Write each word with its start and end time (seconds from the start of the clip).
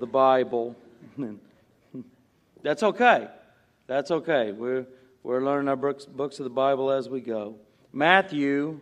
the 0.00 0.06
Bible. 0.06 0.74
That's 2.62 2.82
okay. 2.82 3.28
That's 3.86 4.10
okay. 4.10 4.52
We're, 4.52 4.86
we're 5.22 5.44
learning 5.44 5.68
our 5.68 5.76
books, 5.76 6.06
books 6.06 6.40
of 6.40 6.44
the 6.44 6.50
Bible 6.50 6.90
as 6.90 7.08
we 7.08 7.20
go. 7.20 7.56
Matthew 7.92 8.80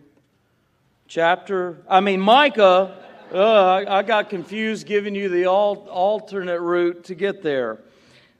chapter, 1.07 1.83
I 1.87 1.99
mean, 1.99 2.21
Micah. 2.21 3.05
Uh, 3.31 3.63
I, 3.63 3.99
I, 3.99 4.01
got 4.01 4.31
confused 4.31 4.87
giving 4.87 5.13
you 5.13 5.29
the 5.29 5.43
al- 5.43 5.87
alternate 5.91 6.61
route 6.61 7.03
to 7.03 7.15
get 7.15 7.43
there. 7.43 7.79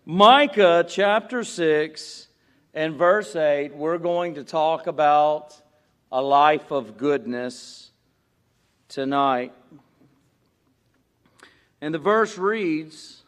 Micah 0.04 0.84
chapter 0.88 1.44
6 1.44 2.28
and 2.74 2.96
verse 2.96 3.36
8, 3.36 3.76
we're 3.76 4.00
going 4.00 4.34
to 4.34 4.44
talk 4.44 4.88
about 4.88 5.56
a 6.12 6.20
life 6.20 6.72
of 6.72 6.98
goodness 6.98 7.92
tonight. 8.88 9.54
And 11.82 11.94
the 11.94 12.00
verse 12.00 12.38
reads, 12.38 13.24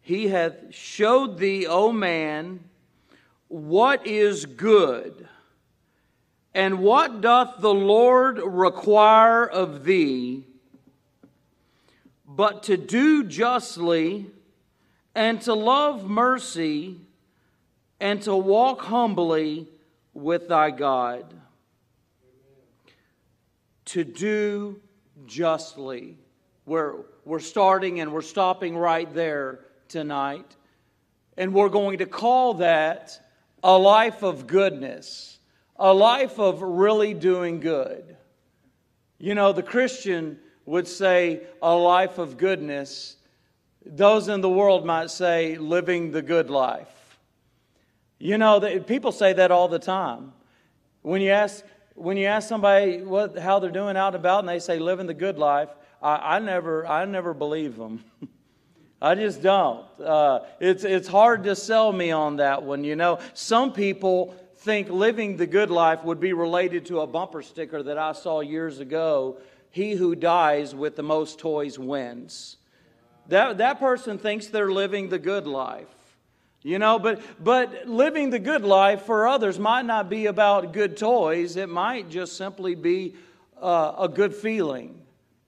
He 0.00 0.28
hath 0.28 0.74
showed 0.74 1.38
thee, 1.38 1.66
O 1.66 1.90
man, 1.92 2.60
what 3.48 4.06
is 4.06 4.46
good, 4.46 5.28
and 6.54 6.80
what 6.80 7.20
doth 7.20 7.60
the 7.60 7.74
Lord 7.74 8.38
require 8.38 9.44
of 9.46 9.84
thee, 9.84 10.44
but 12.26 12.64
to 12.64 12.76
do 12.76 13.24
justly, 13.24 14.26
and 15.14 15.40
to 15.42 15.54
love 15.54 16.08
mercy, 16.08 16.96
and 18.00 18.22
to 18.22 18.36
walk 18.36 18.82
humbly 18.82 19.66
with 20.12 20.48
thy 20.48 20.70
God. 20.70 21.32
To 23.86 24.04
do 24.04 24.80
justly. 25.26 26.16
We're, 26.64 26.96
we're 27.26 27.40
starting 27.40 27.98
and 27.98 28.12
we're 28.12 28.22
stopping 28.22 28.78
right 28.78 29.12
there 29.12 29.58
tonight. 29.88 30.46
And 31.36 31.52
we're 31.52 31.68
going 31.68 31.98
to 31.98 32.06
call 32.06 32.54
that 32.54 33.20
a 33.64 33.76
life 33.76 34.22
of 34.22 34.46
goodness, 34.46 35.38
a 35.74 35.92
life 35.92 36.38
of 36.38 36.62
really 36.62 37.14
doing 37.14 37.58
good. 37.58 38.16
You 39.18 39.34
know, 39.34 39.52
the 39.52 39.64
Christian 39.64 40.38
would 40.66 40.86
say 40.86 41.42
a 41.60 41.74
life 41.74 42.18
of 42.18 42.38
goodness. 42.38 43.16
Those 43.84 44.28
in 44.28 44.40
the 44.40 44.48
world 44.48 44.86
might 44.86 45.10
say 45.10 45.58
living 45.58 46.12
the 46.12 46.22
good 46.22 46.48
life. 46.48 47.18
You 48.20 48.38
know, 48.38 48.60
people 48.86 49.10
say 49.10 49.32
that 49.32 49.50
all 49.50 49.66
the 49.66 49.80
time. 49.80 50.32
When 51.02 51.20
you 51.20 51.30
ask, 51.30 51.64
when 51.96 52.16
you 52.16 52.26
ask 52.26 52.48
somebody 52.48 53.02
what, 53.02 53.36
how 53.36 53.58
they're 53.58 53.70
doing 53.70 53.96
out 53.96 54.08
and 54.08 54.16
about 54.16 54.40
and 54.40 54.48
they 54.48 54.60
say 54.60 54.78
living 54.78 55.06
the 55.06 55.14
good 55.14 55.38
life, 55.38 55.70
I, 56.02 56.36
I 56.36 56.38
never, 56.38 56.86
I 56.86 57.04
never 57.04 57.34
believe 57.34 57.76
them. 57.76 58.04
I 59.00 59.14
just 59.14 59.42
don't. 59.42 59.84
Uh, 60.00 60.40
it's, 60.58 60.84
it's 60.84 61.08
hard 61.08 61.44
to 61.44 61.54
sell 61.54 61.92
me 61.92 62.10
on 62.10 62.36
that 62.36 62.62
one. 62.62 62.82
You 62.82 62.96
know, 62.96 63.18
some 63.34 63.72
people 63.72 64.34
think 64.58 64.88
living 64.88 65.36
the 65.36 65.46
good 65.46 65.70
life 65.70 66.02
would 66.04 66.18
be 66.18 66.32
related 66.32 66.86
to 66.86 67.00
a 67.00 67.06
bumper 67.06 67.42
sticker 67.42 67.82
that 67.82 67.98
I 67.98 68.12
saw 68.12 68.40
years 68.40 68.80
ago. 68.80 69.38
He 69.70 69.92
who 69.92 70.14
dies 70.14 70.74
with 70.74 70.96
the 70.96 71.02
most 71.02 71.38
toys 71.38 71.78
wins. 71.78 72.56
That, 73.28 73.58
that 73.58 73.78
person 73.78 74.18
thinks 74.18 74.46
they're 74.46 74.72
living 74.72 75.08
the 75.08 75.18
good 75.18 75.46
life. 75.46 75.86
You 76.62 76.80
know, 76.80 76.98
but, 76.98 77.20
but 77.42 77.86
living 77.86 78.30
the 78.30 78.40
good 78.40 78.62
life 78.62 79.02
for 79.02 79.28
others 79.28 79.58
might 79.58 79.84
not 79.84 80.08
be 80.08 80.26
about 80.26 80.72
good 80.72 80.96
toys. 80.96 81.56
It 81.56 81.68
might 81.68 82.08
just 82.08 82.36
simply 82.36 82.74
be 82.74 83.14
uh, 83.60 83.92
a 83.98 84.08
good 84.08 84.34
feeling. 84.34 85.00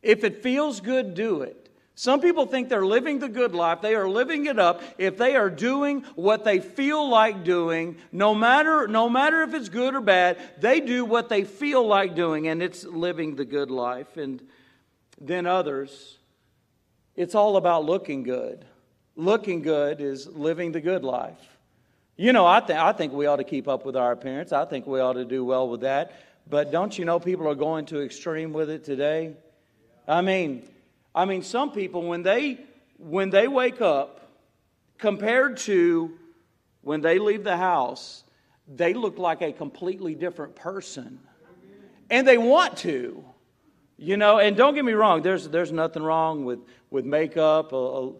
If 0.08 0.24
it 0.24 0.42
feels 0.42 0.80
good, 0.80 1.12
do 1.12 1.42
it. 1.42 1.68
Some 1.94 2.22
people 2.22 2.46
think 2.46 2.70
they're 2.70 2.86
living 2.86 3.18
the 3.18 3.28
good 3.28 3.54
life. 3.54 3.82
They 3.82 3.94
are 3.94 4.08
living 4.08 4.46
it 4.46 4.58
up 4.58 4.82
if 4.96 5.18
they 5.18 5.36
are 5.36 5.50
doing 5.50 6.00
what 6.14 6.44
they 6.44 6.60
feel 6.60 7.06
like 7.06 7.44
doing, 7.44 7.98
no 8.10 8.34
matter, 8.34 8.88
no 8.88 9.10
matter 9.10 9.42
if 9.42 9.52
it's 9.52 9.68
good 9.68 9.94
or 9.94 10.00
bad, 10.00 10.38
they 10.58 10.80
do 10.80 11.04
what 11.04 11.28
they 11.28 11.44
feel 11.44 11.86
like 11.86 12.14
doing, 12.14 12.48
and 12.48 12.62
it's 12.62 12.84
living 12.84 13.36
the 13.36 13.44
good 13.44 13.70
life. 13.70 14.16
And 14.16 14.40
then 15.20 15.44
others, 15.44 16.16
it's 17.14 17.34
all 17.34 17.58
about 17.58 17.84
looking 17.84 18.22
good. 18.22 18.64
Looking 19.14 19.60
good 19.60 20.00
is 20.00 20.26
living 20.26 20.72
the 20.72 20.80
good 20.80 21.04
life. 21.04 21.58
You 22.16 22.32
know, 22.32 22.46
I, 22.46 22.60
th- 22.60 22.78
I 22.78 22.92
think 22.92 23.12
we 23.12 23.26
ought 23.26 23.36
to 23.36 23.44
keep 23.44 23.68
up 23.68 23.84
with 23.84 23.94
our 23.94 24.12
appearance. 24.12 24.52
I 24.52 24.64
think 24.64 24.86
we 24.86 25.00
ought 25.00 25.14
to 25.14 25.26
do 25.26 25.44
well 25.44 25.68
with 25.68 25.82
that. 25.82 26.12
But 26.48 26.72
don't 26.72 26.98
you 26.98 27.04
know 27.04 27.20
people 27.20 27.46
are 27.46 27.54
going 27.54 27.84
to 27.86 28.00
extreme 28.00 28.54
with 28.54 28.70
it 28.70 28.84
today? 28.84 29.36
I 30.08 30.22
mean, 30.22 30.66
I 31.14 31.26
mean, 31.26 31.42
some 31.42 31.70
people 31.70 32.02
when 32.02 32.22
they 32.22 32.58
when 32.96 33.30
they 33.30 33.46
wake 33.46 33.80
up, 33.80 34.32
compared 34.96 35.58
to 35.58 36.18
when 36.80 37.02
they 37.02 37.18
leave 37.18 37.44
the 37.44 37.56
house, 37.56 38.24
they 38.66 38.94
look 38.94 39.18
like 39.18 39.42
a 39.42 39.52
completely 39.52 40.14
different 40.14 40.56
person, 40.56 41.20
and 42.10 42.26
they 42.26 42.38
want 42.38 42.78
to, 42.78 43.22
you 43.98 44.16
know. 44.16 44.38
And 44.38 44.56
don't 44.56 44.74
get 44.74 44.84
me 44.84 44.92
wrong, 44.92 45.20
there's 45.20 45.48
there's 45.48 45.72
nothing 45.72 46.02
wrong 46.02 46.44
with 46.46 46.60
with 46.90 47.04
makeup. 47.04 47.72
A, 47.72 47.76
a, 47.76 48.12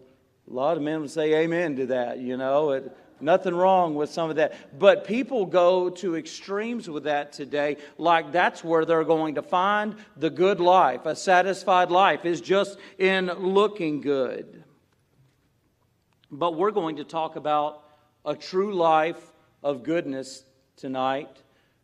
lot 0.47 0.77
of 0.77 0.83
men 0.83 1.01
would 1.01 1.11
say 1.11 1.43
amen 1.43 1.75
to 1.75 1.85
that, 1.87 2.17
you 2.19 2.35
know. 2.35 2.71
It, 2.71 2.97
Nothing 3.21 3.55
wrong 3.55 3.95
with 3.95 4.09
some 4.09 4.29
of 4.29 4.37
that. 4.37 4.79
But 4.79 5.05
people 5.05 5.45
go 5.45 5.89
to 5.89 6.15
extremes 6.15 6.89
with 6.89 7.03
that 7.03 7.33
today, 7.33 7.77
like 7.97 8.31
that's 8.31 8.63
where 8.63 8.85
they're 8.85 9.03
going 9.03 9.35
to 9.35 9.41
find 9.41 9.95
the 10.17 10.29
good 10.29 10.59
life. 10.59 11.05
A 11.05 11.15
satisfied 11.15 11.91
life 11.91 12.25
is 12.25 12.41
just 12.41 12.77
in 12.97 13.27
looking 13.27 14.01
good. 14.01 14.63
But 16.31 16.55
we're 16.55 16.71
going 16.71 16.97
to 16.97 17.03
talk 17.03 17.35
about 17.35 17.83
a 18.25 18.35
true 18.35 18.73
life 18.73 19.19
of 19.63 19.83
goodness 19.83 20.43
tonight. 20.77 21.29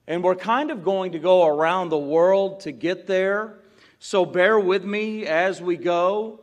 And 0.07 0.23
we're 0.23 0.35
kind 0.35 0.69
of 0.71 0.83
going 0.83 1.13
to 1.13 1.19
go 1.19 1.45
around 1.47 1.89
the 1.89 1.97
world 1.97 2.61
to 2.61 2.71
get 2.71 3.07
there. 3.07 3.59
So 3.99 4.25
bear 4.25 4.59
with 4.59 4.83
me 4.83 5.25
as 5.25 5.61
we 5.61 5.77
go. 5.77 6.41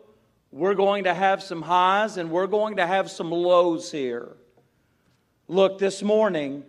We're 0.50 0.74
going 0.74 1.04
to 1.04 1.14
have 1.14 1.42
some 1.42 1.62
highs 1.62 2.16
and 2.16 2.30
we're 2.30 2.46
going 2.46 2.76
to 2.76 2.86
have 2.86 3.10
some 3.10 3.30
lows 3.30 3.90
here. 3.90 4.36
Look, 5.48 5.78
this 5.78 6.02
morning 6.02 6.64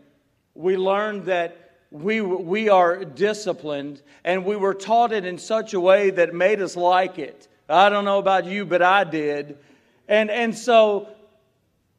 we 0.56 0.78
learned 0.78 1.26
that 1.26 1.64
we, 1.92 2.22
we 2.22 2.70
are 2.70 3.06
disciplined 3.06 4.02
and 4.24 4.46
we 4.46 4.56
were 4.56 4.74
taught 4.74 5.12
it 5.12 5.26
in 5.26 5.38
such 5.38 5.74
a 5.74 5.80
way 5.80 6.10
that 6.10 6.34
made 6.34 6.62
us 6.62 6.76
like 6.76 7.20
it. 7.20 7.48
I 7.70 7.90
don't 7.90 8.04
know 8.04 8.20
about 8.20 8.46
you, 8.46 8.66
but 8.66 8.82
I 8.82 9.04
did. 9.04 9.58
And, 10.08 10.30
and 10.32 10.58
so 10.58 11.08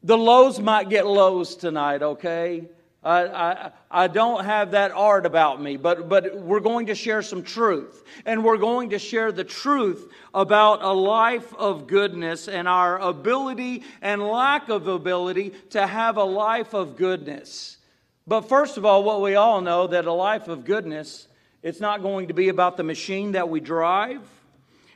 the 0.02 0.18
lows 0.18 0.60
might 0.60 0.90
get 0.90 1.06
lows 1.06 1.54
tonight, 1.54 2.02
okay? 2.02 2.64
I, 3.04 3.26
I, 3.26 3.70
I 3.90 4.06
don't 4.06 4.46
have 4.46 4.70
that 4.70 4.90
art 4.92 5.26
about 5.26 5.60
me, 5.60 5.76
but, 5.76 6.08
but 6.08 6.40
we're 6.40 6.60
going 6.60 6.86
to 6.86 6.94
share 6.94 7.20
some 7.20 7.42
truth. 7.42 8.02
And 8.24 8.42
we're 8.42 8.56
going 8.56 8.90
to 8.90 8.98
share 8.98 9.30
the 9.30 9.44
truth 9.44 10.10
about 10.32 10.82
a 10.82 10.92
life 10.92 11.54
of 11.54 11.86
goodness 11.86 12.48
and 12.48 12.66
our 12.66 12.98
ability 12.98 13.82
and 14.00 14.22
lack 14.22 14.70
of 14.70 14.88
ability 14.88 15.50
to 15.70 15.86
have 15.86 16.16
a 16.16 16.24
life 16.24 16.72
of 16.72 16.96
goodness. 16.96 17.76
But 18.26 18.48
first 18.48 18.78
of 18.78 18.86
all, 18.86 19.04
what 19.04 19.20
we 19.20 19.34
all 19.34 19.60
know 19.60 19.86
that 19.86 20.06
a 20.06 20.12
life 20.12 20.48
of 20.48 20.64
goodness, 20.64 21.28
it's 21.62 21.80
not 21.80 22.00
going 22.00 22.28
to 22.28 22.34
be 22.34 22.48
about 22.48 22.78
the 22.78 22.84
machine 22.84 23.32
that 23.32 23.50
we 23.50 23.60
drive. 23.60 24.22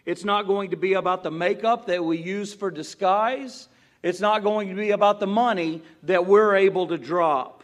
It's 0.06 0.24
not 0.24 0.46
going 0.46 0.70
to 0.70 0.76
be 0.76 0.94
about 0.94 1.22
the 1.22 1.30
makeup 1.30 1.84
that 1.86 2.02
we 2.02 2.16
use 2.16 2.54
for 2.54 2.70
disguise. 2.70 3.68
It's 4.02 4.20
not 4.20 4.42
going 4.42 4.70
to 4.70 4.74
be 4.74 4.92
about 4.92 5.20
the 5.20 5.26
money 5.26 5.82
that 6.04 6.24
we're 6.24 6.56
able 6.56 6.86
to 6.86 6.96
drop 6.96 7.57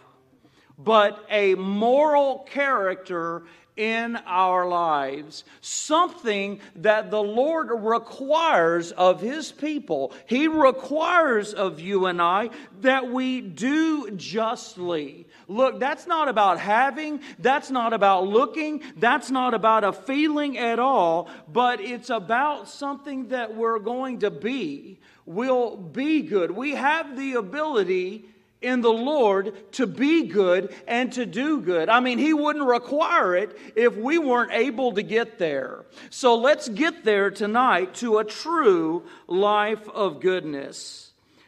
but 0.78 1.24
a 1.30 1.54
moral 1.54 2.40
character 2.50 3.44
in 3.76 4.14
our 4.26 4.68
lives, 4.68 5.44
something 5.60 6.60
that 6.76 7.10
the 7.10 7.22
Lord 7.22 7.70
requires 7.72 8.92
of 8.92 9.20
His 9.20 9.50
people. 9.50 10.12
He 10.26 10.46
requires 10.46 11.52
of 11.52 11.80
you 11.80 12.06
and 12.06 12.22
I 12.22 12.50
that 12.82 13.10
we 13.10 13.40
do 13.40 14.12
justly. 14.12 15.26
Look, 15.48 15.80
that's 15.80 16.06
not 16.06 16.28
about 16.28 16.60
having, 16.60 17.20
that's 17.38 17.70
not 17.70 17.92
about 17.92 18.26
looking, 18.26 18.82
that's 18.96 19.30
not 19.30 19.54
about 19.54 19.82
a 19.82 19.92
feeling 19.92 20.56
at 20.56 20.78
all, 20.78 21.28
but 21.52 21.80
it's 21.80 22.10
about 22.10 22.68
something 22.68 23.28
that 23.28 23.56
we're 23.56 23.80
going 23.80 24.20
to 24.20 24.30
be. 24.30 25.00
We'll 25.26 25.76
be 25.76 26.22
good. 26.22 26.50
We 26.50 26.72
have 26.72 27.16
the 27.16 27.34
ability 27.34 28.26
in 28.64 28.80
the 28.80 28.92
Lord 28.92 29.72
to 29.72 29.86
be 29.86 30.24
good 30.24 30.74
and 30.88 31.12
to 31.12 31.26
do 31.26 31.60
good. 31.60 31.88
I 31.88 32.00
mean, 32.00 32.18
He 32.18 32.34
wouldn't 32.34 32.64
require 32.64 33.36
it 33.36 33.56
if 33.76 33.96
we 33.96 34.18
weren't 34.18 34.52
able 34.52 34.92
to 34.92 35.02
get 35.02 35.38
there. 35.38 35.84
So 36.10 36.36
let's 36.36 36.68
get 36.68 37.04
there 37.04 37.30
tonight 37.30 37.94
to 37.96 38.18
a 38.18 38.24
true 38.24 39.04
life 39.28 39.88
of 39.90 40.20
goodness. 40.20 41.03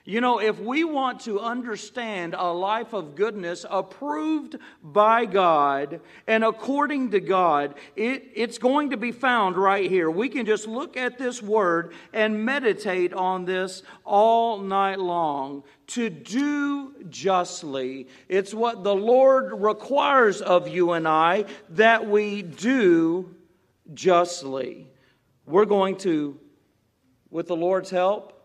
You 0.09 0.21
know, 0.21 0.39
if 0.39 0.61
we 0.61 0.85
want 0.85 1.23
to 1.23 1.41
understand 1.41 2.37
a 2.39 2.53
life 2.53 2.93
of 2.93 3.17
goodness 3.17 3.67
approved 3.69 4.57
by 4.81 5.27
God 5.27 6.01
and 6.29 6.45
according 6.45 7.11
to 7.11 7.19
God, 7.19 7.75
it, 7.97 8.31
it's 8.37 8.59
going 8.59 8.91
to 8.91 8.97
be 8.97 9.11
found 9.11 9.57
right 9.57 9.91
here. 9.91 10.09
We 10.09 10.29
can 10.29 10.47
just 10.47 10.69
look 10.69 10.97
at 10.97 11.19
this 11.19 11.43
word 11.43 11.93
and 12.13 12.45
meditate 12.45 13.15
on 13.15 13.47
this 13.47 13.83
all 14.05 14.59
night 14.59 15.01
long. 15.01 15.65
To 15.89 16.09
do 16.09 16.95
justly. 17.11 18.07
It's 18.29 18.55
what 18.55 18.85
the 18.85 18.95
Lord 18.95 19.61
requires 19.61 20.41
of 20.41 20.69
you 20.69 20.93
and 20.93 21.09
I 21.09 21.47
that 21.71 22.09
we 22.09 22.43
do 22.43 23.35
justly. 23.93 24.87
We're 25.47 25.65
going 25.65 25.97
to, 25.99 26.39
with 27.31 27.49
the 27.49 27.57
Lord's 27.57 27.91
help, 27.91 28.36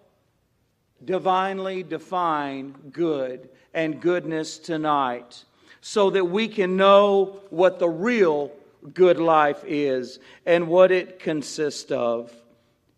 divinely 1.05 1.83
define 1.83 2.75
good 2.91 3.49
and 3.73 4.01
goodness 4.01 4.57
tonight 4.57 5.43
so 5.81 6.09
that 6.11 6.25
we 6.25 6.47
can 6.47 6.77
know 6.77 7.39
what 7.49 7.79
the 7.79 7.89
real 7.89 8.51
good 8.93 9.19
life 9.19 9.63
is 9.65 10.19
and 10.45 10.67
what 10.67 10.91
it 10.91 11.19
consists 11.19 11.91
of 11.91 12.31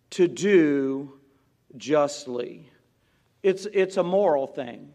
to 0.09 0.27
do 0.27 1.13
justly. 1.77 2.69
It's, 3.41 3.65
it's 3.73 3.97
a 3.97 4.03
moral 4.03 4.47
thing. 4.47 4.93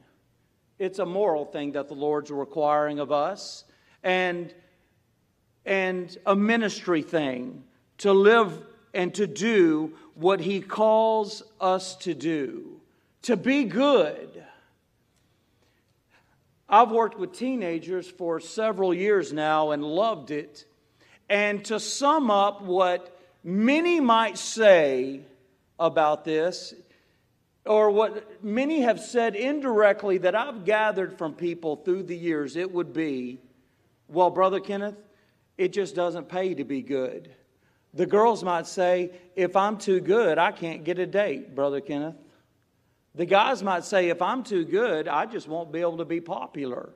It's 0.79 0.99
a 0.99 1.07
moral 1.07 1.45
thing 1.45 1.73
that 1.73 1.89
the 1.89 1.95
Lord's 1.95 2.31
requiring 2.31 3.01
of 3.01 3.11
us, 3.11 3.65
and, 4.05 4.55
and 5.67 6.17
a 6.25 6.37
ministry 6.37 7.03
thing 7.03 7.65
to 7.99 8.13
live 8.13 8.65
and 8.95 9.13
to 9.15 9.27
do 9.27 9.95
what 10.15 10.41
He 10.41 10.61
calls 10.61 11.43
us 11.61 11.97
to 11.97 12.15
do 12.15 12.78
to 13.29 13.37
be 13.37 13.65
good. 13.65 14.43
I've 16.67 16.91
worked 16.91 17.19
with 17.19 17.35
teenagers 17.35 18.09
for 18.09 18.41
several 18.41 18.95
years 18.95 19.35
now 19.35 19.73
and 19.73 19.85
loved 19.85 20.31
it. 20.31 20.65
And 21.29 21.63
to 21.67 21.79
sum 21.79 22.31
up 22.31 22.63
what 22.63 23.15
many 23.45 24.01
might 24.01 24.39
say 24.39 25.21
about 25.79 26.25
this, 26.25 26.73
or 27.67 27.91
what 27.91 28.43
many 28.43 28.81
have 28.81 28.99
said 28.99 29.37
indirectly 29.37 30.17
that 30.19 30.35
I've 30.35 30.65
gathered 30.65 31.19
from 31.19 31.35
people 31.35 31.77
through 31.77 32.05
the 32.05 32.17
years, 32.17 32.57
it 32.57 32.73
would 32.73 32.95
be 32.95 33.41
well, 34.09 34.31
Brother 34.31 34.59
Kenneth, 34.59 34.97
it 35.59 35.75
just 35.75 35.95
doesn't 35.95 36.31
pay 36.31 36.55
to 36.55 36.65
be 36.65 36.81
good. 36.81 37.31
The 37.93 38.07
girls 38.07 38.43
might 38.43 38.67
say, 38.67 39.11
if 39.37 39.55
I'm 39.55 39.77
too 39.77 40.01
good, 40.01 40.39
I 40.39 40.51
can't 40.51 40.83
get 40.83 40.99
a 40.99 41.07
date, 41.07 41.55
Brother 41.55 41.83
Kenneth. 41.83 42.15
The 43.15 43.27
guys 43.27 43.63
might 43.63 43.85
say, 43.85 44.09
if 44.09 44.23
I'm 44.23 44.43
too 44.43 44.65
good, 44.65 45.09
I 45.09 45.27
just 45.27 45.49
won't 45.49 45.73
be 45.73 45.81
able 45.81 45.99
to 45.99 46.05
be 46.05 46.21
popular. 46.21 46.91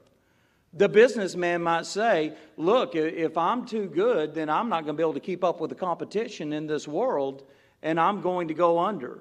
The 0.74 0.88
businessman 0.88 1.62
might 1.62 1.84
say, 1.84 2.34
look, 2.56 2.94
if 2.94 3.36
I'm 3.36 3.66
too 3.66 3.86
good, 3.86 4.34
then 4.34 4.48
I'm 4.48 4.68
not 4.68 4.84
going 4.84 4.96
to 4.96 5.00
be 5.00 5.02
able 5.02 5.14
to 5.14 5.20
keep 5.20 5.44
up 5.44 5.60
with 5.60 5.68
the 5.70 5.76
competition 5.76 6.52
in 6.52 6.66
this 6.66 6.88
world 6.88 7.42
and 7.82 8.00
I'm 8.00 8.20
going 8.20 8.48
to 8.48 8.54
go 8.54 8.78
under. 8.78 9.20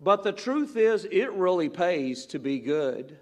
But 0.00 0.24
the 0.24 0.32
truth 0.32 0.76
is, 0.76 1.06
it 1.10 1.32
really 1.32 1.68
pays 1.68 2.26
to 2.26 2.38
be 2.38 2.58
good. 2.58 3.16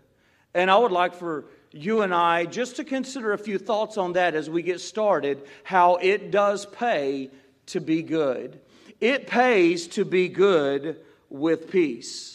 And 0.55 0.71
I 0.71 0.79
would 0.79 0.93
like 0.93 1.15
for 1.15 1.47
you 1.73 2.03
and 2.03 2.15
I 2.15 2.47
just 2.47 2.77
to 2.77 2.85
consider 2.85 3.33
a 3.33 3.39
few 3.39 3.59
thoughts 3.59 3.99
on 3.99 4.13
that 4.15 4.35
as 4.35 4.49
we 4.49 4.63
get 4.63 4.81
started 4.81 5.43
how 5.65 5.97
it 5.97 6.31
does 6.31 6.65
pay 6.67 7.31
to 7.67 7.81
be 7.81 8.03
good. 8.03 8.61
It 9.01 9.27
pays 9.27 9.89
to 9.89 10.05
be 10.05 10.29
good 10.29 11.01
with 11.29 11.71
peace. 11.71 12.34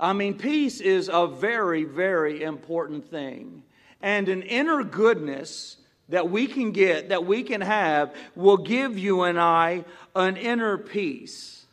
I 0.00 0.12
mean, 0.12 0.38
peace 0.38 0.80
is 0.80 1.10
a 1.12 1.26
very, 1.26 1.84
very 1.84 2.42
important 2.42 3.10
thing. 3.10 3.64
And 4.00 4.28
an 4.28 4.42
inner 4.42 4.84
goodness 4.84 5.76
that 6.08 6.30
we 6.30 6.46
can 6.46 6.72
get, 6.72 7.08
that 7.08 7.26
we 7.26 7.42
can 7.42 7.60
have, 7.60 8.14
will 8.36 8.56
give 8.56 8.98
you 8.98 9.22
and 9.22 9.38
I 9.38 9.84
an 10.14 10.36
inner 10.36 10.78
peace. 10.78 11.66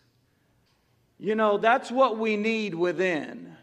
You 1.20 1.36
know, 1.36 1.58
that's 1.58 1.92
what 1.92 2.18
we 2.18 2.36
need 2.36 2.76
within. 2.76 3.56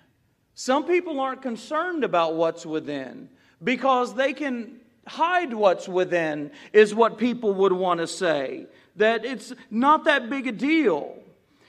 Some 0.55 0.85
people 0.85 1.21
aren't 1.21 1.43
concerned 1.43 2.05
about 2.05 2.35
what's 2.35 2.65
within 2.65 3.29
because 3.63 4.15
they 4.15 4.33
can 4.33 4.81
hide 5.07 5.53
what's 5.53 5.89
within, 5.89 6.53
is 6.73 6.95
what 6.95 7.19
people 7.19 7.53
would 7.55 7.73
want 7.73 8.01
to 8.01 8.07
say. 8.07 8.67
That 8.97 9.25
it's 9.25 9.53
not 9.71 10.05
that 10.05 10.31
big 10.31 10.47
a 10.47 10.53
deal 10.53 11.22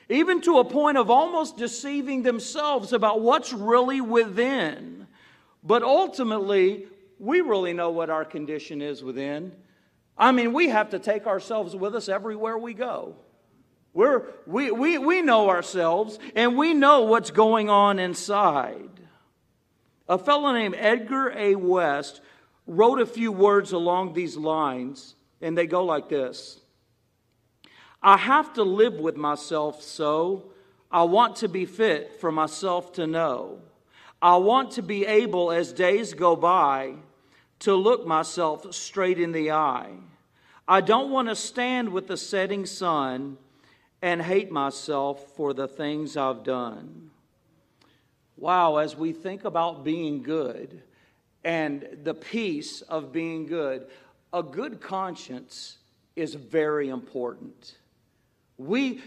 even 0.09 0.41
to 0.41 0.59
a 0.59 0.65
point 0.65 0.97
of 0.97 1.09
almost 1.09 1.57
deceiving 1.57 2.23
themselves 2.23 2.94
about 2.94 3.21
what's 3.21 3.53
really 3.53 4.01
within. 4.01 5.07
But 5.63 5.83
ultimately, 5.83 6.88
we 7.19 7.41
really 7.41 7.73
know 7.73 7.91
what 7.91 8.09
our 8.09 8.25
condition 8.25 8.81
is 8.81 9.03
within. 9.03 9.53
I 10.17 10.31
mean, 10.31 10.53
we 10.53 10.69
have 10.69 10.89
to 10.91 11.00
take 11.00 11.25
ourselves 11.25 11.75
with 11.75 11.95
us 11.95 12.09
everywhere 12.09 12.57
we 12.57 12.73
go. 12.73 13.15
We're, 13.94 14.25
we, 14.45 14.71
we, 14.71 14.97
we 14.97 15.21
know 15.21 15.50
ourselves 15.50 16.19
and 16.35 16.57
we 16.57 16.73
know 16.73 17.03
what's 17.03 17.31
going 17.31 17.69
on 17.69 18.00
inside. 18.00 18.89
A 20.09 20.17
fellow 20.17 20.51
named 20.51 20.75
Edgar 20.77 21.29
A. 21.29 21.55
Guest 21.55 22.21
wrote 22.67 23.00
a 23.00 23.05
few 23.05 23.31
words 23.31 23.71
along 23.71 24.13
these 24.13 24.35
lines, 24.35 25.15
and 25.41 25.57
they 25.57 25.67
go 25.67 25.85
like 25.85 26.09
this 26.09 26.59
I 28.03 28.17
have 28.17 28.53
to 28.55 28.63
live 28.63 28.95
with 28.95 29.15
myself 29.15 29.81
so. 29.81 30.51
I 30.91 31.03
want 31.03 31.38
to 31.38 31.47
be 31.47 31.65
fit 31.65 32.19
for 32.19 32.31
myself 32.31 32.91
to 32.94 33.07
know. 33.07 33.59
I 34.21 34.35
want 34.38 34.71
to 34.71 34.81
be 34.81 35.05
able, 35.05 35.51
as 35.51 35.71
days 35.71 36.13
go 36.13 36.35
by, 36.35 36.95
to 37.59 37.75
look 37.75 38.05
myself 38.05 38.73
straight 38.75 39.19
in 39.19 39.31
the 39.31 39.51
eye. 39.51 39.91
I 40.67 40.81
don't 40.81 41.11
want 41.11 41.29
to 41.29 41.35
stand 41.35 41.89
with 41.89 42.07
the 42.07 42.17
setting 42.17 42.65
sun 42.65 43.38
and 44.01 44.21
hate 44.21 44.51
myself 44.51 45.35
for 45.35 45.53
the 45.53 45.67
things 45.67 46.17
I've 46.17 46.44
done. 46.44 47.09
Wow, 48.38 48.77
as 48.77 48.97
we 48.97 49.13
think 49.13 49.45
about 49.45 49.85
being 49.85 50.21
good 50.21 50.83
and 51.45 51.88
the 52.03 52.13
peace 52.13 52.81
of 52.81 53.13
being 53.13 53.45
good, 53.45 53.88
a 54.33 54.44
good 54.44 54.81
conscience 54.81 55.77
is 56.15 56.35
very 56.35 56.89
important. 56.89 57.77
We, 58.57 59.01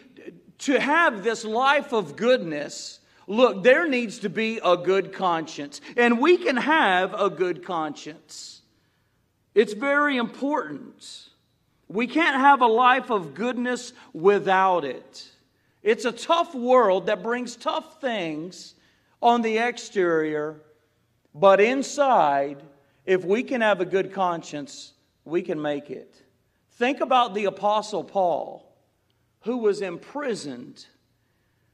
to 0.58 0.80
have 0.80 1.22
this 1.22 1.44
life 1.44 1.92
of 1.92 2.16
goodness, 2.16 3.00
look, 3.26 3.62
there 3.62 3.88
needs 3.88 4.20
to 4.20 4.28
be 4.28 4.60
a 4.64 4.76
good 4.76 5.12
conscience. 5.12 5.80
And 5.96 6.20
we 6.20 6.36
can 6.36 6.56
have 6.56 7.14
a 7.14 7.30
good 7.30 7.64
conscience. 7.64 8.62
It's 9.54 9.72
very 9.72 10.16
important. 10.16 11.28
We 11.88 12.06
can't 12.06 12.36
have 12.36 12.60
a 12.60 12.66
life 12.66 13.10
of 13.10 13.34
goodness 13.34 13.92
without 14.12 14.84
it. 14.84 15.28
It's 15.82 16.04
a 16.04 16.12
tough 16.12 16.54
world 16.54 17.06
that 17.06 17.22
brings 17.22 17.54
tough 17.54 18.00
things 18.00 18.74
on 19.22 19.42
the 19.42 19.58
exterior, 19.58 20.60
but 21.34 21.60
inside, 21.60 22.62
if 23.04 23.24
we 23.24 23.44
can 23.44 23.60
have 23.60 23.80
a 23.80 23.84
good 23.84 24.12
conscience, 24.12 24.92
we 25.24 25.42
can 25.42 25.62
make 25.62 25.90
it. 25.90 26.22
Think 26.72 27.00
about 27.00 27.34
the 27.34 27.44
Apostle 27.46 28.04
Paul 28.04 28.65
who 29.46 29.56
was 29.56 29.80
imprisoned. 29.80 30.84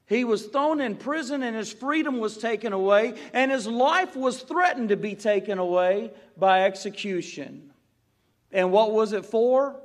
He 0.06 0.24
was 0.24 0.46
thrown 0.46 0.80
in 0.80 0.96
prison 0.96 1.42
and 1.42 1.56
his 1.56 1.72
freedom 1.72 2.18
was 2.18 2.36
taken 2.36 2.72
away, 2.72 3.14
and 3.32 3.50
his 3.50 3.66
life 3.66 4.14
was 4.14 4.42
threatened 4.42 4.90
to 4.90 4.96
be 4.96 5.14
taken 5.14 5.58
away 5.58 6.12
by 6.36 6.64
execution. 6.64 7.72
And 8.52 8.70
what 8.70 8.92
was 8.92 9.12
it 9.12 9.24
for? 9.24 9.80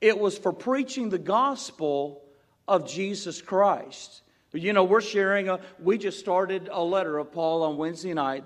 It 0.00 0.18
was 0.18 0.38
for 0.38 0.52
preaching 0.52 1.08
the 1.08 1.18
gospel 1.18 2.22
of 2.68 2.88
Jesus 2.88 3.42
Christ. 3.42 4.22
You 4.52 4.72
know, 4.72 4.84
we're 4.84 5.00
sharing 5.00 5.48
a, 5.48 5.60
we 5.80 5.98
just 5.98 6.20
started 6.20 6.68
a 6.70 6.82
letter 6.82 7.18
of 7.18 7.32
Paul 7.32 7.62
on 7.62 7.76
Wednesday 7.76 8.14
night, 8.14 8.44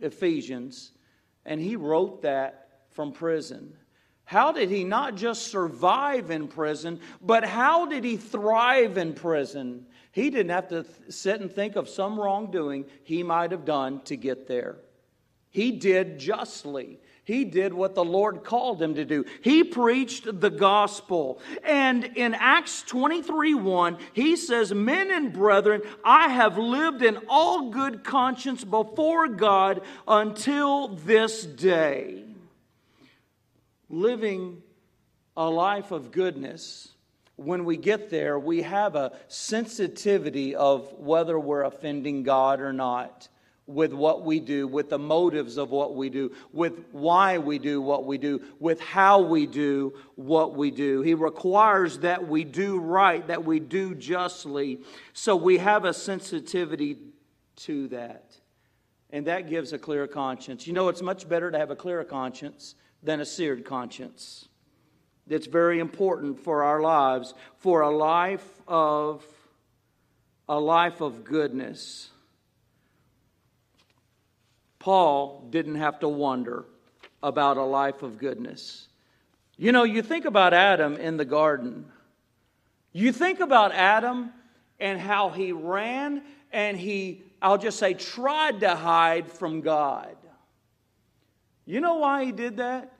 Ephesians, 0.00 0.90
and 1.46 1.60
he 1.60 1.76
wrote 1.76 2.22
that 2.22 2.68
from 2.90 3.12
prison. 3.12 3.74
How 4.24 4.52
did 4.52 4.70
he 4.70 4.84
not 4.84 5.14
just 5.14 5.48
survive 5.48 6.30
in 6.30 6.48
prison, 6.48 7.00
but 7.20 7.44
how 7.44 7.86
did 7.86 8.04
he 8.04 8.16
thrive 8.16 8.96
in 8.96 9.14
prison? 9.14 9.86
He 10.12 10.30
didn't 10.30 10.50
have 10.50 10.68
to 10.68 10.84
sit 11.08 11.40
and 11.40 11.50
think 11.50 11.76
of 11.76 11.88
some 11.88 12.18
wrongdoing 12.18 12.86
he 13.02 13.22
might 13.22 13.50
have 13.50 13.64
done 13.64 14.00
to 14.02 14.16
get 14.16 14.46
there. 14.46 14.76
He 15.50 15.72
did 15.72 16.18
justly. 16.18 16.98
He 17.24 17.44
did 17.44 17.72
what 17.72 17.94
the 17.94 18.04
Lord 18.04 18.42
called 18.42 18.82
him 18.82 18.94
to 18.94 19.04
do. 19.04 19.24
He 19.42 19.62
preached 19.62 20.40
the 20.40 20.50
gospel. 20.50 21.40
And 21.62 22.04
in 22.16 22.34
Acts 22.34 22.82
23 22.82 23.54
1, 23.54 23.98
he 24.12 24.36
says, 24.36 24.74
Men 24.74 25.10
and 25.10 25.32
brethren, 25.32 25.82
I 26.04 26.28
have 26.30 26.58
lived 26.58 27.02
in 27.02 27.18
all 27.28 27.70
good 27.70 28.02
conscience 28.02 28.64
before 28.64 29.28
God 29.28 29.82
until 30.08 30.88
this 30.88 31.44
day 31.44 32.21
living 33.92 34.62
a 35.36 35.48
life 35.48 35.92
of 35.92 36.10
goodness 36.10 36.88
when 37.36 37.64
we 37.64 37.76
get 37.76 38.10
there, 38.10 38.38
we 38.38 38.62
have 38.62 38.94
a 38.94 39.12
sensitivity 39.28 40.54
of 40.54 40.92
whether 40.98 41.38
we're 41.38 41.64
offending 41.64 42.22
God 42.22 42.60
or 42.60 42.72
not 42.72 43.28
with 43.66 43.92
what 43.92 44.24
we 44.24 44.40
do, 44.40 44.66
with 44.66 44.90
the 44.90 44.98
motives 44.98 45.56
of 45.56 45.70
what 45.70 45.94
we 45.94 46.10
do, 46.10 46.32
with 46.52 46.84
why 46.90 47.38
we 47.38 47.58
do 47.58 47.80
what 47.80 48.04
we 48.04 48.18
do, 48.18 48.42
with 48.58 48.80
how 48.80 49.20
we 49.20 49.46
do 49.46 49.94
what 50.16 50.54
we 50.54 50.70
do. 50.70 51.00
He 51.00 51.14
requires 51.14 51.98
that 52.00 52.26
we 52.28 52.44
do 52.44 52.78
right, 52.78 53.26
that 53.28 53.44
we 53.44 53.60
do 53.60 53.94
justly. 53.94 54.80
So 55.12 55.36
we 55.36 55.58
have 55.58 55.84
a 55.84 55.94
sensitivity 55.94 56.98
to 57.56 57.88
that. 57.88 58.36
And 59.10 59.26
that 59.26 59.48
gives 59.48 59.72
a 59.72 59.78
clear 59.78 60.06
conscience. 60.06 60.66
You 60.66 60.72
know, 60.72 60.88
it's 60.88 61.02
much 61.02 61.28
better 61.28 61.50
to 61.50 61.58
have 61.58 61.70
a 61.70 61.76
clear 61.76 62.02
conscience 62.04 62.74
than 63.02 63.20
a 63.20 63.24
seared 63.24 63.64
conscience. 63.64 64.48
That's 65.26 65.46
very 65.46 65.78
important 65.78 66.40
for 66.40 66.62
our 66.62 66.80
lives, 66.80 67.34
for 67.58 67.82
a 67.82 67.90
life 67.90 68.46
of 68.66 69.24
a 70.48 70.58
life 70.58 71.00
of 71.00 71.24
goodness. 71.24 72.10
Paul 74.78 75.46
didn't 75.50 75.76
have 75.76 76.00
to 76.00 76.08
wonder 76.08 76.64
about 77.22 77.56
a 77.56 77.62
life 77.62 78.02
of 78.02 78.18
goodness. 78.18 78.88
You 79.56 79.70
know, 79.70 79.84
you 79.84 80.02
think 80.02 80.24
about 80.24 80.52
Adam 80.52 80.96
in 80.96 81.16
the 81.16 81.24
garden. 81.24 81.86
You 82.92 83.12
think 83.12 83.38
about 83.38 83.72
Adam 83.72 84.32
and 84.80 85.00
how 85.00 85.30
he 85.30 85.52
ran 85.52 86.22
and 86.52 86.76
he, 86.76 87.22
I'll 87.40 87.58
just 87.58 87.78
say, 87.78 87.94
tried 87.94 88.60
to 88.60 88.74
hide 88.74 89.30
from 89.30 89.60
God. 89.60 90.16
You 91.64 91.80
know 91.80 91.96
why 91.96 92.24
he 92.24 92.32
did 92.32 92.56
that? 92.56 92.92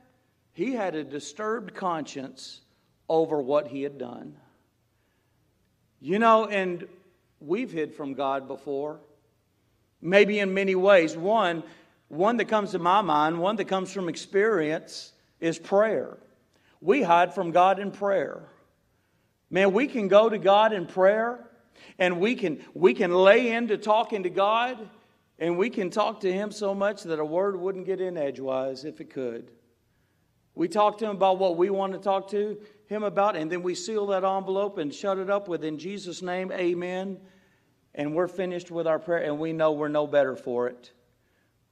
He 0.53 0.73
had 0.73 0.95
a 0.95 1.03
disturbed 1.03 1.73
conscience 1.73 2.61
over 3.09 3.41
what 3.41 3.67
he 3.67 3.83
had 3.83 3.97
done. 3.97 4.35
You 5.99 6.19
know, 6.19 6.45
and 6.45 6.87
we've 7.39 7.71
hid 7.71 7.93
from 7.93 8.13
God 8.13 8.47
before. 8.47 8.99
Maybe 10.01 10.39
in 10.39 10.53
many 10.53 10.75
ways. 10.75 11.15
One, 11.15 11.63
one 12.09 12.37
that 12.37 12.45
comes 12.45 12.71
to 12.71 12.79
my 12.79 13.01
mind, 13.01 13.39
one 13.39 13.55
that 13.55 13.65
comes 13.65 13.91
from 13.91 14.09
experience, 14.09 15.13
is 15.39 15.57
prayer. 15.57 16.17
We 16.81 17.01
hide 17.01 17.33
from 17.33 17.51
God 17.51 17.79
in 17.79 17.91
prayer. 17.91 18.43
Man, 19.49 19.71
we 19.71 19.87
can 19.87 20.07
go 20.07 20.29
to 20.29 20.37
God 20.37 20.73
in 20.73 20.85
prayer 20.85 21.39
and 21.99 22.19
we 22.19 22.35
can 22.35 22.59
we 22.73 22.93
can 22.93 23.11
lay 23.11 23.51
into 23.51 23.77
talking 23.77 24.23
to 24.23 24.29
God 24.29 24.77
and 25.39 25.57
we 25.57 25.69
can 25.69 25.89
talk 25.89 26.21
to 26.21 26.31
him 26.31 26.51
so 26.51 26.73
much 26.73 27.03
that 27.03 27.19
a 27.19 27.25
word 27.25 27.59
wouldn't 27.59 27.85
get 27.85 28.01
in 28.01 28.17
edgewise 28.17 28.85
if 28.85 29.01
it 29.01 29.09
could. 29.09 29.51
We 30.55 30.67
talk 30.67 30.99
to 30.99 31.05
him 31.05 31.15
about 31.15 31.39
what 31.39 31.57
we 31.57 31.69
want 31.69 31.93
to 31.93 31.99
talk 31.99 32.29
to 32.29 32.59
him 32.85 33.03
about, 33.03 33.35
and 33.35 33.51
then 33.51 33.63
we 33.63 33.75
seal 33.75 34.07
that 34.07 34.23
envelope 34.23 34.77
and 34.77 34.93
shut 34.93 35.17
it 35.17 35.29
up 35.29 35.47
with 35.47 35.63
in 35.63 35.79
Jesus' 35.79 36.21
name, 36.21 36.51
amen 36.51 37.19
and 37.95 38.15
we're 38.15 38.27
finished 38.27 38.71
with 38.71 38.87
our 38.87 38.99
prayer, 38.99 39.23
and 39.23 39.39
we 39.39 39.53
know 39.53 39.71
we're 39.71 39.87
no 39.87 40.07
better 40.07 40.35
for 40.35 40.67
it. 40.67 40.91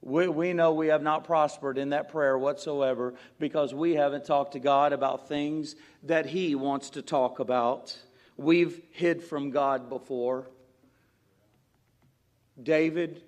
We, 0.00 0.28
we 0.28 0.52
know 0.52 0.72
we 0.72 0.88
have 0.88 1.02
not 1.02 1.24
prospered 1.24 1.78
in 1.78 1.90
that 1.90 2.08
prayer 2.08 2.36
whatsoever 2.36 3.14
because 3.38 3.72
we 3.72 3.94
haven't 3.94 4.24
talked 4.24 4.52
to 4.52 4.60
God 4.60 4.92
about 4.92 5.28
things 5.28 5.76
that 6.04 6.26
He 6.26 6.54
wants 6.54 6.90
to 6.90 7.02
talk 7.02 7.38
about. 7.38 7.96
We've 8.36 8.80
hid 8.90 9.22
from 9.22 9.50
God 9.50 9.88
before. 9.88 10.48
David, 12.60 13.22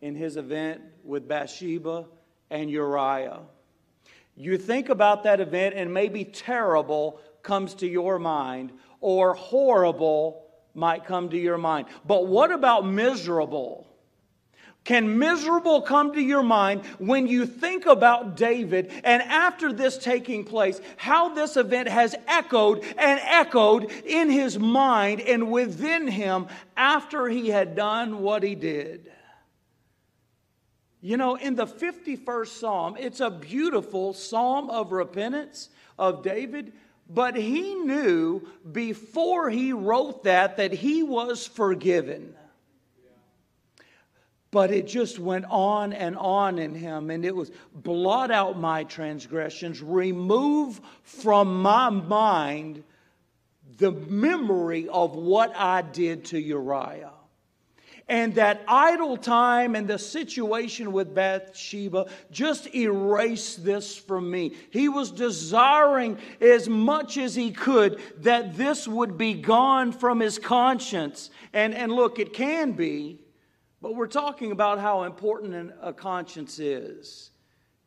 in 0.00 0.14
his 0.14 0.36
event 0.36 0.82
with 1.04 1.28
Bathsheba 1.28 2.06
and 2.50 2.70
Uriah. 2.70 3.40
You 4.36 4.58
think 4.58 4.88
about 4.88 5.24
that 5.24 5.40
event, 5.40 5.74
and 5.76 5.92
maybe 5.92 6.24
terrible 6.24 7.20
comes 7.42 7.74
to 7.74 7.86
your 7.86 8.18
mind, 8.18 8.72
or 9.00 9.34
horrible 9.34 10.46
might 10.74 11.06
come 11.06 11.30
to 11.30 11.38
your 11.38 11.58
mind. 11.58 11.86
But 12.04 12.26
what 12.26 12.52
about 12.52 12.86
miserable? 12.86 13.86
Can 14.84 15.18
miserable 15.18 15.82
come 15.82 16.12
to 16.12 16.20
your 16.20 16.44
mind 16.44 16.84
when 16.98 17.26
you 17.26 17.44
think 17.44 17.86
about 17.86 18.36
David 18.36 18.92
and 19.02 19.20
after 19.22 19.72
this 19.72 19.98
taking 19.98 20.44
place, 20.44 20.80
how 20.96 21.30
this 21.34 21.56
event 21.56 21.88
has 21.88 22.14
echoed 22.28 22.84
and 22.96 23.18
echoed 23.24 23.90
in 24.04 24.30
his 24.30 24.60
mind 24.60 25.20
and 25.22 25.50
within 25.50 26.06
him 26.06 26.46
after 26.76 27.28
he 27.28 27.48
had 27.48 27.74
done 27.74 28.20
what 28.20 28.44
he 28.44 28.54
did? 28.54 29.10
You 31.06 31.16
know, 31.16 31.36
in 31.36 31.54
the 31.54 31.66
51st 31.66 32.46
Psalm, 32.48 32.96
it's 32.98 33.20
a 33.20 33.30
beautiful 33.30 34.12
psalm 34.12 34.70
of 34.70 34.90
repentance 34.90 35.68
of 35.98 36.22
David 36.22 36.72
but 37.08 37.36
he 37.36 37.74
knew 37.74 38.48
before 38.70 39.48
he 39.48 39.72
wrote 39.72 40.24
that 40.24 40.56
that 40.56 40.72
he 40.72 41.02
was 41.02 41.46
forgiven. 41.46 42.34
But 44.50 44.70
it 44.70 44.86
just 44.86 45.18
went 45.18 45.44
on 45.48 45.92
and 45.92 46.16
on 46.16 46.58
in 46.58 46.74
him, 46.74 47.10
and 47.10 47.24
it 47.24 47.34
was 47.34 47.50
blot 47.74 48.30
out 48.30 48.58
my 48.58 48.84
transgressions, 48.84 49.82
remove 49.82 50.80
from 51.02 51.62
my 51.62 51.90
mind 51.90 52.82
the 53.76 53.92
memory 53.92 54.88
of 54.88 55.14
what 55.14 55.54
I 55.54 55.82
did 55.82 56.26
to 56.26 56.40
Uriah. 56.40 57.12
And 58.08 58.36
that 58.36 58.62
idle 58.68 59.16
time 59.16 59.74
and 59.74 59.88
the 59.88 59.98
situation 59.98 60.92
with 60.92 61.12
Bathsheba 61.12 62.06
just 62.30 62.72
erased 62.72 63.64
this 63.64 63.96
from 63.96 64.30
me. 64.30 64.54
He 64.70 64.88
was 64.88 65.10
desiring 65.10 66.18
as 66.40 66.68
much 66.68 67.16
as 67.18 67.34
he 67.34 67.50
could 67.50 68.00
that 68.18 68.56
this 68.56 68.86
would 68.86 69.18
be 69.18 69.34
gone 69.34 69.90
from 69.90 70.20
his 70.20 70.38
conscience. 70.38 71.30
And, 71.52 71.74
and 71.74 71.90
look, 71.90 72.20
it 72.20 72.32
can 72.32 72.72
be, 72.72 73.18
but 73.82 73.96
we're 73.96 74.06
talking 74.06 74.52
about 74.52 74.78
how 74.78 75.02
important 75.02 75.72
a 75.82 75.92
conscience 75.92 76.60
is 76.60 77.30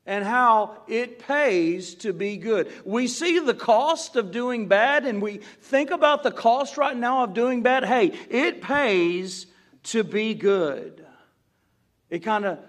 and 0.06 0.26
how 0.26 0.82
it 0.90 1.20
pays 1.20 1.96
to 1.96 2.12
be 2.12 2.36
good. 2.36 2.70
We 2.84 3.08
see 3.08 3.40
the 3.40 3.54
cost 3.54 4.18
of 4.18 4.32
doing 4.32 4.68
bad 4.68 5.06
and 5.06 5.22
we 5.22 5.38
think 5.62 5.92
about 5.92 6.24
the 6.24 6.32
cost 6.32 6.78
right 6.78 6.98
now 6.98 7.24
of 7.24 7.34
doing 7.34 7.62
bad. 7.62 7.86
Hey, 7.86 8.12
it 8.30 8.62
pays 8.62 9.46
to 9.84 10.04
be 10.04 10.34
good. 10.34 11.06
It 12.10 12.20
kind 12.20 12.46
of 12.46 12.60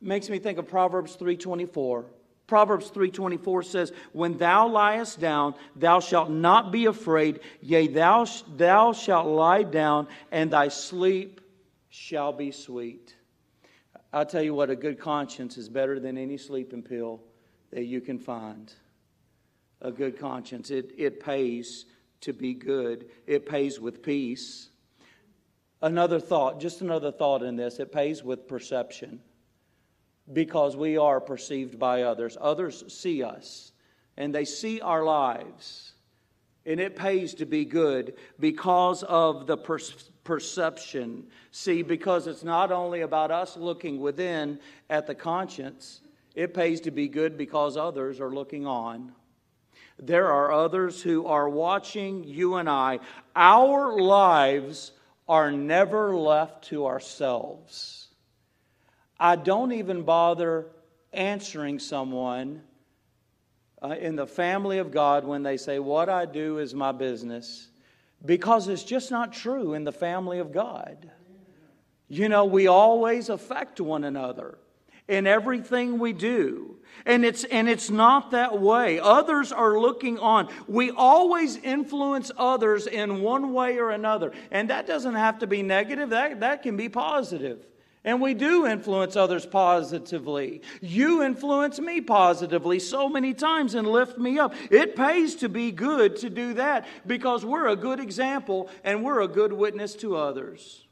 makes 0.00 0.28
me 0.28 0.38
think 0.38 0.58
of 0.58 0.68
Proverbs 0.68 1.16
3:24. 1.16 2.06
Proverbs 2.46 2.90
3:24 2.90 3.62
says, 3.62 3.92
"When 4.12 4.36
thou 4.36 4.68
liest 4.68 5.18
down, 5.18 5.54
thou 5.74 6.00
shalt 6.00 6.30
not 6.30 6.70
be 6.70 6.86
afraid; 6.86 7.40
yea, 7.60 7.86
thou, 7.86 8.26
thou 8.56 8.92
shalt 8.92 9.26
lie 9.26 9.62
down, 9.62 10.08
and 10.30 10.50
thy 10.50 10.68
sleep 10.68 11.40
shall 11.88 12.32
be 12.32 12.50
sweet." 12.50 13.16
I'll 14.12 14.26
tell 14.26 14.42
you 14.42 14.54
what, 14.54 14.70
a 14.70 14.76
good 14.76 15.00
conscience 15.00 15.56
is 15.56 15.68
better 15.68 15.98
than 15.98 16.16
any 16.16 16.36
sleeping 16.36 16.82
pill 16.82 17.20
that 17.70 17.84
you 17.84 18.00
can 18.00 18.18
find. 18.18 18.72
A 19.80 19.90
good 19.90 20.18
conscience. 20.18 20.70
It, 20.70 20.92
it 20.96 21.18
pays 21.18 21.86
to 22.20 22.32
be 22.32 22.54
good, 22.54 23.10
it 23.26 23.44
pays 23.44 23.80
with 23.80 24.02
peace. 24.02 24.70
Another 25.84 26.18
thought, 26.18 26.60
just 26.60 26.80
another 26.80 27.12
thought 27.12 27.42
in 27.42 27.56
this, 27.56 27.78
it 27.78 27.92
pays 27.92 28.24
with 28.24 28.48
perception 28.48 29.20
because 30.32 30.78
we 30.78 30.96
are 30.96 31.20
perceived 31.20 31.78
by 31.78 32.04
others. 32.04 32.38
Others 32.40 32.84
see 32.88 33.22
us 33.22 33.72
and 34.16 34.34
they 34.34 34.46
see 34.46 34.80
our 34.80 35.04
lives. 35.04 35.92
And 36.64 36.80
it 36.80 36.96
pays 36.96 37.34
to 37.34 37.44
be 37.44 37.66
good 37.66 38.14
because 38.40 39.02
of 39.02 39.46
the 39.46 39.58
per- 39.58 39.78
perception. 40.24 41.26
See, 41.50 41.82
because 41.82 42.28
it's 42.28 42.44
not 42.44 42.72
only 42.72 43.02
about 43.02 43.30
us 43.30 43.54
looking 43.54 44.00
within 44.00 44.60
at 44.88 45.06
the 45.06 45.14
conscience, 45.14 46.00
it 46.34 46.54
pays 46.54 46.80
to 46.80 46.92
be 46.92 47.08
good 47.08 47.36
because 47.36 47.76
others 47.76 48.20
are 48.20 48.32
looking 48.32 48.66
on. 48.66 49.12
There 49.98 50.28
are 50.28 50.50
others 50.50 51.02
who 51.02 51.26
are 51.26 51.50
watching 51.50 52.24
you 52.24 52.54
and 52.54 52.70
I. 52.70 53.00
Our 53.36 54.00
lives 54.00 54.92
are 55.28 55.50
never 55.50 56.14
left 56.14 56.64
to 56.64 56.86
ourselves. 56.86 58.08
I 59.18 59.36
don't 59.36 59.72
even 59.72 60.02
bother 60.02 60.66
answering 61.12 61.78
someone 61.78 62.62
uh, 63.82 63.90
in 63.90 64.16
the 64.16 64.26
family 64.26 64.78
of 64.78 64.90
God 64.90 65.24
when 65.24 65.42
they 65.42 65.56
say, 65.56 65.78
What 65.78 66.08
I 66.08 66.26
do 66.26 66.58
is 66.58 66.74
my 66.74 66.92
business, 66.92 67.68
because 68.24 68.68
it's 68.68 68.84
just 68.84 69.10
not 69.10 69.32
true 69.32 69.74
in 69.74 69.84
the 69.84 69.92
family 69.92 70.38
of 70.38 70.52
God. 70.52 71.10
You 72.08 72.28
know, 72.28 72.44
we 72.44 72.66
always 72.66 73.28
affect 73.28 73.80
one 73.80 74.04
another 74.04 74.58
in 75.08 75.26
everything 75.26 75.98
we 75.98 76.12
do. 76.12 76.76
And 77.06 77.24
it's, 77.24 77.44
and 77.44 77.68
it's 77.68 77.90
not 77.90 78.30
that 78.30 78.60
way. 78.60 78.98
Others 78.98 79.52
are 79.52 79.78
looking 79.78 80.18
on. 80.18 80.48
We 80.66 80.90
always 80.90 81.56
influence 81.56 82.30
others 82.36 82.86
in 82.86 83.20
one 83.20 83.52
way 83.52 83.78
or 83.78 83.90
another. 83.90 84.32
And 84.50 84.70
that 84.70 84.86
doesn't 84.86 85.14
have 85.14 85.40
to 85.40 85.46
be 85.46 85.62
negative, 85.62 86.10
that, 86.10 86.40
that 86.40 86.62
can 86.62 86.76
be 86.76 86.88
positive. 86.88 87.66
And 88.06 88.20
we 88.20 88.34
do 88.34 88.66
influence 88.66 89.16
others 89.16 89.46
positively. 89.46 90.60
You 90.82 91.22
influence 91.22 91.80
me 91.80 92.02
positively 92.02 92.78
so 92.78 93.08
many 93.08 93.32
times 93.32 93.74
and 93.74 93.88
lift 93.88 94.18
me 94.18 94.38
up. 94.38 94.54
It 94.70 94.94
pays 94.94 95.36
to 95.36 95.48
be 95.48 95.72
good 95.72 96.16
to 96.16 96.28
do 96.28 96.54
that 96.54 96.86
because 97.06 97.46
we're 97.46 97.68
a 97.68 97.76
good 97.76 98.00
example 98.00 98.68
and 98.82 99.02
we're 99.02 99.22
a 99.22 99.28
good 99.28 99.54
witness 99.54 99.94
to 99.96 100.16
others. 100.16 100.86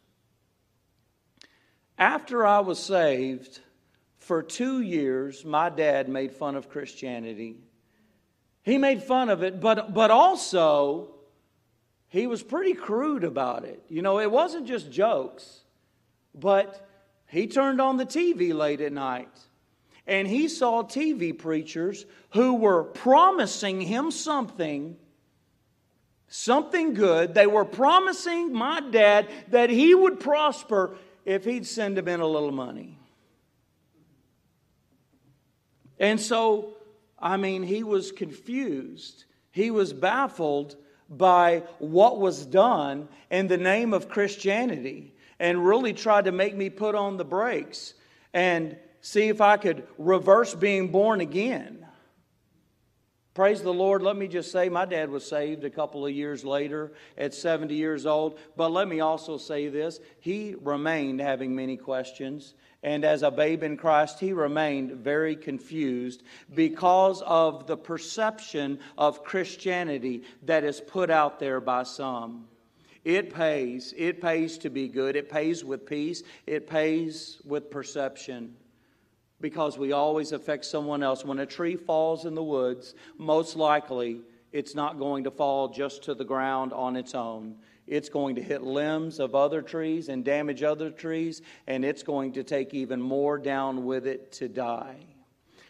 After 1.99 2.47
I 2.47 2.61
was 2.61 2.78
saved, 2.78 3.61
for 4.33 4.43
two 4.43 4.81
years, 4.81 5.45
my 5.45 5.69
dad 5.69 6.09
made 6.09 6.33
fun 6.33 6.57
of 6.57 6.71
Christianity. 6.71 7.59
He 8.62 8.79
made 8.79 9.03
fun 9.03 9.29
of 9.29 9.43
it, 9.43 9.61
but, 9.61 9.93
but 9.93 10.11
also, 10.11 11.11
he 12.09 12.27
was 12.27 12.43
pretty 12.43 12.73
crude 12.73 13.25
about 13.25 13.67
it. 13.67 13.83
You 13.91 14.01
know, 14.01 14.21
it 14.21 14.31
wasn't 14.31 14.67
just 14.67 14.91
jokes, 14.91 15.61
but 16.35 16.89
he 17.27 17.47
turned 17.47 17.79
on 17.79 17.99
the 17.99 18.07
TV 18.07 18.55
late 18.55 18.81
at 18.81 18.95
night 18.95 19.29
and 20.07 20.27
he 20.27 20.49
saw 20.49 20.83
TV 20.83 21.39
preachers 21.39 22.07
who 22.31 22.55
were 22.55 22.85
promising 22.85 23.83
him 23.83 24.11
something, 24.11 24.97
something 26.29 26.95
good. 26.95 27.35
They 27.35 27.47
were 27.47 27.67
promising 27.67 28.55
my 28.55 28.81
dad 28.81 29.29
that 29.49 29.69
he 29.69 29.95
would 29.95 30.21
prosper 30.21 30.97
if 31.27 31.45
he'd 31.45 31.67
send 31.67 31.99
him 31.99 32.09
in 32.09 32.21
a 32.21 32.27
little 32.27 32.51
money. 32.51 32.97
And 36.02 36.21
so, 36.21 36.75
I 37.16 37.37
mean, 37.37 37.62
he 37.62 37.85
was 37.85 38.11
confused. 38.11 39.25
He 39.52 39.71
was 39.71 39.92
baffled 39.92 40.76
by 41.09 41.62
what 41.78 42.18
was 42.18 42.44
done 42.44 43.09
in 43.30 43.47
the 43.47 43.56
name 43.56 43.94
of 43.94 44.09
Christianity 44.09 45.14
and 45.38 45.64
really 45.64 45.92
tried 45.92 46.25
to 46.25 46.32
make 46.32 46.56
me 46.56 46.71
put 46.71 46.97
on 46.97 47.18
the 47.18 47.25
brakes 47.25 47.94
and 48.35 48.76
see 49.00 49.28
if 49.28 49.40
I 49.40 49.56
could 49.56 49.87
reverse 49.97 50.54
being 50.54 50.88
born 50.88 51.21
again. 51.21 51.87
Praise 53.35 53.62
the 53.62 53.73
Lord. 53.73 54.02
Let 54.02 54.16
me 54.16 54.26
just 54.26 54.50
say, 54.50 54.68
my 54.68 54.85
dad 54.85 55.09
was 55.09 55.25
saved 55.25 55.64
a 55.64 55.71
couple 55.71 56.04
of 56.04 56.12
years 56.12 56.44
later 56.44 56.92
at 57.16 57.32
70 57.32 57.75
years 57.75 58.06
old. 58.06 58.38
But 58.56 58.73
let 58.73 58.88
me 58.88 59.00
also 59.00 59.38
say 59.38 59.68
this 59.68 60.00
he 60.18 60.56
remained 60.61 61.21
having 61.21 61.54
many 61.54 61.76
questions. 61.76 62.54
And 62.83 63.05
as 63.05 63.23
a 63.23 63.31
babe 63.31 63.62
in 63.62 63.77
Christ, 63.77 64.19
he 64.19 64.33
remained 64.33 64.93
very 64.93 65.37
confused 65.37 66.25
because 66.53 67.23
of 67.23 67.67
the 67.67 67.77
perception 67.77 68.81
of 68.99 69.23
Christianity 69.23 70.25
that 70.43 70.65
is 70.65 70.81
put 70.81 71.09
out 71.09 71.39
there 71.39 71.61
by 71.61 71.85
some. 71.85 72.49
It 73.05 73.33
pays. 73.33 73.95
It 73.97 74.21
pays 74.21 74.59
to 74.59 74.71
be 74.71 74.89
good. 74.89 75.17
It 75.17 75.31
pays 75.31 75.65
with 75.65 75.87
peace. 75.87 76.23
It 76.47 76.69
pays 76.69 77.41
with 77.45 77.71
perception 77.71 78.57
because 79.41 79.77
we 79.77 79.93
always 79.93 80.33
affect 80.33 80.65
someone 80.65 81.03
else. 81.03 81.25
When 81.25 81.41
a 81.41 81.47
tree 81.47 81.77
falls 81.77 82.25
in 82.25 82.35
the 82.35 82.43
woods, 82.43 82.95
most 83.19 83.57
likely 83.57 84.23
it's 84.53 84.75
not 84.75 84.99
going 84.99 85.25
to 85.25 85.31
fall 85.31 85.69
just 85.69 86.05
to 86.05 86.15
the 86.15 86.25
ground 86.25 86.73
on 86.73 86.97
its 86.97 87.15
own. 87.15 87.57
It's 87.87 88.09
going 88.09 88.37
to 88.37 88.43
hit 88.43 88.62
limbs 88.62 89.19
of 89.19 89.35
other 89.35 89.61
trees 89.61 90.09
and 90.09 90.25
damage 90.25 90.62
other 90.62 90.91
trees, 90.91 91.43
and 91.67 91.85
it's 91.85 92.03
going 92.03 92.33
to 92.35 92.45
take 92.45 92.75
even 92.75 93.01
more 93.01 93.39
down 93.39 93.85
with 93.85 94.07
it 94.07 94.33
to 94.33 94.49
die. 94.49 95.07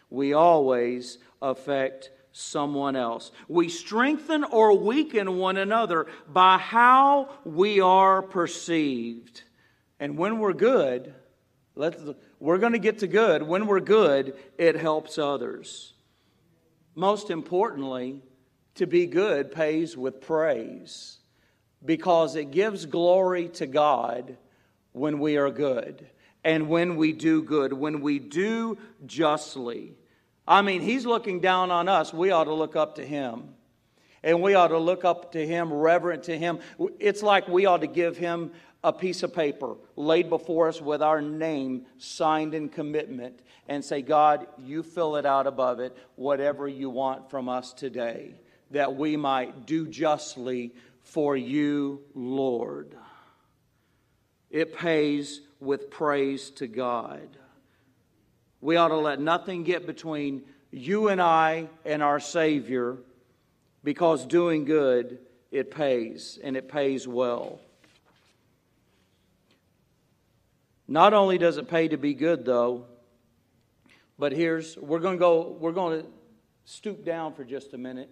We 0.09 0.33
always 0.33 1.17
affect 1.41 2.11
someone 2.31 2.95
else. 2.95 3.31
We 3.47 3.67
strengthen 3.67 4.43
or 4.43 4.77
weaken 4.77 5.37
one 5.37 5.57
another 5.57 6.07
by 6.27 6.57
how 6.59 7.29
we 7.45 7.79
are 7.79 8.21
perceived. 8.21 9.43
And 9.99 10.17
when 10.17 10.39
we're 10.39 10.53
good, 10.53 11.13
let's, 11.75 11.97
we're 12.39 12.57
going 12.59 12.73
to 12.73 12.79
get 12.79 12.99
to 12.99 13.07
good. 13.07 13.41
When 13.41 13.65
we're 13.65 13.79
good, 13.79 14.35
it 14.57 14.75
helps 14.75 15.17
others. 15.17 15.93
Most 16.95 17.31
importantly, 17.31 18.21
to 18.75 18.85
be 18.85 19.07
good 19.07 19.51
pays 19.51 19.97
with 19.97 20.21
praise 20.21 21.19
because 21.85 22.35
it 22.35 22.51
gives 22.51 22.85
glory 22.85 23.49
to 23.49 23.67
God 23.67 24.37
when 24.91 25.19
we 25.19 25.37
are 25.37 25.49
good 25.49 26.07
and 26.43 26.69
when 26.69 26.95
we 26.95 27.13
do 27.13 27.41
good, 27.41 27.73
when 27.73 28.01
we 28.01 28.19
do 28.19 28.77
justly 29.05 29.95
I 30.47 30.61
mean, 30.61 30.81
he's 30.81 31.05
looking 31.05 31.39
down 31.39 31.71
on 31.71 31.87
us. 31.87 32.13
We 32.13 32.31
ought 32.31 32.45
to 32.45 32.53
look 32.53 32.75
up 32.75 32.95
to 32.95 33.05
him. 33.05 33.55
And 34.23 34.41
we 34.41 34.55
ought 34.55 34.69
to 34.69 34.77
look 34.77 35.03
up 35.03 35.33
to 35.33 35.45
him, 35.45 35.71
reverent 35.71 36.23
to 36.23 36.37
him. 36.37 36.59
It's 36.99 37.23
like 37.23 37.47
we 37.47 37.65
ought 37.65 37.81
to 37.81 37.87
give 37.87 38.17
him 38.17 38.51
a 38.83 38.93
piece 38.93 39.23
of 39.23 39.33
paper 39.33 39.75
laid 39.95 40.29
before 40.29 40.67
us 40.67 40.81
with 40.81 41.01
our 41.01 41.21
name 41.21 41.85
signed 41.97 42.53
in 42.53 42.69
commitment 42.69 43.41
and 43.67 43.83
say, 43.83 44.01
God, 44.01 44.47
you 44.57 44.83
fill 44.83 45.15
it 45.15 45.25
out 45.25 45.47
above 45.47 45.79
it, 45.79 45.95
whatever 46.15 46.67
you 46.67 46.89
want 46.89 47.29
from 47.29 47.47
us 47.47 47.73
today, 47.73 48.35
that 48.71 48.95
we 48.95 49.15
might 49.15 49.65
do 49.65 49.87
justly 49.87 50.73
for 51.03 51.37
you, 51.37 52.01
Lord. 52.15 52.95
It 54.49 54.75
pays 54.75 55.41
with 55.59 55.89
praise 55.89 56.49
to 56.51 56.67
God. 56.67 57.27
We 58.61 58.77
ought 58.77 58.89
to 58.89 58.97
let 58.97 59.19
nothing 59.19 59.63
get 59.63 59.85
between 59.85 60.43
you 60.71 61.09
and 61.09 61.21
I 61.21 61.69
and 61.85 62.01
our 62.01 62.19
Savior 62.19 62.97
because 63.83 64.25
doing 64.25 64.65
good, 64.65 65.19
it 65.51 65.69
pays, 65.69 66.39
and 66.43 66.55
it 66.55 66.69
pays 66.69 67.07
well. 67.07 67.59
Not 70.87 71.13
only 71.13 71.37
does 71.37 71.57
it 71.57 71.67
pay 71.67 71.87
to 71.89 71.97
be 71.97 72.13
good, 72.13 72.45
though, 72.45 72.85
but 74.17 74.31
here's 74.31 74.77
we're 74.77 74.99
going 74.99 75.17
to 75.17 75.19
go, 75.19 75.57
we're 75.59 75.71
going 75.71 76.01
to 76.01 76.07
stoop 76.65 77.03
down 77.03 77.33
for 77.33 77.43
just 77.43 77.73
a 77.73 77.77
minute 77.77 78.09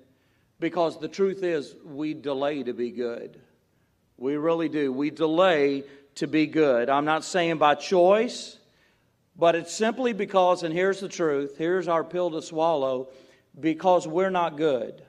because 0.61 0.97
the 0.99 1.09
truth 1.09 1.43
is 1.43 1.75
we 1.83 2.13
delay 2.13 2.63
to 2.63 2.71
be 2.73 2.91
good. 2.91 3.41
We 4.15 4.37
really 4.37 4.69
do. 4.69 4.93
We 4.93 5.09
delay 5.09 5.83
to 6.15 6.27
be 6.27 6.47
good. 6.47 6.89
I'm 6.89 7.03
not 7.03 7.25
saying 7.25 7.57
by 7.57 7.75
choice. 7.75 8.57
But 9.35 9.55
it's 9.55 9.73
simply 9.73 10.13
because, 10.13 10.61
and 10.63 10.73
here's 10.73 10.99
the 10.99 11.09
truth, 11.09 11.57
here's 11.57 11.87
our 11.87 12.03
pill 12.03 12.31
to 12.31 12.41
swallow, 12.41 13.09
because 13.59 14.07
we're 14.07 14.29
not 14.29 14.57
good. 14.57 15.01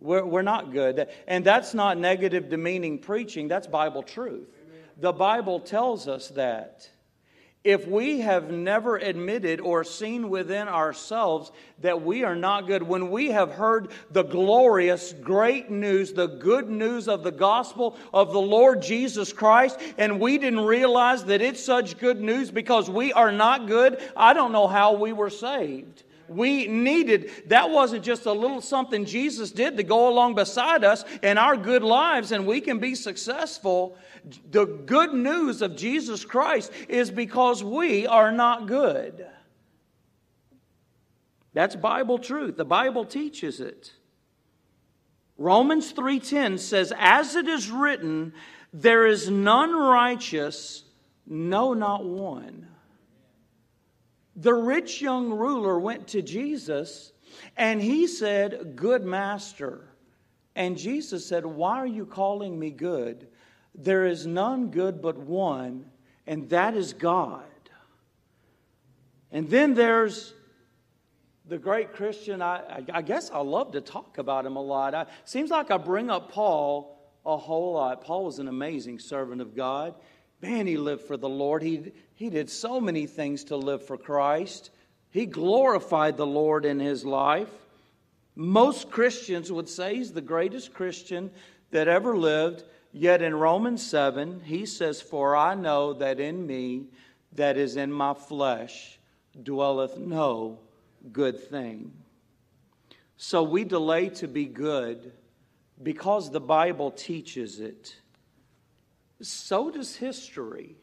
We're, 0.00 0.24
we're 0.24 0.42
not 0.42 0.72
good. 0.72 1.08
And 1.26 1.44
that's 1.44 1.72
not 1.72 1.96
negative, 1.96 2.50
demeaning 2.50 2.98
preaching, 2.98 3.48
that's 3.48 3.66
Bible 3.66 4.02
truth. 4.02 4.48
The 4.98 5.12
Bible 5.12 5.60
tells 5.60 6.06
us 6.06 6.28
that. 6.30 6.90
If 7.62 7.86
we 7.86 8.20
have 8.20 8.50
never 8.50 8.96
admitted 8.96 9.60
or 9.60 9.84
seen 9.84 10.30
within 10.30 10.66
ourselves 10.66 11.52
that 11.80 12.00
we 12.00 12.24
are 12.24 12.34
not 12.34 12.66
good, 12.66 12.82
when 12.82 13.10
we 13.10 13.32
have 13.32 13.52
heard 13.52 13.90
the 14.10 14.22
glorious, 14.22 15.12
great 15.12 15.70
news, 15.70 16.14
the 16.14 16.26
good 16.26 16.70
news 16.70 17.06
of 17.06 17.22
the 17.22 17.30
gospel 17.30 17.98
of 18.14 18.32
the 18.32 18.40
Lord 18.40 18.80
Jesus 18.80 19.34
Christ, 19.34 19.78
and 19.98 20.20
we 20.20 20.38
didn't 20.38 20.64
realize 20.64 21.24
that 21.26 21.42
it's 21.42 21.62
such 21.62 21.98
good 21.98 22.22
news 22.22 22.50
because 22.50 22.88
we 22.88 23.12
are 23.12 23.32
not 23.32 23.66
good, 23.66 24.00
I 24.16 24.32
don't 24.32 24.52
know 24.52 24.66
how 24.66 24.94
we 24.94 25.12
were 25.12 25.30
saved. 25.30 26.04
We 26.30 26.68
needed, 26.68 27.48
that 27.48 27.70
wasn't 27.70 28.04
just 28.04 28.24
a 28.24 28.32
little 28.32 28.60
something 28.60 29.04
Jesus 29.04 29.50
did 29.50 29.76
to 29.76 29.82
go 29.82 30.08
along 30.08 30.36
beside 30.36 30.84
us 30.84 31.04
in 31.24 31.38
our 31.38 31.56
good 31.56 31.82
lives 31.82 32.30
and 32.30 32.46
we 32.46 32.60
can 32.60 32.78
be 32.78 32.94
successful. 32.94 33.98
The 34.52 34.64
good 34.64 35.12
news 35.12 35.60
of 35.60 35.74
Jesus 35.74 36.24
Christ 36.24 36.70
is 36.88 37.10
because 37.10 37.64
we 37.64 38.06
are 38.06 38.30
not 38.30 38.68
good. 38.68 39.26
That's 41.52 41.74
Bible 41.74 42.20
truth. 42.20 42.56
The 42.56 42.64
Bible 42.64 43.04
teaches 43.04 43.58
it. 43.58 43.92
Romans 45.36 45.92
3:10 45.92 46.58
says 46.60 46.92
as 46.96 47.34
it 47.34 47.48
is 47.48 47.72
written 47.72 48.34
there 48.72 49.04
is 49.04 49.28
none 49.28 49.74
righteous 49.74 50.84
no 51.26 51.74
not 51.74 52.04
one 52.04 52.69
the 54.40 54.54
rich 54.54 55.02
young 55.02 55.30
ruler 55.30 55.78
went 55.78 56.08
to 56.08 56.22
Jesus 56.22 57.12
and 57.56 57.80
he 57.80 58.06
said, 58.06 58.74
Good 58.74 59.04
master. 59.04 59.88
And 60.56 60.78
Jesus 60.78 61.26
said, 61.26 61.44
Why 61.44 61.76
are 61.76 61.86
you 61.86 62.06
calling 62.06 62.58
me 62.58 62.70
good? 62.70 63.28
There 63.74 64.06
is 64.06 64.26
none 64.26 64.70
good 64.70 65.00
but 65.00 65.18
one, 65.18 65.84
and 66.26 66.48
that 66.50 66.74
is 66.74 66.92
God. 66.92 67.44
And 69.30 69.48
then 69.48 69.74
there's 69.74 70.34
the 71.46 71.58
great 71.58 71.92
Christian. 71.92 72.42
I, 72.42 72.82
I 72.92 73.02
guess 73.02 73.30
I 73.30 73.38
love 73.38 73.72
to 73.72 73.80
talk 73.80 74.18
about 74.18 74.46
him 74.46 74.56
a 74.56 74.62
lot. 74.62 74.94
It 74.94 75.08
seems 75.24 75.50
like 75.50 75.70
I 75.70 75.76
bring 75.76 76.10
up 76.10 76.32
Paul 76.32 76.98
a 77.24 77.36
whole 77.36 77.74
lot. 77.74 78.02
Paul 78.02 78.24
was 78.24 78.38
an 78.38 78.48
amazing 78.48 78.98
servant 78.98 79.40
of 79.40 79.54
God. 79.54 79.94
Man, 80.42 80.66
he 80.66 80.76
lived 80.76 81.02
for 81.02 81.16
the 81.16 81.28
Lord. 81.28 81.62
He, 81.62 81.92
he 82.14 82.30
did 82.30 82.48
so 82.48 82.80
many 82.80 83.06
things 83.06 83.44
to 83.44 83.56
live 83.56 83.86
for 83.86 83.98
Christ. 83.98 84.70
He 85.10 85.26
glorified 85.26 86.16
the 86.16 86.26
Lord 86.26 86.64
in 86.64 86.80
his 86.80 87.04
life. 87.04 87.50
Most 88.34 88.90
Christians 88.90 89.52
would 89.52 89.68
say 89.68 89.96
he's 89.96 90.12
the 90.12 90.20
greatest 90.20 90.72
Christian 90.72 91.30
that 91.72 91.88
ever 91.88 92.16
lived. 92.16 92.64
Yet 92.92 93.22
in 93.22 93.34
Romans 93.34 93.86
7, 93.86 94.40
he 94.40 94.66
says, 94.66 95.00
For 95.00 95.36
I 95.36 95.54
know 95.54 95.92
that 95.94 96.18
in 96.18 96.46
me 96.46 96.86
that 97.32 97.56
is 97.56 97.76
in 97.76 97.92
my 97.92 98.14
flesh 98.14 98.98
dwelleth 99.42 99.98
no 99.98 100.58
good 101.12 101.38
thing. 101.38 101.92
So 103.16 103.42
we 103.42 103.64
delay 103.64 104.08
to 104.10 104.26
be 104.26 104.46
good 104.46 105.12
because 105.82 106.30
the 106.30 106.40
Bible 106.40 106.90
teaches 106.90 107.60
it. 107.60 107.96
So 109.22 109.70
does 109.70 109.96
history. 109.96 110.76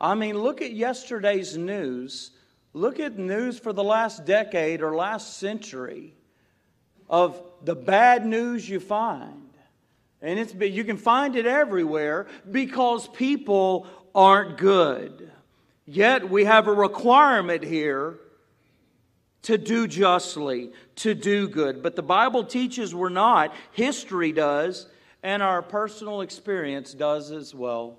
I 0.00 0.14
mean, 0.14 0.38
look 0.38 0.62
at 0.62 0.72
yesterday's 0.72 1.56
news. 1.56 2.30
Look 2.72 2.98
at 2.98 3.18
news 3.18 3.58
for 3.58 3.72
the 3.72 3.84
last 3.84 4.24
decade 4.24 4.82
or 4.82 4.94
last 4.94 5.38
century 5.38 6.14
of 7.08 7.40
the 7.62 7.74
bad 7.74 8.26
news 8.26 8.68
you 8.68 8.80
find. 8.80 9.50
And 10.20 10.38
it's, 10.38 10.54
you 10.54 10.84
can 10.84 10.96
find 10.96 11.36
it 11.36 11.46
everywhere 11.46 12.26
because 12.50 13.06
people 13.08 13.86
aren't 14.14 14.56
good. 14.56 15.30
Yet 15.86 16.30
we 16.30 16.46
have 16.46 16.66
a 16.66 16.72
requirement 16.72 17.62
here 17.62 18.18
to 19.42 19.58
do 19.58 19.86
justly, 19.86 20.72
to 20.96 21.14
do 21.14 21.46
good. 21.46 21.82
But 21.82 21.96
the 21.96 22.02
Bible 22.02 22.44
teaches 22.44 22.94
we're 22.94 23.10
not, 23.10 23.54
history 23.72 24.32
does, 24.32 24.86
and 25.24 25.42
our 25.42 25.62
personal 25.62 26.20
experience 26.20 26.92
does 26.92 27.32
as 27.32 27.54
well. 27.54 27.98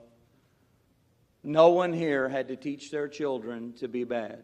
No 1.44 1.70
one 1.70 1.92
here 1.92 2.30
had 2.30 2.50
to 2.50 2.56
teach 2.56 2.92
their 2.92 3.08
children 3.08 3.74
to 3.80 3.88
be 3.88 4.04
bad. 4.04 4.44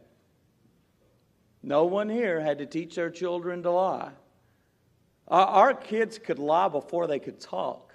No 1.61 1.85
one 1.85 2.09
here 2.09 2.41
had 2.41 2.57
to 2.57 2.65
teach 2.65 2.95
their 2.95 3.11
children 3.11 3.61
to 3.63 3.71
lie. 3.71 4.11
Our 5.27 5.75
kids 5.75 6.17
could 6.17 6.39
lie 6.39 6.69
before 6.69 7.05
they 7.05 7.19
could 7.19 7.39
talk. 7.39 7.93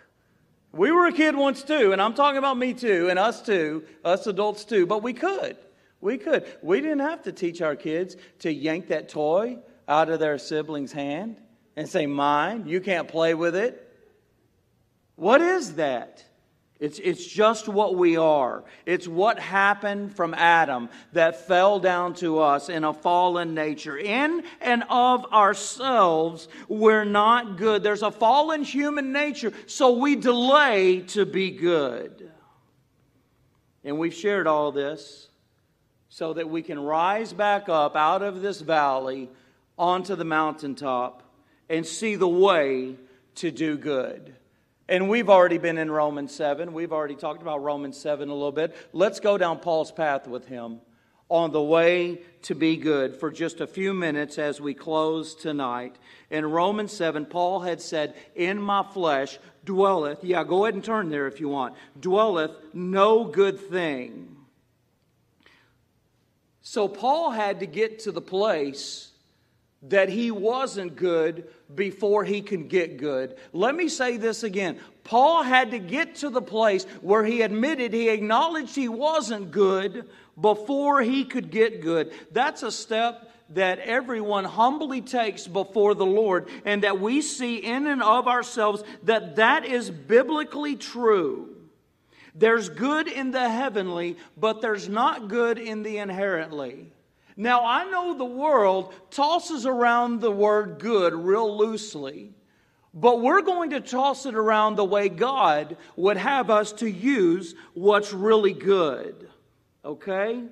We 0.70 0.92
were 0.92 1.06
a 1.06 1.12
kid 1.12 1.34
once 1.34 1.64
too, 1.64 1.92
and 1.92 2.00
I'm 2.00 2.14
talking 2.14 2.38
about 2.38 2.56
me 2.56 2.72
too, 2.72 3.08
and 3.10 3.18
us 3.18 3.42
too, 3.42 3.84
us 4.04 4.28
adults 4.28 4.64
too, 4.64 4.86
but 4.86 5.02
we 5.02 5.12
could. 5.12 5.56
We 6.00 6.16
could. 6.16 6.46
We 6.62 6.80
didn't 6.80 7.00
have 7.00 7.22
to 7.22 7.32
teach 7.32 7.60
our 7.60 7.74
kids 7.74 8.16
to 8.40 8.52
yank 8.52 8.88
that 8.88 9.08
toy 9.08 9.58
out 9.88 10.10
of 10.10 10.20
their 10.20 10.38
sibling's 10.38 10.92
hand 10.92 11.40
and 11.74 11.88
say, 11.88 12.06
Mine, 12.06 12.68
you 12.68 12.80
can't 12.80 13.08
play 13.08 13.34
with 13.34 13.56
it. 13.56 13.85
What 15.16 15.40
is 15.40 15.74
that? 15.74 16.24
It's, 16.78 16.98
it's 16.98 17.24
just 17.24 17.68
what 17.68 17.94
we 17.94 18.18
are. 18.18 18.62
It's 18.84 19.08
what 19.08 19.38
happened 19.38 20.14
from 20.14 20.34
Adam 20.34 20.90
that 21.12 21.46
fell 21.46 21.80
down 21.80 22.12
to 22.16 22.40
us 22.40 22.68
in 22.68 22.84
a 22.84 22.92
fallen 22.92 23.54
nature. 23.54 23.96
In 23.96 24.44
and 24.60 24.84
of 24.90 25.24
ourselves, 25.32 26.48
we're 26.68 27.06
not 27.06 27.56
good. 27.56 27.82
There's 27.82 28.02
a 28.02 28.10
fallen 28.10 28.62
human 28.62 29.10
nature, 29.10 29.54
so 29.66 29.96
we 29.96 30.16
delay 30.16 31.00
to 31.08 31.24
be 31.24 31.50
good. 31.50 32.30
And 33.82 33.98
we've 33.98 34.14
shared 34.14 34.46
all 34.46 34.70
this 34.70 35.28
so 36.10 36.34
that 36.34 36.50
we 36.50 36.60
can 36.60 36.78
rise 36.78 37.32
back 37.32 37.70
up 37.70 37.96
out 37.96 38.22
of 38.22 38.42
this 38.42 38.60
valley 38.60 39.30
onto 39.78 40.14
the 40.14 40.24
mountaintop 40.24 41.22
and 41.70 41.86
see 41.86 42.16
the 42.16 42.28
way 42.28 42.96
to 43.36 43.50
do 43.50 43.78
good. 43.78 44.34
And 44.88 45.08
we've 45.08 45.28
already 45.28 45.58
been 45.58 45.78
in 45.78 45.90
Romans 45.90 46.32
7. 46.34 46.72
We've 46.72 46.92
already 46.92 47.16
talked 47.16 47.42
about 47.42 47.62
Romans 47.62 47.98
7 47.98 48.28
a 48.28 48.32
little 48.32 48.52
bit. 48.52 48.76
Let's 48.92 49.18
go 49.18 49.36
down 49.36 49.58
Paul's 49.58 49.90
path 49.90 50.28
with 50.28 50.46
him 50.46 50.80
on 51.28 51.50
the 51.50 51.62
way 51.62 52.20
to 52.42 52.54
be 52.54 52.76
good 52.76 53.16
for 53.16 53.32
just 53.32 53.60
a 53.60 53.66
few 53.66 53.92
minutes 53.92 54.38
as 54.38 54.60
we 54.60 54.74
close 54.74 55.34
tonight. 55.34 55.96
In 56.30 56.46
Romans 56.46 56.92
7, 56.92 57.26
Paul 57.26 57.60
had 57.60 57.80
said, 57.80 58.14
In 58.36 58.60
my 58.60 58.84
flesh 58.84 59.38
dwelleth, 59.64 60.22
yeah, 60.22 60.44
go 60.44 60.64
ahead 60.64 60.74
and 60.74 60.84
turn 60.84 61.08
there 61.08 61.26
if 61.26 61.40
you 61.40 61.48
want, 61.48 61.74
dwelleth 61.98 62.52
no 62.72 63.24
good 63.24 63.58
thing. 63.58 64.36
So 66.62 66.86
Paul 66.86 67.32
had 67.32 67.60
to 67.60 67.66
get 67.66 68.00
to 68.00 68.12
the 68.12 68.20
place 68.20 69.10
that 69.82 70.08
he 70.08 70.30
wasn't 70.30 70.96
good 70.96 71.48
before 71.74 72.24
he 72.24 72.42
can 72.42 72.68
get 72.68 72.96
good. 72.96 73.36
Let 73.52 73.74
me 73.74 73.88
say 73.88 74.16
this 74.16 74.42
again. 74.42 74.78
Paul 75.04 75.42
had 75.42 75.70
to 75.72 75.78
get 75.78 76.16
to 76.16 76.30
the 76.30 76.42
place 76.42 76.84
where 77.00 77.24
he 77.24 77.42
admitted, 77.42 77.92
he 77.92 78.08
acknowledged 78.08 78.74
he 78.74 78.88
wasn't 78.88 79.50
good 79.50 80.08
before 80.40 81.02
he 81.02 81.24
could 81.24 81.50
get 81.50 81.80
good. 81.80 82.12
That's 82.32 82.62
a 82.62 82.72
step 82.72 83.32
that 83.50 83.78
everyone 83.78 84.44
humbly 84.44 85.00
takes 85.00 85.46
before 85.46 85.94
the 85.94 86.06
Lord 86.06 86.48
and 86.64 86.82
that 86.82 87.00
we 87.00 87.22
see 87.22 87.56
in 87.56 87.86
and 87.86 88.02
of 88.02 88.26
ourselves 88.26 88.82
that 89.04 89.36
that 89.36 89.64
is 89.64 89.90
biblically 89.90 90.76
true. 90.76 91.54
There's 92.34 92.68
good 92.68 93.08
in 93.08 93.30
the 93.30 93.48
heavenly, 93.48 94.16
but 94.36 94.60
there's 94.60 94.88
not 94.88 95.28
good 95.28 95.58
in 95.58 95.82
the 95.82 95.98
inherently. 95.98 96.92
Now, 97.36 97.64
I 97.64 97.84
know 97.90 98.16
the 98.16 98.24
world 98.24 98.94
tosses 99.10 99.66
around 99.66 100.20
the 100.20 100.30
word 100.30 100.78
good 100.78 101.12
real 101.12 101.56
loosely, 101.56 102.32
but 102.94 103.20
we're 103.20 103.42
going 103.42 103.70
to 103.70 103.80
toss 103.80 104.24
it 104.24 104.34
around 104.34 104.76
the 104.76 104.84
way 104.84 105.10
God 105.10 105.76
would 105.96 106.16
have 106.16 106.48
us 106.48 106.72
to 106.74 106.90
use 106.90 107.54
what's 107.74 108.12
really 108.12 108.54
good. 108.54 109.28
Okay? 109.84 110.44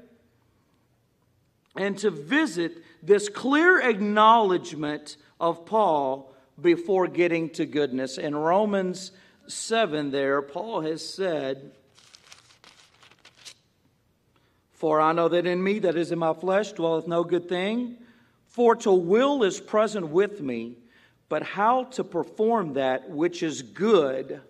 And 1.74 1.96
to 1.98 2.10
visit 2.10 2.84
this 3.02 3.30
clear 3.30 3.80
acknowledgement 3.80 5.16
of 5.40 5.64
Paul 5.64 6.34
before 6.60 7.08
getting 7.08 7.48
to 7.50 7.64
goodness. 7.64 8.18
In 8.18 8.36
Romans 8.36 9.10
7, 9.46 10.10
there, 10.10 10.42
Paul 10.42 10.82
has 10.82 11.06
said, 11.06 11.72
for 14.84 15.00
I 15.00 15.12
know 15.12 15.28
that 15.28 15.46
in 15.46 15.64
me, 15.64 15.78
that 15.78 15.96
is 15.96 16.12
in 16.12 16.18
my 16.18 16.34
flesh, 16.34 16.72
dwelleth 16.72 17.08
no 17.08 17.24
good 17.24 17.48
thing. 17.48 17.96
For 18.44 18.76
to 18.76 18.92
will 18.92 19.42
is 19.42 19.58
present 19.58 20.08
with 20.08 20.42
me, 20.42 20.76
but 21.30 21.42
how 21.42 21.84
to 21.84 22.04
perform 22.04 22.74
that 22.74 23.08
which 23.08 23.42
is 23.42 23.62
good, 23.62 24.42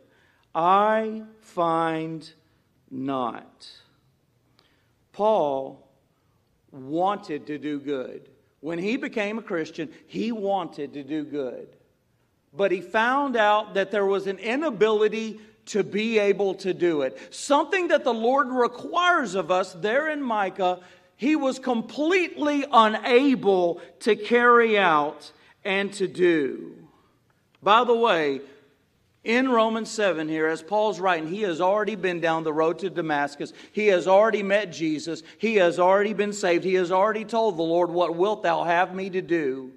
I 0.52 1.22
find 1.40 2.28
not. 2.90 3.68
Paul 5.12 5.88
wanted 6.72 7.46
to 7.46 7.56
do 7.56 7.78
good. 7.78 8.28
When 8.58 8.80
he 8.80 8.96
became 8.96 9.38
a 9.38 9.42
Christian, 9.42 9.88
he 10.08 10.32
wanted 10.32 10.94
to 10.94 11.04
do 11.04 11.22
good. 11.22 11.68
But 12.52 12.72
he 12.72 12.80
found 12.80 13.36
out 13.36 13.74
that 13.74 13.92
there 13.92 14.04
was 14.04 14.26
an 14.26 14.38
inability 14.38 15.38
to 15.66 15.83
be 15.83 16.18
able 16.18 16.55
to 16.57 16.74
do 16.74 17.03
it. 17.03 17.35
Something 17.35 17.88
that 17.88 18.05
the 18.05 18.14
Lord 18.14 18.48
requires 18.48 19.35
of 19.35 19.50
us 19.50 19.72
there 19.74 20.09
in 20.09 20.22
Micah, 20.22 20.81
he 21.16 21.37
was 21.37 21.59
completely 21.59 22.64
unable 22.70 23.81
to 24.00 24.16
carry 24.16 24.79
out 24.79 25.33
and 25.64 25.92
to 25.94 26.07
do. 26.07 26.77
By 27.62 27.85
the 27.85 27.94
way, 27.94 28.40
in 29.24 29.48
Romans 29.48 29.90
7 29.90 30.29
here, 30.29 30.46
as 30.46 30.62
Paul's 30.62 31.00
writing, 31.00 31.29
he 31.29 31.42
has 31.42 31.59
already 31.59 31.94
been 31.94 32.20
down 32.20 32.44
the 32.44 32.53
road 32.53 32.79
to 32.81 32.90
Damascus. 32.90 33.55
He 33.72 33.87
has 33.87 34.07
already 34.07 34.42
met 34.42 34.70
Jesus. 34.70 35.22
He 35.38 35.57
has 35.57 35.79
already 35.79 36.12
been 36.12 36.35
saved. 36.35 36.62
He 36.62 36.74
has 36.74 36.92
already 36.92 37.24
told 37.24 37.57
the 37.57 37.62
Lord, 37.62 37.90
What 37.90 38.16
wilt 38.16 38.42
thou 38.42 38.64
have 38.64 38.94
me 38.94 39.09
to 39.09 39.22
do? 39.22 39.72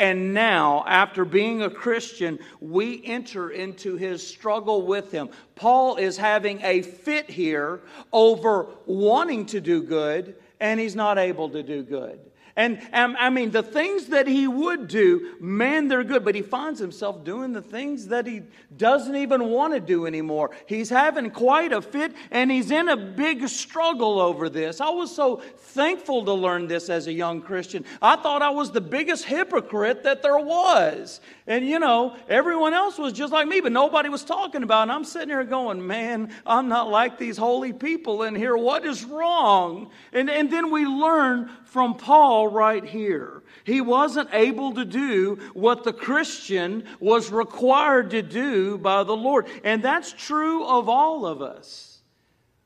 And 0.00 0.32
now, 0.32 0.82
after 0.86 1.26
being 1.26 1.60
a 1.60 1.68
Christian, 1.68 2.38
we 2.58 3.04
enter 3.04 3.50
into 3.50 3.96
his 3.96 4.26
struggle 4.26 4.86
with 4.86 5.12
him. 5.12 5.28
Paul 5.56 5.96
is 5.96 6.16
having 6.16 6.58
a 6.62 6.80
fit 6.80 7.28
here 7.28 7.82
over 8.10 8.68
wanting 8.86 9.44
to 9.46 9.60
do 9.60 9.82
good, 9.82 10.36
and 10.58 10.80
he's 10.80 10.96
not 10.96 11.18
able 11.18 11.50
to 11.50 11.62
do 11.62 11.82
good. 11.82 12.18
And, 12.60 12.78
and, 12.92 13.16
I 13.16 13.30
mean, 13.30 13.52
the 13.52 13.62
things 13.62 14.08
that 14.08 14.26
he 14.26 14.46
would 14.46 14.86
do, 14.86 15.34
man, 15.40 15.88
they're 15.88 16.04
good, 16.04 16.26
but 16.26 16.34
he 16.34 16.42
finds 16.42 16.78
himself 16.78 17.24
doing 17.24 17.54
the 17.54 17.62
things 17.62 18.08
that 18.08 18.26
he 18.26 18.42
doesn't 18.76 19.16
even 19.16 19.46
want 19.46 19.72
to 19.72 19.80
do 19.80 20.04
anymore. 20.04 20.50
He's 20.66 20.90
having 20.90 21.30
quite 21.30 21.72
a 21.72 21.80
fit, 21.80 22.12
and 22.30 22.50
he's 22.50 22.70
in 22.70 22.90
a 22.90 22.98
big 22.98 23.48
struggle 23.48 24.20
over 24.20 24.50
this. 24.50 24.82
I 24.82 24.90
was 24.90 25.10
so 25.10 25.36
thankful 25.36 26.22
to 26.26 26.34
learn 26.34 26.66
this 26.66 26.90
as 26.90 27.06
a 27.06 27.12
young 27.14 27.40
Christian. 27.40 27.86
I 28.02 28.16
thought 28.16 28.42
I 28.42 28.50
was 28.50 28.70
the 28.70 28.82
biggest 28.82 29.24
hypocrite 29.24 30.02
that 30.02 30.20
there 30.20 30.38
was. 30.38 31.22
And, 31.46 31.66
you 31.66 31.78
know, 31.78 32.14
everyone 32.28 32.74
else 32.74 32.98
was 32.98 33.14
just 33.14 33.32
like 33.32 33.48
me, 33.48 33.62
but 33.62 33.72
nobody 33.72 34.10
was 34.10 34.22
talking 34.22 34.62
about 34.62 34.80
it. 34.80 34.82
And 34.82 34.92
I'm 34.92 35.04
sitting 35.04 35.30
here 35.30 35.44
going, 35.44 35.86
man, 35.86 36.30
I'm 36.44 36.68
not 36.68 36.90
like 36.90 37.16
these 37.16 37.38
holy 37.38 37.72
people 37.72 38.24
in 38.24 38.34
here. 38.34 38.54
What 38.54 38.84
is 38.84 39.02
wrong? 39.02 39.90
And, 40.12 40.28
and 40.28 40.52
then 40.52 40.70
we 40.70 40.84
learn 40.84 41.48
from 41.64 41.94
Paul 41.94 42.49
right 42.52 42.84
here. 42.84 43.42
He 43.64 43.80
wasn't 43.80 44.30
able 44.32 44.74
to 44.74 44.84
do 44.84 45.38
what 45.54 45.84
the 45.84 45.92
Christian 45.92 46.84
was 46.98 47.30
required 47.30 48.10
to 48.10 48.22
do 48.22 48.78
by 48.78 49.04
the 49.04 49.16
Lord. 49.16 49.46
And 49.64 49.82
that's 49.82 50.12
true 50.12 50.64
of 50.64 50.88
all 50.88 51.26
of 51.26 51.42
us. 51.42 51.90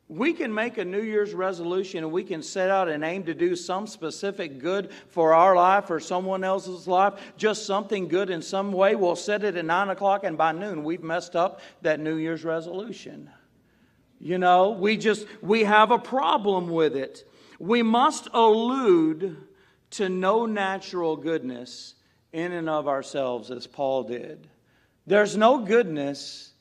We 0.09 0.35
can 0.35 0.53
make 0.53 0.77
a 0.77 0.85
New 0.85 1.01
Year's 1.01 1.33
resolution 1.33 2.05
and 2.05 2.13
we 2.13 2.25
can 2.25 2.43
set 2.43 2.71
out 2.71 2.89
and 2.89 3.03
aim 3.03 3.25
to 3.25 3.35
do 3.35 3.57
some 3.57 3.87
specific 3.87 4.59
good 4.59 4.91
for 5.09 5.33
our 5.33 5.57
life 5.57 5.91
or 5.91 5.99
someone 5.99 6.45
else's 6.45 6.87
life, 6.87 7.15
just 7.39 7.65
something 7.67 8.09
good 8.09 8.29
in 8.29 8.43
some 8.43 8.71
way. 8.71 8.97
We'll 8.97 9.17
set 9.17 9.45
it 9.45 9.57
at 9.57 9.65
9 9.65 9.89
o'clock, 9.89 10.25
and 10.25 10.37
by 10.37 10.53
noon, 10.53 10.85
we've 10.85 11.03
messed 11.03 11.35
up 11.35 11.61
that 11.81 12.01
New 12.01 12.17
Year's 12.17 12.45
resolution. 12.45 13.31
You 14.21 14.39
know, 14.39 14.71
we 14.71 14.99
just, 14.99 15.27
we 15.43 15.65
have 15.65 15.91
a 15.91 15.99
problem 15.99 16.69
with 16.69 16.97
it. 16.97 17.27
We 17.59 17.83
must 17.83 18.29
allude 18.33 19.37
to 19.97 20.09
no 20.09 20.47
natural 20.47 21.17
goodness 21.17 21.95
in 22.33 22.53
and 22.53 22.69
of 22.69 22.89
ourselves 22.89 23.51
as 23.51 23.67
Paul 23.67 24.05
did. 24.05 24.49
There's 25.07 25.37
no 25.37 25.59
goodness 25.59 26.53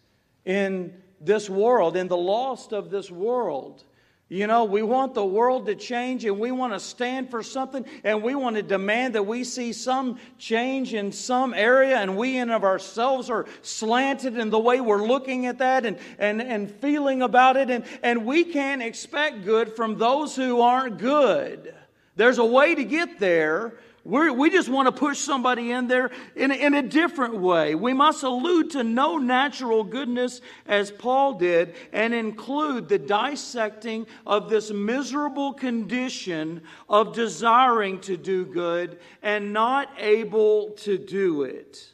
in 0.45 0.93
this 1.19 1.49
world, 1.49 1.95
in 1.95 2.07
the 2.07 2.17
lost 2.17 2.73
of 2.73 2.89
this 2.89 3.09
world. 3.09 3.83
You 4.29 4.47
know, 4.47 4.63
we 4.63 4.81
want 4.81 5.13
the 5.13 5.25
world 5.25 5.67
to 5.67 5.75
change 5.75 6.25
and 6.25 6.39
we 6.39 6.51
want 6.51 6.73
to 6.73 6.79
stand 6.79 7.29
for 7.29 7.43
something 7.43 7.85
and 8.03 8.23
we 8.23 8.35
want 8.35 8.55
to 8.55 8.63
demand 8.63 9.15
that 9.15 9.27
we 9.27 9.43
see 9.43 9.73
some 9.73 10.17
change 10.39 10.93
in 10.93 11.11
some 11.11 11.53
area 11.53 11.97
and 11.97 12.17
we 12.17 12.37
in 12.37 12.49
of 12.49 12.63
ourselves 12.63 13.29
are 13.29 13.45
slanted 13.61 14.37
in 14.37 14.49
the 14.49 14.59
way 14.59 14.81
we're 14.81 15.05
looking 15.05 15.45
at 15.45 15.59
that 15.59 15.85
and, 15.85 15.97
and, 16.17 16.41
and 16.41 16.71
feeling 16.71 17.21
about 17.21 17.57
it. 17.57 17.69
And, 17.69 17.83
and 18.01 18.25
we 18.25 18.43
can't 18.43 18.81
expect 18.81 19.43
good 19.43 19.75
from 19.75 19.97
those 19.97 20.35
who 20.35 20.61
aren't 20.61 20.97
good. 20.97 21.75
There's 22.15 22.37
a 22.37 22.45
way 22.45 22.75
to 22.75 22.83
get 22.83 23.19
there, 23.19 23.73
we're, 24.05 24.33
we 24.33 24.49
just 24.49 24.67
want 24.67 24.87
to 24.87 24.91
push 24.91 25.17
somebody 25.17 25.71
in 25.71 25.87
there 25.87 26.11
in, 26.35 26.51
in 26.51 26.73
a 26.73 26.81
different 26.81 27.35
way. 27.35 27.73
We 27.73 27.93
must 27.93 28.23
allude 28.23 28.71
to 28.71 28.83
no 28.83 29.17
natural 29.17 29.85
goodness 29.85 30.41
as 30.67 30.91
Paul 30.91 31.35
did 31.35 31.75
and 31.93 32.13
include 32.13 32.89
the 32.89 32.99
dissecting 32.99 34.05
of 34.27 34.49
this 34.49 34.71
miserable 34.71 35.53
condition 35.53 36.63
of 36.89 37.15
desiring 37.15 38.01
to 38.01 38.17
do 38.17 38.45
good 38.45 38.99
and 39.21 39.53
not 39.53 39.89
able 39.97 40.71
to 40.71 40.97
do 40.97 41.43
it. 41.43 41.93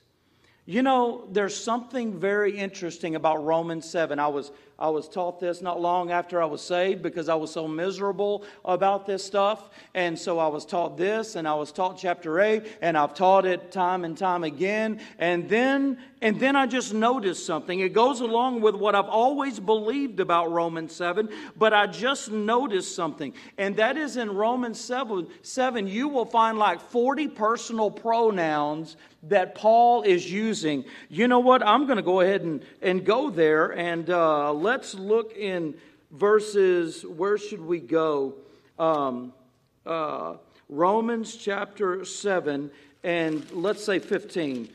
You 0.65 0.81
know, 0.81 1.27
there's 1.31 1.55
something 1.55 2.19
very 2.19 2.57
interesting 2.57 3.15
about 3.15 3.43
Romans 3.43 3.87
7. 3.87 4.17
I 4.17 4.27
was 4.27 4.51
I 4.79 4.89
was 4.89 5.09
taught 5.09 5.39
this 5.39 5.61
not 5.61 5.81
long 5.81 6.09
after 6.09 6.41
I 6.41 6.45
was 6.45 6.61
saved 6.61 7.01
because 7.03 7.27
I 7.27 7.35
was 7.35 7.51
so 7.51 7.67
miserable 7.67 8.45
about 8.63 9.05
this 9.05 9.23
stuff. 9.23 9.69
And 9.93 10.17
so 10.17 10.39
I 10.39 10.47
was 10.47 10.65
taught 10.65 10.97
this 10.97 11.35
and 11.35 11.47
I 11.47 11.53
was 11.55 11.73
taught 11.73 11.97
chapter 11.97 12.39
8 12.39 12.65
and 12.81 12.97
I've 12.97 13.13
taught 13.13 13.45
it 13.45 13.71
time 13.71 14.05
and 14.05 14.17
time 14.17 14.45
again. 14.45 15.01
And 15.19 15.49
then 15.49 15.97
and 16.21 16.37
then 16.39 16.55
I 16.55 16.65
just 16.65 16.93
noticed 16.93 17.45
something. 17.45 17.79
It 17.79 17.93
goes 17.93 18.19
along 18.19 18.59
with 18.59 18.75
what 18.75 18.93
I've 18.93 19.07
always 19.07 19.57
believed 19.59 20.19
about 20.19 20.51
Romans 20.51 20.93
7, 20.93 21.29
but 21.57 21.73
I 21.73 21.87
just 21.87 22.29
noticed 22.29 22.93
something. 22.93 23.33
And 23.57 23.77
that 23.77 23.95
is 23.95 24.17
in 24.17 24.29
Romans 24.35 24.81
7, 24.81 25.27
7 25.43 25.87
you 25.87 26.09
will 26.09 26.25
find 26.25 26.57
like 26.57 26.81
40 26.81 27.29
personal 27.29 27.89
pronouns 27.89 28.97
that 29.23 29.55
Paul 29.55 30.01
is 30.01 30.29
using. 30.29 30.83
You 31.07 31.29
know 31.29 31.39
what? 31.39 31.65
I'm 31.65 31.85
going 31.85 31.97
to 31.97 32.03
go 32.03 32.19
ahead 32.19 32.41
and, 32.41 32.65
and 32.81 33.05
go 33.05 33.29
there 33.29 33.77
and 33.77 34.09
uh, 34.09 34.51
let's 34.51 34.93
look 34.93 35.37
in 35.37 35.75
verses, 36.11 37.05
where 37.05 37.37
should 37.37 37.61
we 37.61 37.79
go? 37.79 38.33
Um, 38.77 39.31
uh, 39.85 40.35
Romans 40.67 41.35
chapter 41.35 42.03
7, 42.03 42.69
and 43.03 43.51
let's 43.51 43.83
say 43.83 43.99
15. 43.99 44.69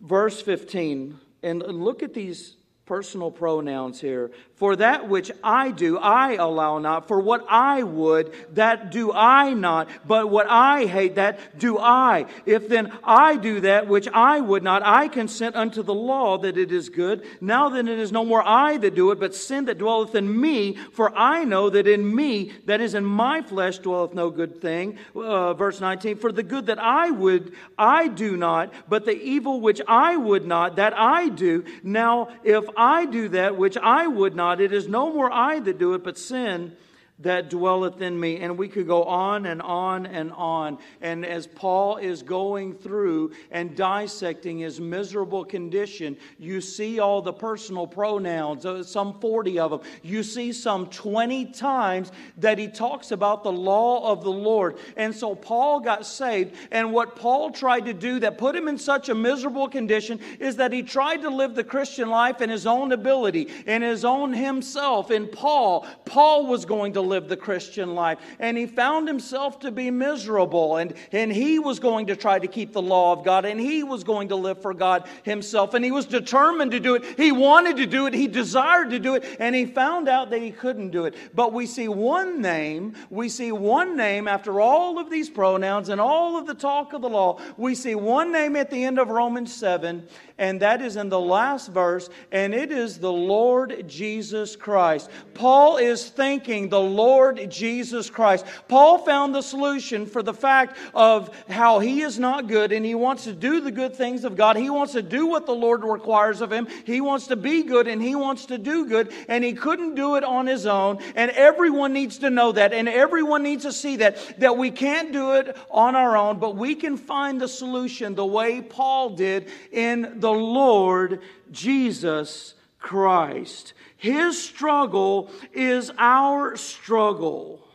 Verse 0.00 0.40
15. 0.40 1.18
And 1.42 1.62
look 1.62 2.02
at 2.02 2.14
these 2.14 2.56
personal 2.86 3.32
pronouns 3.32 4.00
here. 4.00 4.30
For 4.54 4.76
that 4.76 5.08
which 5.08 5.30
I 5.44 5.70
do, 5.72 5.98
I 5.98 6.34
allow 6.34 6.78
not. 6.78 7.08
For 7.08 7.20
what 7.20 7.44
I 7.48 7.82
would, 7.82 8.32
that 8.54 8.90
do 8.90 9.12
I 9.12 9.52
not. 9.52 9.88
But 10.06 10.30
what 10.30 10.46
I 10.48 10.86
hate, 10.86 11.16
that 11.16 11.58
do 11.58 11.78
I. 11.78 12.24
If 12.46 12.68
then 12.68 12.92
I 13.04 13.36
do 13.36 13.60
that 13.60 13.88
which 13.88 14.08
I 14.08 14.40
would 14.40 14.62
not, 14.62 14.82
I 14.82 15.08
consent 15.08 15.56
unto 15.56 15.82
the 15.82 15.92
law 15.92 16.38
that 16.38 16.56
it 16.56 16.72
is 16.72 16.88
good. 16.88 17.26
Now 17.40 17.68
then 17.68 17.88
it 17.88 17.98
is 17.98 18.12
no 18.12 18.24
more 18.24 18.42
I 18.42 18.78
that 18.78 18.94
do 18.94 19.10
it, 19.10 19.20
but 19.20 19.34
sin 19.34 19.66
that 19.66 19.78
dwelleth 19.78 20.14
in 20.14 20.40
me. 20.40 20.76
For 20.92 21.14
I 21.14 21.44
know 21.44 21.68
that 21.68 21.86
in 21.86 22.14
me, 22.14 22.52
that 22.64 22.80
is 22.80 22.94
in 22.94 23.04
my 23.04 23.42
flesh, 23.42 23.78
dwelleth 23.78 24.14
no 24.14 24.30
good 24.30 24.62
thing. 24.62 24.96
Uh, 25.14 25.52
verse 25.54 25.80
19. 25.80 26.16
For 26.16 26.30
the 26.30 26.44
good 26.44 26.66
that 26.66 26.78
I 26.78 27.10
would, 27.10 27.52
I 27.76 28.08
do 28.08 28.36
not, 28.36 28.72
but 28.88 29.04
the 29.04 29.20
evil 29.20 29.60
which 29.60 29.82
I 29.88 30.16
would 30.16 30.46
not, 30.46 30.76
that 30.76 30.96
I 30.96 31.28
do. 31.28 31.64
Now 31.82 32.28
if 32.44 32.64
I 32.76 33.06
do 33.06 33.28
that 33.30 33.56
which 33.56 33.76
I 33.76 34.06
would 34.06 34.34
not, 34.34 34.60
it 34.60 34.72
is 34.72 34.86
no 34.88 35.12
more 35.12 35.32
I 35.32 35.58
that 35.60 35.78
do 35.78 35.94
it, 35.94 36.04
but 36.04 36.18
sin 36.18 36.76
that 37.20 37.48
dwelleth 37.48 38.02
in 38.02 38.18
me. 38.18 38.38
And 38.38 38.58
we 38.58 38.68
could 38.68 38.86
go 38.86 39.04
on 39.04 39.46
and 39.46 39.62
on 39.62 40.06
and 40.06 40.32
on. 40.32 40.78
And 41.00 41.24
as 41.24 41.46
Paul 41.46 41.96
is 41.96 42.22
going 42.22 42.74
through 42.74 43.32
and 43.50 43.74
dissecting 43.74 44.58
his 44.58 44.80
miserable 44.80 45.44
condition, 45.44 46.16
you 46.38 46.60
see 46.60 47.00
all 47.00 47.22
the 47.22 47.32
personal 47.32 47.86
pronouns, 47.86 48.66
uh, 48.66 48.82
some 48.82 49.18
40 49.18 49.58
of 49.58 49.70
them. 49.70 49.80
You 50.02 50.22
see 50.22 50.52
some 50.52 50.88
20 50.88 51.46
times 51.46 52.12
that 52.38 52.58
he 52.58 52.68
talks 52.68 53.12
about 53.12 53.42
the 53.42 53.52
law 53.52 54.12
of 54.12 54.22
the 54.22 54.30
Lord. 54.30 54.78
And 54.96 55.14
so 55.14 55.34
Paul 55.34 55.80
got 55.80 56.04
saved. 56.06 56.54
And 56.70 56.92
what 56.92 57.16
Paul 57.16 57.50
tried 57.50 57.86
to 57.86 57.94
do 57.94 58.20
that 58.20 58.38
put 58.38 58.54
him 58.54 58.68
in 58.68 58.76
such 58.76 59.08
a 59.08 59.14
miserable 59.14 59.68
condition 59.68 60.20
is 60.38 60.56
that 60.56 60.72
he 60.72 60.82
tried 60.82 61.22
to 61.22 61.30
live 61.30 61.54
the 61.54 61.64
Christian 61.64 62.10
life 62.10 62.42
in 62.42 62.50
his 62.50 62.66
own 62.66 62.92
ability, 62.92 63.48
in 63.66 63.80
his 63.80 64.04
own 64.04 64.34
himself. 64.34 65.10
In 65.10 65.28
Paul, 65.28 65.86
Paul 66.04 66.46
was 66.46 66.66
going 66.66 66.92
to 66.92 67.05
live 67.06 67.28
the 67.28 67.36
Christian 67.36 67.94
life. 67.94 68.18
And 68.38 68.56
he 68.56 68.66
found 68.66 69.08
himself 69.08 69.60
to 69.60 69.70
be 69.70 69.90
miserable. 69.90 70.76
And, 70.76 70.94
and 71.12 71.32
he 71.32 71.58
was 71.58 71.80
going 71.80 72.06
to 72.08 72.16
try 72.16 72.38
to 72.38 72.46
keep 72.46 72.72
the 72.72 72.82
law 72.82 73.12
of 73.12 73.24
God. 73.24 73.44
And 73.44 73.60
he 73.60 73.82
was 73.82 74.04
going 74.04 74.28
to 74.28 74.36
live 74.36 74.60
for 74.60 74.74
God 74.74 75.08
himself. 75.22 75.74
And 75.74 75.84
he 75.84 75.90
was 75.90 76.06
determined 76.06 76.72
to 76.72 76.80
do 76.80 76.94
it. 76.96 77.04
He 77.16 77.32
wanted 77.32 77.76
to 77.78 77.86
do 77.86 78.06
it. 78.06 78.14
He 78.14 78.26
desired 78.26 78.90
to 78.90 78.98
do 78.98 79.14
it. 79.14 79.24
And 79.38 79.54
he 79.54 79.66
found 79.66 80.08
out 80.08 80.30
that 80.30 80.42
he 80.42 80.50
couldn't 80.50 80.90
do 80.90 81.04
it. 81.04 81.14
But 81.34 81.52
we 81.52 81.66
see 81.66 81.88
one 81.88 82.42
name. 82.42 82.94
We 83.10 83.28
see 83.28 83.52
one 83.52 83.96
name 83.96 84.28
after 84.28 84.60
all 84.60 84.98
of 84.98 85.10
these 85.10 85.30
pronouns 85.30 85.88
and 85.88 86.00
all 86.00 86.36
of 86.36 86.46
the 86.46 86.54
talk 86.54 86.92
of 86.92 87.02
the 87.02 87.08
law. 87.08 87.40
We 87.56 87.74
see 87.74 87.94
one 87.94 88.32
name 88.32 88.56
at 88.56 88.70
the 88.70 88.84
end 88.84 88.98
of 88.98 89.08
Romans 89.08 89.54
7 89.54 90.06
and 90.38 90.60
that 90.60 90.82
is 90.82 90.96
in 90.96 91.08
the 91.08 91.20
last 91.20 91.68
verse, 91.68 92.10
and 92.30 92.54
it 92.54 92.70
is 92.70 92.98
the 92.98 93.12
Lord 93.12 93.84
Jesus 93.88 94.54
Christ. 94.54 95.10
Paul 95.34 95.78
is 95.78 96.08
thinking 96.08 96.68
the 96.68 96.80
Lord 96.96 97.50
Jesus 97.50 98.10
Christ. 98.10 98.46
Paul 98.68 98.98
found 98.98 99.34
the 99.34 99.42
solution 99.42 100.06
for 100.06 100.22
the 100.22 100.34
fact 100.34 100.76
of 100.94 101.30
how 101.48 101.78
he 101.78 102.00
is 102.00 102.18
not 102.18 102.48
good 102.48 102.72
and 102.72 102.84
he 102.84 102.94
wants 102.94 103.24
to 103.24 103.32
do 103.32 103.60
the 103.60 103.70
good 103.70 103.94
things 103.94 104.24
of 104.24 104.36
God. 104.36 104.56
He 104.56 104.70
wants 104.70 104.94
to 104.94 105.02
do 105.02 105.26
what 105.26 105.46
the 105.46 105.54
Lord 105.54 105.84
requires 105.84 106.40
of 106.40 106.50
him. 106.52 106.66
He 106.84 107.00
wants 107.00 107.26
to 107.28 107.36
be 107.36 107.62
good 107.62 107.86
and 107.86 108.02
he 108.02 108.14
wants 108.14 108.46
to 108.46 108.58
do 108.58 108.86
good, 108.86 109.12
and 109.28 109.44
he 109.44 109.52
couldn't 109.52 109.94
do 109.94 110.16
it 110.16 110.24
on 110.24 110.46
his 110.46 110.66
own. 110.66 110.98
And 111.14 111.30
everyone 111.32 111.92
needs 111.92 112.18
to 112.18 112.30
know 112.30 112.52
that, 112.52 112.72
and 112.72 112.88
everyone 112.88 113.42
needs 113.42 113.64
to 113.64 113.72
see 113.72 113.96
that, 113.96 114.40
that 114.40 114.56
we 114.56 114.70
can't 114.70 115.12
do 115.12 115.32
it 115.32 115.56
on 115.70 115.94
our 115.94 116.16
own, 116.16 116.38
but 116.38 116.56
we 116.56 116.74
can 116.74 116.96
find 116.96 117.40
the 117.40 117.48
solution 117.48 118.14
the 118.14 118.26
way 118.26 118.62
Paul 118.62 119.10
did 119.10 119.48
in 119.72 120.20
the 120.20 120.32
Lord 120.32 121.20
Jesus 121.50 122.54
Christ. 122.86 123.74
His 123.96 124.40
struggle 124.40 125.28
is 125.52 125.90
our 125.98 126.54
struggle. 126.56 127.66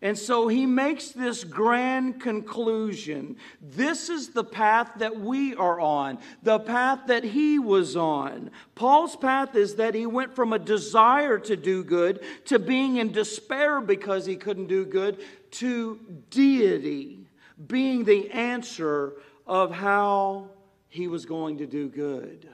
And 0.00 0.18
so 0.18 0.48
he 0.48 0.66
makes 0.66 1.10
this 1.10 1.44
grand 1.44 2.20
conclusion. 2.20 3.36
This 3.60 4.08
is 4.08 4.30
the 4.30 4.42
path 4.42 4.90
that 4.96 5.20
we 5.20 5.54
are 5.54 5.78
on, 5.78 6.18
the 6.42 6.58
path 6.58 7.06
that 7.06 7.22
he 7.22 7.60
was 7.60 7.96
on. 7.96 8.50
Paul's 8.74 9.14
path 9.14 9.54
is 9.54 9.76
that 9.76 9.94
he 9.94 10.06
went 10.06 10.34
from 10.34 10.52
a 10.52 10.58
desire 10.58 11.38
to 11.38 11.56
do 11.56 11.84
good 11.84 12.24
to 12.46 12.58
being 12.58 12.96
in 12.96 13.12
despair 13.12 13.80
because 13.80 14.26
he 14.26 14.34
couldn't 14.34 14.66
do 14.66 14.84
good 14.84 15.22
to 15.52 16.00
deity 16.28 17.28
being 17.68 18.02
the 18.02 18.32
answer 18.32 19.12
of 19.46 19.70
how 19.70 20.50
he 20.88 21.06
was 21.06 21.24
going 21.24 21.58
to 21.58 21.66
do 21.68 21.88
good. 21.88 22.48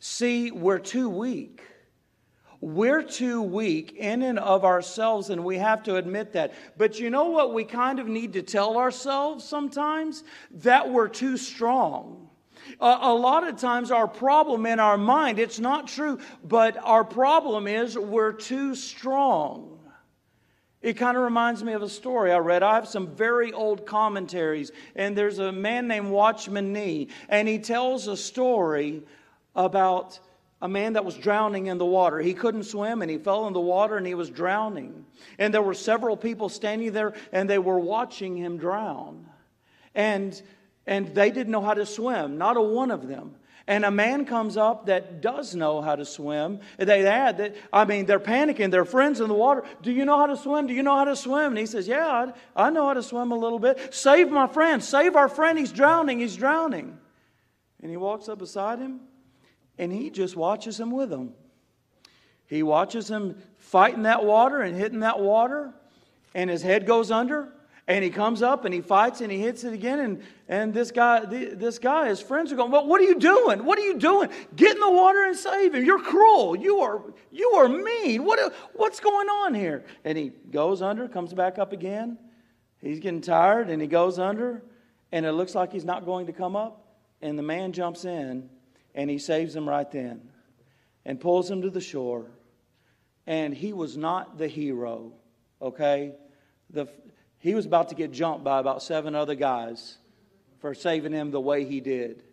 See, 0.00 0.50
we're 0.50 0.78
too 0.78 1.08
weak. 1.08 1.62
We're 2.60 3.02
too 3.02 3.40
weak 3.40 3.92
in 3.92 4.22
and 4.22 4.38
of 4.38 4.64
ourselves, 4.64 5.30
and 5.30 5.44
we 5.44 5.58
have 5.58 5.84
to 5.84 5.96
admit 5.96 6.32
that. 6.32 6.54
But 6.76 6.98
you 6.98 7.08
know 7.08 7.26
what 7.26 7.54
we 7.54 7.64
kind 7.64 8.00
of 8.00 8.08
need 8.08 8.32
to 8.32 8.42
tell 8.42 8.76
ourselves 8.76 9.44
sometimes? 9.44 10.24
That 10.50 10.90
we're 10.90 11.08
too 11.08 11.36
strong. 11.36 12.28
Uh, 12.80 12.98
a 13.00 13.14
lot 13.14 13.46
of 13.46 13.56
times, 13.56 13.92
our 13.92 14.08
problem 14.08 14.66
in 14.66 14.80
our 14.80 14.98
mind, 14.98 15.38
it's 15.38 15.60
not 15.60 15.86
true, 15.86 16.18
but 16.42 16.76
our 16.82 17.04
problem 17.04 17.68
is 17.68 17.96
we're 17.96 18.32
too 18.32 18.74
strong. 18.74 19.78
It 20.80 20.94
kind 20.94 21.16
of 21.16 21.24
reminds 21.24 21.64
me 21.64 21.72
of 21.72 21.82
a 21.82 21.88
story 21.88 22.30
I 22.30 22.38
read. 22.38 22.62
I 22.62 22.74
have 22.74 22.86
some 22.86 23.08
very 23.08 23.52
old 23.52 23.86
commentaries, 23.86 24.70
and 24.94 25.16
there's 25.16 25.38
a 25.38 25.50
man 25.50 25.88
named 25.88 26.10
Watchman 26.10 26.72
Nee, 26.72 27.08
and 27.28 27.48
he 27.48 27.58
tells 27.58 28.06
a 28.06 28.16
story 28.16 29.02
about 29.58 30.20
a 30.62 30.68
man 30.68 30.94
that 30.94 31.04
was 31.04 31.16
drowning 31.16 31.66
in 31.66 31.78
the 31.78 31.84
water. 31.84 32.18
He 32.20 32.32
couldn't 32.32 32.64
swim, 32.64 33.02
and 33.02 33.10
he 33.10 33.18
fell 33.18 33.46
in 33.48 33.52
the 33.52 33.60
water, 33.60 33.96
and 33.96 34.06
he 34.06 34.14
was 34.14 34.30
drowning. 34.30 35.04
And 35.38 35.52
there 35.52 35.62
were 35.62 35.74
several 35.74 36.16
people 36.16 36.48
standing 36.48 36.92
there, 36.92 37.14
and 37.32 37.50
they 37.50 37.58
were 37.58 37.78
watching 37.78 38.36
him 38.36 38.56
drown. 38.56 39.26
And, 39.94 40.40
and 40.86 41.14
they 41.14 41.30
didn't 41.30 41.52
know 41.52 41.60
how 41.60 41.74
to 41.74 41.86
swim, 41.86 42.38
not 42.38 42.56
a 42.56 42.62
one 42.62 42.90
of 42.90 43.08
them. 43.08 43.34
and 43.66 43.84
a 43.84 43.90
man 43.90 44.24
comes 44.24 44.56
up 44.56 44.86
that 44.86 45.20
does 45.20 45.54
know 45.54 45.82
how 45.82 45.94
to 45.94 46.04
swim. 46.04 46.60
They 46.78 47.06
add 47.06 47.38
that, 47.38 47.56
I 47.72 47.84
mean, 47.84 48.06
they're 48.06 48.20
panicking. 48.20 48.70
Their 48.70 48.84
friends 48.84 49.20
in 49.20 49.28
the 49.28 49.34
water. 49.34 49.64
Do 49.82 49.92
you 49.92 50.04
know 50.04 50.18
how 50.18 50.26
to 50.26 50.36
swim? 50.36 50.68
Do 50.68 50.74
you 50.74 50.82
know 50.82 50.96
how 50.96 51.04
to 51.04 51.16
swim? 51.16 51.48
And 51.52 51.58
he 51.58 51.66
says, 51.66 51.86
Yeah, 51.86 52.32
I, 52.56 52.66
I 52.68 52.70
know 52.70 52.86
how 52.86 52.94
to 52.94 53.02
swim 53.02 53.30
a 53.30 53.36
little 53.36 53.58
bit. 53.58 53.92
Save 53.92 54.30
my 54.30 54.46
friend. 54.46 54.82
Save 54.82 55.16
our 55.16 55.28
friend. 55.28 55.58
He's 55.58 55.72
drowning. 55.72 56.20
He's 56.20 56.36
drowning. 56.36 56.96
And 57.82 57.90
he 57.90 57.98
walks 57.98 58.28
up 58.28 58.38
beside 58.38 58.78
him 58.78 59.00
and 59.78 59.92
he 59.92 60.10
just 60.10 60.36
watches 60.36 60.78
him 60.78 60.90
with 60.90 61.12
him. 61.12 61.32
He 62.46 62.62
watches 62.62 63.08
him 63.08 63.36
fighting 63.58 64.04
that 64.04 64.24
water 64.24 64.62
and 64.62 64.76
hitting 64.76 65.00
that 65.00 65.20
water, 65.20 65.72
and 66.34 66.48
his 66.48 66.62
head 66.62 66.86
goes 66.86 67.10
under 67.10 67.52
and 67.88 68.04
he 68.04 68.10
comes 68.10 68.42
up 68.42 68.66
and 68.66 68.74
he 68.74 68.82
fights 68.82 69.22
and 69.22 69.32
he 69.32 69.40
hits 69.40 69.64
it 69.64 69.72
again. 69.72 69.98
And, 69.98 70.22
and 70.46 70.74
this 70.74 70.90
guy, 70.90 71.24
this 71.24 71.78
guy, 71.78 72.08
his 72.08 72.20
friends 72.20 72.52
are 72.52 72.56
going, 72.56 72.70
Well, 72.70 72.86
what 72.86 73.00
are 73.00 73.04
you 73.04 73.18
doing? 73.18 73.64
What 73.64 73.78
are 73.78 73.82
you 73.82 73.98
doing? 73.98 74.28
Get 74.54 74.74
in 74.74 74.80
the 74.80 74.90
water 74.90 75.24
and 75.24 75.34
save 75.34 75.74
him. 75.74 75.84
You're 75.84 76.02
cruel. 76.02 76.54
You 76.54 76.80
are, 76.80 77.02
you 77.32 77.50
are 77.52 77.68
mean. 77.68 78.24
What, 78.24 78.54
what's 78.74 79.00
going 79.00 79.28
on 79.28 79.54
here? 79.54 79.84
And 80.04 80.18
he 80.18 80.32
goes 80.50 80.82
under, 80.82 81.08
comes 81.08 81.32
back 81.32 81.58
up 81.58 81.72
again. 81.72 82.18
He's 82.82 83.00
getting 83.00 83.22
tired 83.22 83.70
and 83.70 83.80
he 83.80 83.88
goes 83.88 84.18
under, 84.18 84.62
and 85.10 85.24
it 85.24 85.32
looks 85.32 85.54
like 85.54 85.72
he's 85.72 85.84
not 85.84 86.04
going 86.04 86.26
to 86.26 86.32
come 86.32 86.54
up. 86.54 86.84
And 87.22 87.38
the 87.38 87.42
man 87.42 87.72
jumps 87.72 88.04
in 88.04 88.50
and 88.98 89.08
he 89.08 89.16
saves 89.16 89.54
him 89.54 89.68
right 89.68 89.88
then 89.92 90.20
and 91.04 91.20
pulls 91.20 91.48
him 91.48 91.62
to 91.62 91.70
the 91.70 91.80
shore. 91.80 92.26
And 93.28 93.54
he 93.54 93.72
was 93.72 93.96
not 93.96 94.38
the 94.38 94.48
hero, 94.48 95.12
okay? 95.62 96.14
The, 96.70 96.88
he 97.38 97.54
was 97.54 97.64
about 97.64 97.90
to 97.90 97.94
get 97.94 98.10
jumped 98.10 98.42
by 98.42 98.58
about 98.58 98.82
seven 98.82 99.14
other 99.14 99.36
guys 99.36 99.98
for 100.58 100.74
saving 100.74 101.12
him 101.12 101.30
the 101.30 101.40
way 101.40 101.64
he 101.64 101.80
did. 101.80 102.24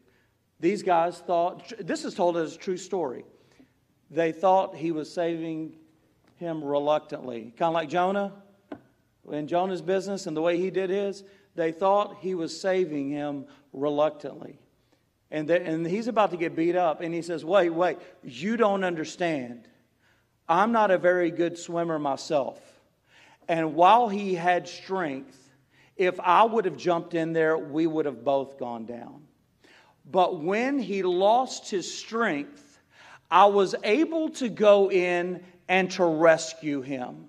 These 0.60 0.82
guys 0.82 1.20
thought, 1.20 1.72
this 1.80 2.04
is 2.04 2.16
told 2.16 2.36
as 2.36 2.56
a 2.56 2.58
true 2.58 2.78
story. 2.78 3.26
They 4.10 4.32
thought 4.32 4.76
he 4.76 4.92
was 4.92 5.14
saving 5.14 5.76
him 6.38 6.64
reluctantly. 6.64 7.54
Kind 7.56 7.70
of 7.70 7.74
like 7.76 7.90
Jonah 7.90 8.34
in 9.32 9.48
Jonah's 9.48 9.84
business 9.84 10.26
and 10.26 10.36
the 10.36 10.42
way 10.42 10.58
he 10.58 10.72
did 10.72 10.90
his. 10.90 11.24
They 11.54 11.72
thought 11.72 12.18
he 12.22 12.34
was 12.34 12.60
saving 12.60 13.10
him 13.10 13.46
reluctantly. 13.72 14.58
And, 15.36 15.50
the, 15.50 15.62
and 15.62 15.86
he's 15.86 16.08
about 16.08 16.32
to 16.32 16.38
get 16.38 16.56
beat 16.56 16.78
up. 16.78 17.02
And 17.02 17.14
he 17.14 17.22
says, 17.22 17.44
Wait, 17.44 17.70
wait, 17.70 17.98
you 18.24 18.56
don't 18.56 18.86
understand. 18.86 19.68
I'm 20.48 20.72
not 20.72 20.92
a 20.92 20.98
very 20.98 21.30
good 21.30 21.58
swimmer 21.58 22.00
myself. 22.00 22.58
And 23.50 23.76
while 23.76 24.08
he 24.08 24.34
had 24.34 24.66
strength, 24.66 25.38
if 25.98 26.18
I 26.22 26.46
would 26.46 26.64
have 26.64 26.78
jumped 26.78 27.16
in 27.16 27.34
there, 27.34 27.58
we 27.58 27.86
would 27.86 28.06
have 28.06 28.24
both 28.24 28.58
gone 28.58 28.86
down. 28.86 29.24
But 30.10 30.40
when 30.40 30.80
he 30.80 31.04
lost 31.04 31.70
his 31.70 31.94
strength, 31.94 32.80
I 33.30 33.48
was 33.48 33.76
able 33.84 34.30
to 34.30 34.48
go 34.48 34.90
in 34.90 35.44
and 35.68 35.92
to 35.92 36.06
rescue 36.06 36.80
him. 36.80 37.26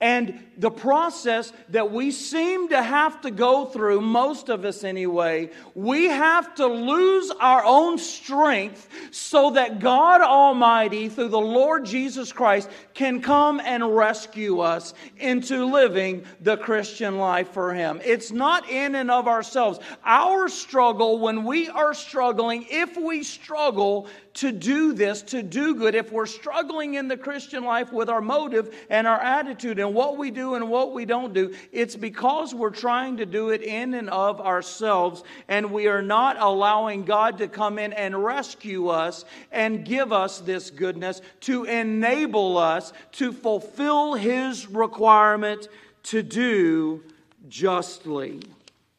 And 0.00 0.40
the 0.58 0.70
process 0.70 1.52
that 1.70 1.90
we 1.90 2.10
seem 2.10 2.68
to 2.68 2.82
have 2.82 3.20
to 3.22 3.30
go 3.30 3.64
through, 3.64 4.00
most 4.00 4.48
of 4.48 4.64
us 4.64 4.84
anyway, 4.84 5.50
we 5.74 6.06
have 6.06 6.54
to 6.56 6.66
lose 6.66 7.30
our 7.40 7.64
own 7.64 7.98
strength 7.98 8.88
so 9.12 9.50
that 9.50 9.78
God 9.78 10.20
Almighty, 10.20 11.08
through 11.08 11.28
the 11.28 11.40
Lord 11.40 11.84
Jesus 11.84 12.32
Christ, 12.32 12.68
can 12.92 13.22
come 13.22 13.60
and 13.60 13.96
rescue 13.96 14.60
us 14.60 14.94
into 15.16 15.64
living 15.64 16.24
the 16.40 16.56
Christian 16.56 17.18
life 17.18 17.50
for 17.50 17.72
Him. 17.72 18.00
It's 18.04 18.30
not 18.30 18.68
in 18.68 18.96
and 18.96 19.10
of 19.10 19.28
ourselves. 19.28 19.78
Our 20.04 20.48
struggle, 20.48 21.18
when 21.18 21.44
we 21.44 21.68
are 21.68 21.94
struggling, 21.94 22.66
if 22.68 22.96
we 22.96 23.22
struggle, 23.22 24.08
to 24.34 24.50
do 24.50 24.92
this, 24.92 25.22
to 25.22 25.42
do 25.42 25.76
good, 25.76 25.94
if 25.94 26.10
we're 26.10 26.26
struggling 26.26 26.94
in 26.94 27.06
the 27.06 27.16
Christian 27.16 27.64
life 27.64 27.92
with 27.92 28.08
our 28.08 28.20
motive 28.20 28.74
and 28.90 29.06
our 29.06 29.20
attitude 29.20 29.78
and 29.78 29.94
what 29.94 30.16
we 30.16 30.30
do 30.30 30.56
and 30.56 30.68
what 30.68 30.92
we 30.92 31.04
don't 31.04 31.32
do, 31.32 31.54
it's 31.70 31.94
because 31.94 32.52
we're 32.52 32.70
trying 32.70 33.18
to 33.18 33.26
do 33.26 33.50
it 33.50 33.62
in 33.62 33.94
and 33.94 34.10
of 34.10 34.40
ourselves 34.40 35.22
and 35.46 35.70
we 35.70 35.86
are 35.86 36.02
not 36.02 36.36
allowing 36.40 37.04
God 37.04 37.38
to 37.38 37.48
come 37.48 37.78
in 37.78 37.92
and 37.92 38.24
rescue 38.24 38.88
us 38.88 39.24
and 39.52 39.84
give 39.84 40.12
us 40.12 40.40
this 40.40 40.70
goodness 40.70 41.20
to 41.40 41.64
enable 41.64 42.58
us 42.58 42.92
to 43.12 43.32
fulfill 43.32 44.14
His 44.14 44.68
requirement 44.68 45.68
to 46.04 46.22
do 46.22 47.04
justly. 47.48 48.42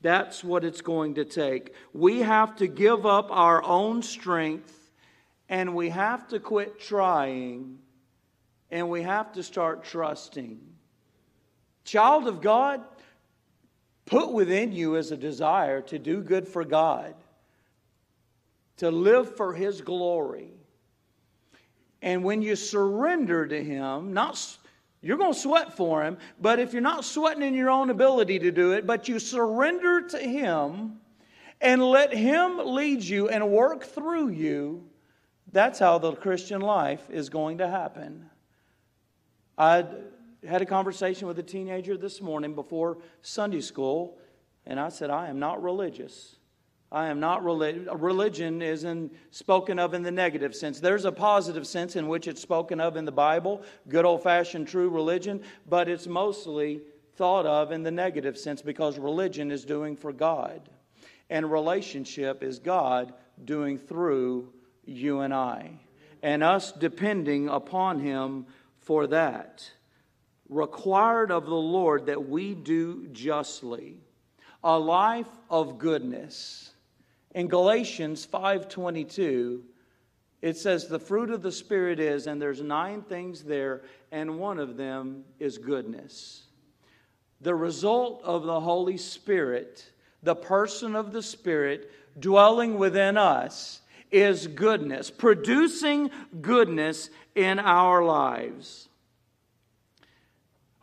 That's 0.02 0.44
what 0.44 0.64
it's 0.64 0.82
going 0.82 1.16
to 1.16 1.26
take. 1.26 1.74
We 1.94 2.20
have 2.22 2.56
to 2.58 2.68
give 2.68 3.06
up 3.06 3.30
our 3.32 3.62
own 3.64 4.02
strength 4.02 4.85
and 5.50 5.76
we 5.76 5.90
have 5.90 6.28
to 6.30 6.40
quit 6.40 6.80
trying 6.80 7.80
and 8.72 8.90
we 8.90 9.02
have 9.04 9.32
to 9.34 9.44
start 9.44 9.84
trusting. 9.84 10.60
Child 11.84 12.28
of 12.28 12.42
God, 12.42 12.82
put 14.06 14.32
within 14.32 14.72
you 14.72 14.98
as 14.98 15.12
a 15.12 15.18
desire 15.18 15.82
to 15.82 16.00
do 16.00 16.22
good 16.22 16.48
for 16.48 16.66
God, 16.66 17.14
to 18.78 18.90
live 18.90 19.36
for 19.36 19.54
His 19.54 19.82
glory. 19.82 20.52
And 22.02 22.24
when 22.24 22.42
you 22.42 22.56
surrender 22.56 23.48
to 23.48 23.64
Him, 23.64 24.14
not 24.14 24.58
you're 25.02 25.18
going 25.18 25.34
to 25.34 25.40
sweat 25.40 25.78
for 25.78 26.04
Him, 26.04 26.18
but 26.42 26.60
if 26.60 26.74
you're 26.74 26.82
not 26.82 27.06
sweating 27.06 27.44
in 27.44 27.54
your 27.54 27.70
own 27.70 27.92
ability 27.92 28.40
to 28.40 28.52
do 28.52 28.74
it, 28.74 28.88
but 28.88 29.08
you 29.08 29.20
surrender 29.20 30.02
to 30.02 30.18
Him 30.18 31.00
and 31.62 31.84
let 31.84 32.12
Him 32.12 32.58
lead 32.58 33.04
you 33.04 33.30
and 33.30 33.52
work 33.52 33.86
through 33.86 34.30
you, 34.30 34.84
that's 35.56 35.80
how 35.80 35.98
the 35.98 36.12
Christian 36.12 36.60
life 36.60 37.10
is 37.10 37.30
going 37.30 37.60
to 37.60 37.68
happen. 37.70 38.30
I 39.58 39.86
had 40.46 40.62
a 40.62 40.66
conversation 40.66 41.30
with 41.30 41.40
a 41.40 41.44
teenager 41.44 41.96
this 41.96 42.22
morning 42.22 42.56
before 42.56 42.98
Sunday 43.22 43.62
school, 43.62 44.18
and 44.66 44.78
I 44.82 44.90
said, 44.90 45.10
I 45.10 45.30
am 45.30 45.40
not 45.40 45.64
religious. 45.64 46.36
I 46.92 47.08
am 47.08 47.22
not 47.22 47.42
religious. 47.42 47.88
Religion 47.96 48.62
isn't 48.62 49.14
spoken 49.32 49.80
of 49.80 49.94
in 49.94 50.04
the 50.04 50.12
negative 50.12 50.54
sense. 50.54 50.82
There's 50.82 51.06
a 51.06 51.12
positive 51.12 51.66
sense 51.66 51.96
in 51.96 52.10
which 52.10 52.28
it's 52.28 52.42
spoken 52.42 52.82
of 52.82 52.98
in 52.98 53.06
the 53.06 53.14
Bible, 53.14 53.64
good 53.88 54.04
old 54.04 54.24
fashioned 54.24 54.68
true 54.68 54.90
religion, 54.90 55.42
but 55.70 55.88
it's 55.88 56.06
mostly 56.06 56.82
thought 57.16 57.46
of 57.46 57.72
in 57.72 57.82
the 57.82 57.92
negative 57.92 58.38
sense 58.38 58.62
because 58.62 59.00
religion 59.00 59.52
is 59.52 59.64
doing 59.64 59.96
for 59.96 60.12
God. 60.12 60.70
And 61.30 61.50
relationship 61.50 62.44
is 62.44 62.60
God 62.60 63.14
doing 63.46 63.78
through 63.78 64.52
you 64.86 65.22
and 65.22 65.34
I, 65.34 65.80
and 66.22 66.44
us 66.44 66.72
depending 66.72 67.50
upon 67.50 68.00
Him 68.00 68.46
for 68.80 69.08
that. 69.08 69.70
Required 70.50 71.32
of 71.32 71.46
the 71.46 71.56
Lord 71.56 72.06
that 72.06 72.30
we 72.30 72.54
do 72.54 73.08
justly, 73.08 74.02
a 74.64 74.78
life 74.78 75.30
of 75.50 75.78
goodness. 75.78 76.72
In 77.34 77.48
Galatians 77.48 78.26
5:22, 78.26 79.64
it 80.42 80.58
says 80.58 80.88
the 80.88 81.00
fruit 81.00 81.32
of 81.32 81.42
the 81.42 81.52
spirit 81.52 82.00
is 82.00 82.28
and 82.28 82.40
there's 82.40 82.62
nine 82.62 83.02
things 83.02 83.44
there 83.44 83.82
and 84.12 84.40
one 84.40 84.60
of 84.60 84.78
them 84.78 85.26
is 85.40 85.58
goodness. 85.58 86.46
The 87.42 87.56
result 87.56 88.22
of 88.24 88.44
the 88.44 88.60
Holy 88.60 88.98
Spirit, 88.98 89.92
the 90.24 90.36
person 90.36 90.96
of 90.96 91.12
the 91.12 91.24
Spirit 91.24 91.92
dwelling 92.20 92.78
within 92.78 93.18
us 93.18 93.82
is 94.12 94.48
goodness, 94.48 95.12
producing 95.12 96.10
goodness 96.42 97.10
in 97.36 97.60
our 97.60 98.04
lives. 98.04 98.90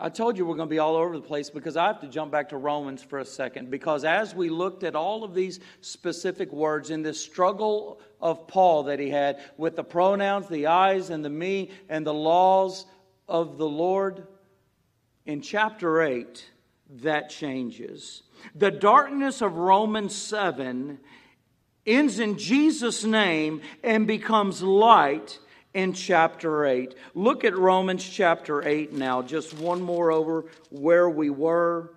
I 0.02 0.08
told 0.08 0.36
you 0.36 0.44
we're 0.44 0.56
going 0.56 0.68
to 0.68 0.74
be 0.74 0.80
all 0.80 0.96
over 0.96 1.14
the 1.16 1.22
place 1.22 1.48
because 1.48 1.76
I 1.76 1.86
have 1.86 2.00
to 2.00 2.08
jump 2.08 2.32
back 2.32 2.48
to 2.48 2.56
Romans 2.56 3.04
for 3.04 3.20
a 3.20 3.24
second. 3.24 3.70
Because 3.70 4.04
as 4.04 4.34
we 4.34 4.48
looked 4.48 4.82
at 4.82 4.96
all 4.96 5.22
of 5.22 5.32
these 5.32 5.60
specific 5.80 6.52
words 6.52 6.90
in 6.90 7.02
this 7.02 7.20
struggle 7.20 8.00
of 8.20 8.48
Paul 8.48 8.82
that 8.84 8.98
he 8.98 9.10
had 9.10 9.38
with 9.56 9.76
the 9.76 9.84
pronouns, 9.84 10.48
the 10.48 10.66
eyes, 10.66 11.10
and 11.10 11.24
the 11.24 11.30
me, 11.30 11.70
and 11.88 12.04
the 12.04 12.12
laws 12.12 12.86
of 13.28 13.58
the 13.58 13.68
Lord, 13.68 14.26
in 15.24 15.40
chapter 15.40 16.02
8, 16.02 16.50
that 17.02 17.30
changes. 17.30 18.24
The 18.56 18.72
darkness 18.72 19.40
of 19.40 19.56
Romans 19.56 20.16
7 20.16 20.98
ends 21.86 22.18
in 22.18 22.38
Jesus' 22.38 23.04
name 23.04 23.60
and 23.82 24.06
becomes 24.06 24.62
light 24.62 25.38
in 25.74 25.92
chapter 25.92 26.64
8. 26.66 26.94
Look 27.14 27.44
at 27.44 27.56
Romans 27.56 28.04
chapter 28.08 28.66
8 28.66 28.92
now, 28.92 29.22
just 29.22 29.54
one 29.54 29.82
more 29.82 30.12
over 30.12 30.44
where 30.70 31.08
we 31.08 31.30
were. 31.30 31.92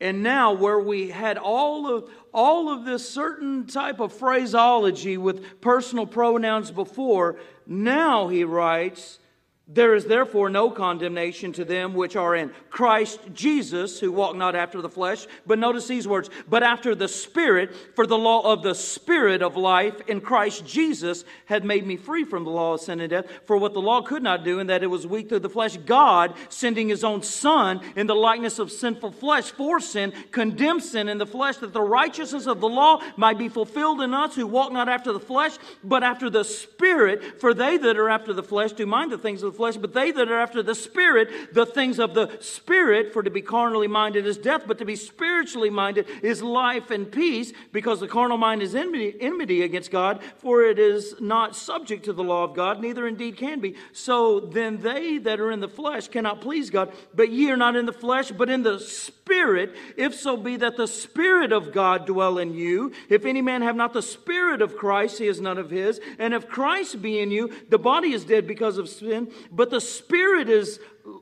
And 0.00 0.22
now, 0.22 0.52
where 0.52 0.78
we 0.78 1.10
had 1.10 1.38
all 1.38 1.86
of, 1.86 2.10
all 2.32 2.68
of 2.68 2.84
this 2.84 3.08
certain 3.08 3.66
type 3.66 4.00
of 4.00 4.12
phraseology 4.12 5.16
with 5.16 5.60
personal 5.60 6.04
pronouns 6.06 6.70
before, 6.70 7.36
now 7.66 8.28
he 8.28 8.44
writes, 8.44 9.18
There 9.66 9.94
is 9.94 10.04
therefore 10.04 10.50
no 10.50 10.70
condemnation 10.70 11.50
to 11.54 11.64
them 11.64 11.94
which 11.94 12.16
are 12.16 12.34
in 12.34 12.52
Christ 12.68 13.18
Jesus, 13.32 13.98
who 13.98 14.12
walk 14.12 14.36
not 14.36 14.54
after 14.54 14.82
the 14.82 14.90
flesh. 14.90 15.26
But 15.46 15.58
notice 15.58 15.86
these 15.86 16.06
words, 16.06 16.28
but 16.46 16.62
after 16.62 16.94
the 16.94 17.08
Spirit, 17.08 17.74
for 17.96 18.06
the 18.06 18.18
law 18.18 18.52
of 18.52 18.62
the 18.62 18.74
Spirit 18.74 19.40
of 19.40 19.56
life 19.56 20.02
in 20.06 20.20
Christ 20.20 20.66
Jesus 20.66 21.24
had 21.46 21.64
made 21.64 21.86
me 21.86 21.96
free 21.96 22.24
from 22.24 22.44
the 22.44 22.50
law 22.50 22.74
of 22.74 22.80
sin 22.80 23.00
and 23.00 23.08
death. 23.08 23.24
For 23.46 23.56
what 23.56 23.72
the 23.72 23.80
law 23.80 24.02
could 24.02 24.22
not 24.22 24.44
do, 24.44 24.58
in 24.58 24.66
that 24.66 24.82
it 24.82 24.88
was 24.88 25.06
weak 25.06 25.30
through 25.30 25.38
the 25.38 25.48
flesh, 25.48 25.78
God, 25.78 26.34
sending 26.50 26.90
his 26.90 27.02
own 27.02 27.22
Son 27.22 27.80
in 27.96 28.06
the 28.06 28.14
likeness 28.14 28.58
of 28.58 28.70
sinful 28.70 29.12
flesh 29.12 29.50
for 29.50 29.80
sin, 29.80 30.12
condemned 30.30 30.84
sin 30.84 31.08
in 31.08 31.16
the 31.16 31.24
flesh, 31.24 31.56
that 31.56 31.72
the 31.72 31.80
righteousness 31.80 32.46
of 32.46 32.60
the 32.60 32.68
law 32.68 33.00
might 33.16 33.38
be 33.38 33.48
fulfilled 33.48 34.02
in 34.02 34.12
us 34.12 34.34
who 34.34 34.46
walk 34.46 34.72
not 34.72 34.90
after 34.90 35.10
the 35.10 35.18
flesh, 35.20 35.52
but 35.82 36.02
after 36.02 36.28
the 36.28 36.44
Spirit. 36.44 37.40
For 37.40 37.54
they 37.54 37.78
that 37.78 37.96
are 37.96 38.10
after 38.10 38.34
the 38.34 38.42
flesh 38.42 38.72
do 38.72 38.84
mind 38.84 39.10
the 39.10 39.16
things 39.16 39.42
of 39.42 39.53
flesh, 39.54 39.76
but 39.76 39.94
they 39.94 40.10
that 40.10 40.30
are 40.30 40.38
after 40.38 40.62
the 40.62 40.74
Spirit, 40.74 41.54
the 41.54 41.66
things 41.66 41.98
of 41.98 42.14
the 42.14 42.36
Spirit. 42.40 43.12
For 43.12 43.22
to 43.22 43.30
be 43.30 43.42
carnally 43.42 43.88
minded 43.88 44.26
is 44.26 44.36
death, 44.36 44.64
but 44.66 44.78
to 44.78 44.84
be 44.84 44.96
spiritually 44.96 45.70
minded 45.70 46.06
is 46.22 46.42
life 46.42 46.90
and 46.90 47.10
peace, 47.10 47.52
because 47.72 48.00
the 48.00 48.08
carnal 48.08 48.36
mind 48.36 48.62
is 48.62 48.74
enmity, 48.74 49.16
enmity 49.20 49.62
against 49.62 49.90
God, 49.90 50.22
for 50.38 50.62
it 50.62 50.78
is 50.78 51.14
not 51.20 51.56
subject 51.56 52.04
to 52.04 52.12
the 52.12 52.24
law 52.24 52.44
of 52.44 52.54
God, 52.54 52.80
neither 52.80 53.06
indeed 53.06 53.36
can 53.36 53.60
be. 53.60 53.76
So 53.92 54.40
then 54.40 54.78
they 54.78 55.18
that 55.18 55.40
are 55.40 55.50
in 55.50 55.60
the 55.60 55.68
flesh 55.68 56.08
cannot 56.08 56.40
please 56.40 56.70
God, 56.70 56.92
but 57.14 57.30
ye 57.30 57.50
are 57.50 57.56
not 57.56 57.76
in 57.76 57.86
the 57.86 57.92
flesh, 57.92 58.30
but 58.30 58.50
in 58.50 58.62
the 58.62 58.78
Spirit, 58.78 59.74
if 59.96 60.14
so 60.14 60.36
be 60.36 60.56
that 60.56 60.76
the 60.76 60.88
Spirit 60.88 61.52
of 61.52 61.72
God 61.72 62.06
dwell 62.06 62.38
in 62.38 62.54
you. 62.54 62.92
If 63.08 63.24
any 63.24 63.40
man 63.40 63.62
have 63.62 63.76
not 63.76 63.92
the 63.92 64.02
Spirit 64.02 64.60
of 64.60 64.76
Christ, 64.76 65.18
he 65.18 65.26
is 65.26 65.40
none 65.40 65.58
of 65.58 65.70
his. 65.70 66.00
And 66.18 66.34
if 66.34 66.48
Christ 66.48 67.00
be 67.00 67.20
in 67.20 67.30
you, 67.30 67.50
the 67.68 67.78
body 67.78 68.12
is 68.12 68.24
dead 68.24 68.46
because 68.46 68.78
of 68.78 68.88
sin, 68.88 69.30
but 69.50 69.70
the 69.70 69.80
Spirit 69.80 70.48
is 70.48 70.80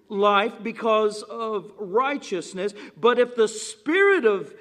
life 0.09 0.55
because 0.63 1.23
of 1.23 1.73
righteousness. 1.79 2.75
But 2.97 3.19
if 3.19 3.35
the 3.35 3.49
Spirit 3.49 4.25
of 4.25 4.55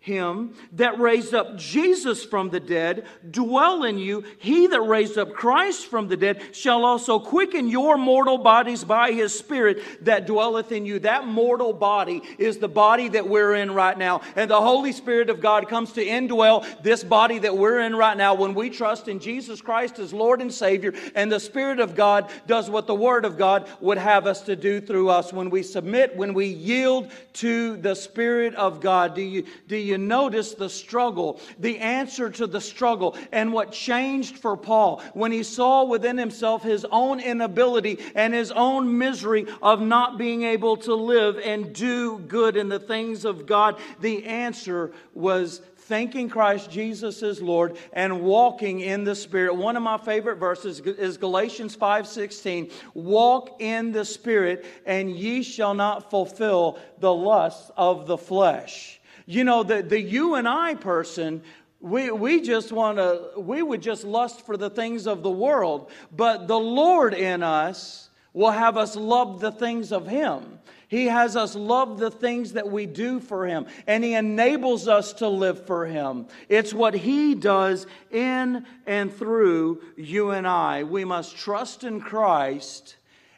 him 0.00 0.54
that 0.72 0.98
raised 0.98 1.34
up 1.34 1.56
Jesus 1.56 2.24
from 2.24 2.50
the 2.50 2.60
dead 2.60 3.04
dwell 3.28 3.82
in 3.82 3.98
you. 3.98 4.24
He 4.38 4.68
that 4.68 4.80
raised 4.80 5.18
up 5.18 5.32
Christ 5.32 5.86
from 5.86 6.08
the 6.08 6.16
dead 6.16 6.54
shall 6.54 6.84
also 6.84 7.18
quicken 7.18 7.68
your 7.68 7.98
mortal 7.98 8.38
bodies 8.38 8.84
by 8.84 9.12
his 9.12 9.36
Spirit 9.36 10.04
that 10.04 10.26
dwelleth 10.26 10.70
in 10.70 10.86
you. 10.86 11.00
That 11.00 11.26
mortal 11.26 11.72
body 11.72 12.22
is 12.38 12.58
the 12.58 12.68
body 12.68 13.08
that 13.08 13.28
we're 13.28 13.56
in 13.56 13.72
right 13.72 13.98
now. 13.98 14.20
And 14.36 14.50
the 14.50 14.60
Holy 14.60 14.92
Spirit 14.92 15.30
of 15.30 15.40
God 15.40 15.68
comes 15.68 15.92
to 15.92 16.04
indwell 16.04 16.64
this 16.82 17.02
body 17.02 17.40
that 17.40 17.56
we're 17.56 17.80
in 17.80 17.96
right 17.96 18.16
now 18.16 18.34
when 18.34 18.54
we 18.54 18.70
trust 18.70 19.08
in 19.08 19.18
Jesus 19.18 19.60
Christ 19.60 19.98
as 19.98 20.12
Lord 20.12 20.40
and 20.40 20.52
Savior. 20.52 20.94
And 21.16 21.30
the 21.30 21.40
Spirit 21.40 21.80
of 21.80 21.96
God 21.96 22.30
does 22.46 22.70
what 22.70 22.86
the 22.86 22.94
Word 22.94 23.24
of 23.24 23.36
God 23.36 23.68
would 23.80 23.98
have 23.98 24.26
us 24.26 24.42
to 24.42 24.54
do 24.54 24.80
through 24.80 25.10
us 25.10 25.32
when 25.32 25.50
we 25.50 25.62
submit, 25.64 26.16
when 26.16 26.34
we 26.34 26.46
yield 26.46 27.10
to 27.34 27.76
the 27.78 27.94
Spirit 27.94 28.54
of 28.54 28.80
God. 28.80 29.14
Do 29.14 29.22
you, 29.22 29.44
do 29.66 29.76
you 29.76 29.87
notice 29.96 30.52
the 30.52 30.68
struggle, 30.68 31.40
the 31.58 31.78
answer 31.78 32.28
to 32.28 32.46
the 32.46 32.60
struggle, 32.60 33.16
and 33.32 33.52
what 33.52 33.72
changed 33.72 34.38
for 34.38 34.56
Paul 34.56 35.00
when 35.14 35.32
he 35.32 35.42
saw 35.42 35.84
within 35.84 36.18
himself 36.18 36.62
his 36.62 36.84
own 36.90 37.20
inability 37.20 37.98
and 38.14 38.34
his 38.34 38.50
own 38.50 38.98
misery 38.98 39.46
of 39.62 39.80
not 39.80 40.18
being 40.18 40.42
able 40.42 40.76
to 40.78 40.94
live 40.94 41.38
and 41.38 41.72
do 41.72 42.18
good 42.18 42.56
in 42.56 42.68
the 42.68 42.80
things 42.80 43.24
of 43.24 43.46
God? 43.46 43.78
The 44.00 44.26
answer 44.26 44.92
was 45.14 45.62
thanking 45.88 46.28
Christ 46.28 46.70
Jesus 46.70 47.22
as 47.22 47.40
Lord 47.40 47.78
and 47.94 48.20
walking 48.20 48.80
in 48.80 49.04
the 49.04 49.14
Spirit. 49.14 49.54
One 49.54 49.74
of 49.74 49.82
my 49.82 49.96
favorite 49.96 50.36
verses 50.36 50.80
is 50.80 51.16
Galatians 51.16 51.74
5:16. 51.74 52.70
Walk 52.92 53.56
in 53.60 53.92
the 53.92 54.04
Spirit, 54.04 54.66
and 54.84 55.10
ye 55.10 55.42
shall 55.42 55.72
not 55.72 56.10
fulfill 56.10 56.78
the 56.98 57.12
lusts 57.12 57.70
of 57.76 58.06
the 58.06 58.18
flesh. 58.18 58.97
You 59.30 59.44
know, 59.44 59.62
the, 59.62 59.82
the 59.82 60.00
you 60.00 60.36
and 60.36 60.48
I 60.48 60.74
person, 60.74 61.42
we, 61.80 62.10
we 62.10 62.40
just 62.40 62.72
want 62.72 62.96
to, 62.96 63.32
we 63.36 63.62
would 63.62 63.82
just 63.82 64.02
lust 64.04 64.46
for 64.46 64.56
the 64.56 64.70
things 64.70 65.06
of 65.06 65.22
the 65.22 65.30
world. 65.30 65.90
But 66.10 66.48
the 66.48 66.58
Lord 66.58 67.12
in 67.12 67.42
us 67.42 68.08
will 68.32 68.52
have 68.52 68.78
us 68.78 68.96
love 68.96 69.40
the 69.40 69.52
things 69.52 69.92
of 69.92 70.06
Him. 70.06 70.60
He 70.88 71.08
has 71.08 71.36
us 71.36 71.54
love 71.54 71.98
the 71.98 72.10
things 72.10 72.54
that 72.54 72.70
we 72.70 72.86
do 72.86 73.20
for 73.20 73.46
Him, 73.46 73.66
and 73.86 74.02
He 74.02 74.14
enables 74.14 74.88
us 74.88 75.12
to 75.14 75.28
live 75.28 75.66
for 75.66 75.84
Him. 75.84 76.26
It's 76.48 76.72
what 76.72 76.94
He 76.94 77.34
does 77.34 77.86
in 78.10 78.64
and 78.86 79.12
through 79.12 79.82
you 79.98 80.30
and 80.30 80.46
I. 80.46 80.84
We 80.84 81.04
must 81.04 81.36
trust 81.36 81.84
in 81.84 82.00
Christ, 82.00 82.96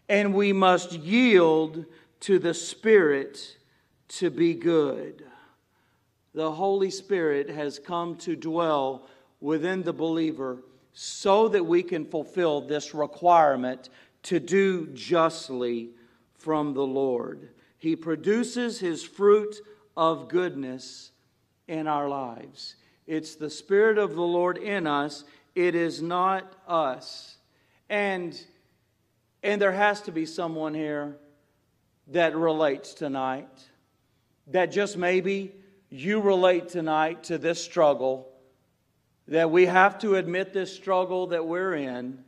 and 0.09 0.35
we 0.35 0.53
must 0.53 0.93
yield 0.93 1.85
to 2.21 2.39
the 2.39 2.55
Spirit 2.55 3.57
to 4.11 4.31
be 4.31 4.55
good 4.55 5.25
the 6.35 6.53
Holy 6.53 6.91
Spirit 6.91 7.51
has 7.51 7.79
come 7.79 8.17
to 8.17 8.37
dwell 8.37 9.09
within 9.41 9.83
the 9.83 9.93
believer 9.93 10.63
so 10.93 11.49
that 11.49 11.65
we 11.65 11.83
can 11.83 12.05
fulfill 12.05 12.61
this 12.61 12.95
requirement 12.95 13.89
to 14.23 14.39
do 14.39 14.87
justly 14.89 15.91
from 16.35 16.75
the 16.75 16.87
Lord. 16.87 17.51
He 17.79 17.97
produces 17.97 18.79
his 18.79 19.03
fruit 19.03 19.57
of 19.97 20.29
goodness 20.29 21.13
in 21.69 21.87
our 21.87 22.09
lives. 22.09 22.77
It's 23.07 23.35
the 23.35 23.51
Spirit 23.51 23.99
of 23.99 24.15
the 24.15 24.23
Lord 24.23 24.59
in 24.59 24.87
us, 24.87 25.25
it 25.55 25.75
is 25.75 26.01
not 26.03 26.53
us. 26.69 27.37
And, 27.89 28.41
and 29.43 29.61
there 29.61 29.73
has 29.73 30.01
to 30.03 30.13
be 30.13 30.27
someone 30.27 30.75
here 30.75 31.17
that 32.09 32.37
relates 32.37 32.95
tonight, 32.95 33.49
that 34.49 34.67
just 34.67 34.97
maybe 34.97 35.55
you 35.91 36.21
relate 36.21 36.69
tonight 36.69 37.25
to 37.25 37.39
this 37.39 37.63
struggle, 37.63 38.29
that 39.29 39.51
we 39.51 39.67
have 39.67 39.99
to 40.01 40.15
admit 40.15 40.53
this 40.53 40.75
struggle 40.75 41.29
that 41.29 41.47
we're 41.47 41.75
in, 41.75 42.25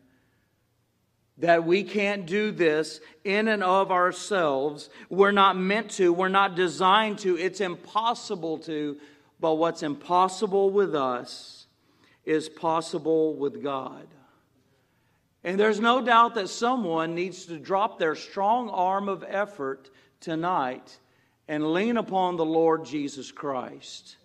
that 1.39 1.65
we 1.65 1.83
can't 1.83 2.27
do 2.27 2.51
this 2.51 3.01
in 3.25 3.49
and 3.49 3.63
of 3.63 3.91
ourselves. 3.91 4.91
We're 5.09 5.33
not 5.33 5.57
meant 5.57 5.93
to, 5.93 6.13
we're 6.13 6.29
not 6.29 6.55
designed 6.55 7.21
to, 7.21 7.37
it's 7.39 7.61
impossible 7.61 8.59
to. 8.59 8.99
But 9.41 9.55
what's 9.55 9.83
impossible 9.83 10.71
with 10.71 10.95
us 10.95 11.67
is 12.25 12.49
possible 12.49 13.35
with 13.35 13.63
God. 13.63 14.07
And 15.43 15.59
there's 15.59 15.81
no 15.81 16.01
doubt 16.01 16.37
that 16.37 16.49
someone 16.49 17.17
needs 17.17 17.47
to 17.47 17.59
drop 17.59 17.99
their 17.99 18.15
strong 18.15 18.71
arm 18.71 19.09
of 19.09 19.25
effort 19.27 19.91
tonight 20.21 20.99
and 21.53 21.75
lean 21.75 21.99
upon 21.99 22.37
the 22.37 22.45
Lord 22.47 22.87
Jesus 22.87 23.31
Christ 23.31 24.17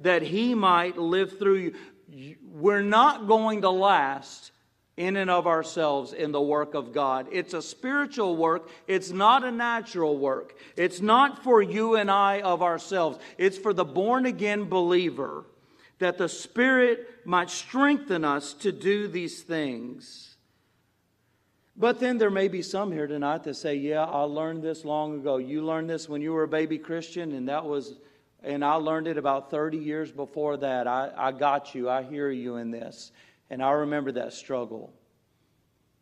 that 0.00 0.20
He 0.20 0.52
might 0.52 0.98
live 0.98 1.38
through 1.38 1.72
you. 2.08 2.36
We're 2.44 2.82
not 2.82 3.28
going 3.28 3.60
to 3.60 3.70
last 3.70 4.50
in 4.96 5.16
and 5.16 5.30
of 5.30 5.46
ourselves 5.46 6.12
in 6.12 6.32
the 6.32 6.42
work 6.42 6.74
of 6.74 6.92
God. 6.92 7.28
It's 7.30 7.54
a 7.54 7.62
spiritual 7.62 8.36
work, 8.36 8.68
it's 8.88 9.12
not 9.12 9.44
a 9.44 9.52
natural 9.52 10.18
work. 10.18 10.56
It's 10.76 11.00
not 11.00 11.44
for 11.44 11.62
you 11.62 11.94
and 11.94 12.10
I 12.10 12.40
of 12.40 12.62
ourselves, 12.62 13.16
it's 13.38 13.58
for 13.58 13.72
the 13.72 13.84
born 13.84 14.26
again 14.26 14.64
believer 14.64 15.44
that 16.00 16.18
the 16.18 16.28
Spirit 16.28 17.06
might 17.24 17.48
strengthen 17.48 18.24
us 18.24 18.54
to 18.54 18.72
do 18.72 19.06
these 19.06 19.40
things. 19.42 20.31
But 21.76 22.00
then 22.00 22.18
there 22.18 22.30
may 22.30 22.48
be 22.48 22.62
some 22.62 22.92
here 22.92 23.06
tonight 23.06 23.44
that 23.44 23.54
say, 23.54 23.76
Yeah, 23.76 24.04
I 24.04 24.22
learned 24.22 24.62
this 24.62 24.84
long 24.84 25.20
ago. 25.20 25.38
You 25.38 25.64
learned 25.64 25.88
this 25.88 26.08
when 26.08 26.20
you 26.20 26.32
were 26.32 26.42
a 26.42 26.48
baby 26.48 26.78
Christian, 26.78 27.32
and 27.32 27.48
that 27.48 27.64
was, 27.64 27.94
and 28.42 28.64
I 28.64 28.74
learned 28.74 29.06
it 29.06 29.16
about 29.16 29.50
30 29.50 29.78
years 29.78 30.12
before 30.12 30.58
that. 30.58 30.86
I, 30.86 31.10
I 31.16 31.32
got 31.32 31.74
you. 31.74 31.88
I 31.88 32.02
hear 32.02 32.30
you 32.30 32.56
in 32.56 32.70
this. 32.70 33.12
And 33.48 33.62
I 33.62 33.70
remember 33.70 34.12
that 34.12 34.32
struggle. 34.32 34.92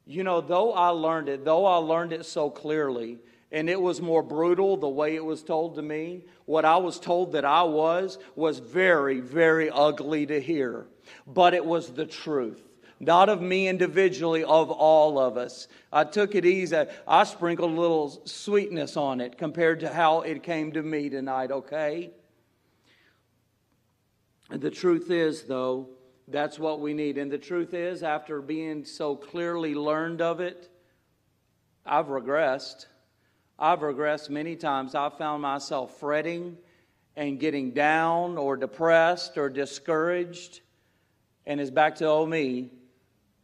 You 0.07 0.25
know, 0.25 0.41
though 0.41 0.73
I 0.73 0.89
learned 0.89 1.29
it, 1.29 1.45
though 1.45 1.67
I 1.67 1.77
learned 1.77 2.13
it 2.13 2.27
so 2.27 2.51
clearly, 2.51 3.19
and 3.53 3.69
it 3.69 3.81
was 3.81 4.01
more 4.01 4.23
brutal 4.23 4.77
the 4.77 4.89
way 4.89 5.15
it 5.15 5.25
was 5.25 5.43
told 5.43 5.77
to 5.77 5.83
me, 5.83 6.25
what 6.47 6.65
I 6.65 6.79
was 6.79 6.99
told 6.99 7.33
that 7.33 7.45
I 7.45 7.63
was 7.63 8.19
was 8.35 8.59
very, 8.59 9.21
very 9.21 9.71
ugly 9.71 10.27
to 10.27 10.41
hear. 10.41 10.87
But 11.27 11.55
it 11.55 11.65
was 11.65 11.93
the 11.93 12.07
truth 12.07 12.70
not 13.01 13.31
of 13.31 13.41
me 13.41 13.67
individually, 13.67 14.45
of 14.45 14.71
all 14.71 15.19
of 15.19 15.39
us. 15.39 15.69
I 15.91 16.05
took 16.05 16.35
it 16.35 16.45
easy. 16.45 16.85
I 17.09 17.25
sprinkled 17.25 17.73
a 17.73 17.81
little 17.81 18.21
sweetness 18.27 18.99
on 18.99 19.23
it 19.23 19.39
compared 19.39 19.81
to 19.81 19.89
how 19.89 20.21
it 20.21 20.43
came 20.43 20.73
to 20.73 20.83
me 20.83 21.09
tonight, 21.09 21.51
okay? 21.51 22.11
The 24.51 24.71
truth 24.71 25.11
is, 25.11 25.45
though, 25.45 25.89
that's 26.29 26.59
what 26.59 26.81
we 26.81 26.93
need. 26.93 27.17
And 27.17 27.33
the 27.33 27.39
truth 27.39 27.73
is, 27.73 28.03
after 28.03 28.43
being 28.43 28.85
so 28.85 29.17
clearly 29.17 29.75
learned 29.75 30.21
of 30.21 30.41
it, 30.41 30.69
I've 31.87 32.07
regressed. 32.07 32.85
I've 33.59 33.81
regressed 33.81 34.29
many 34.29 34.57
times. 34.57 34.95
I've 34.95 35.17
found 35.17 35.41
myself 35.41 35.99
fretting 35.99 36.59
and 37.17 37.41
getting 37.41 37.71
down 37.71 38.37
or 38.37 38.59
depressed 38.59 39.39
or 39.39 39.49
discouraged. 39.49 40.61
And 41.47 41.61
it's 41.61 41.71
back 41.71 41.97
to 41.97 42.07
oh 42.07 42.27
me 42.27 42.73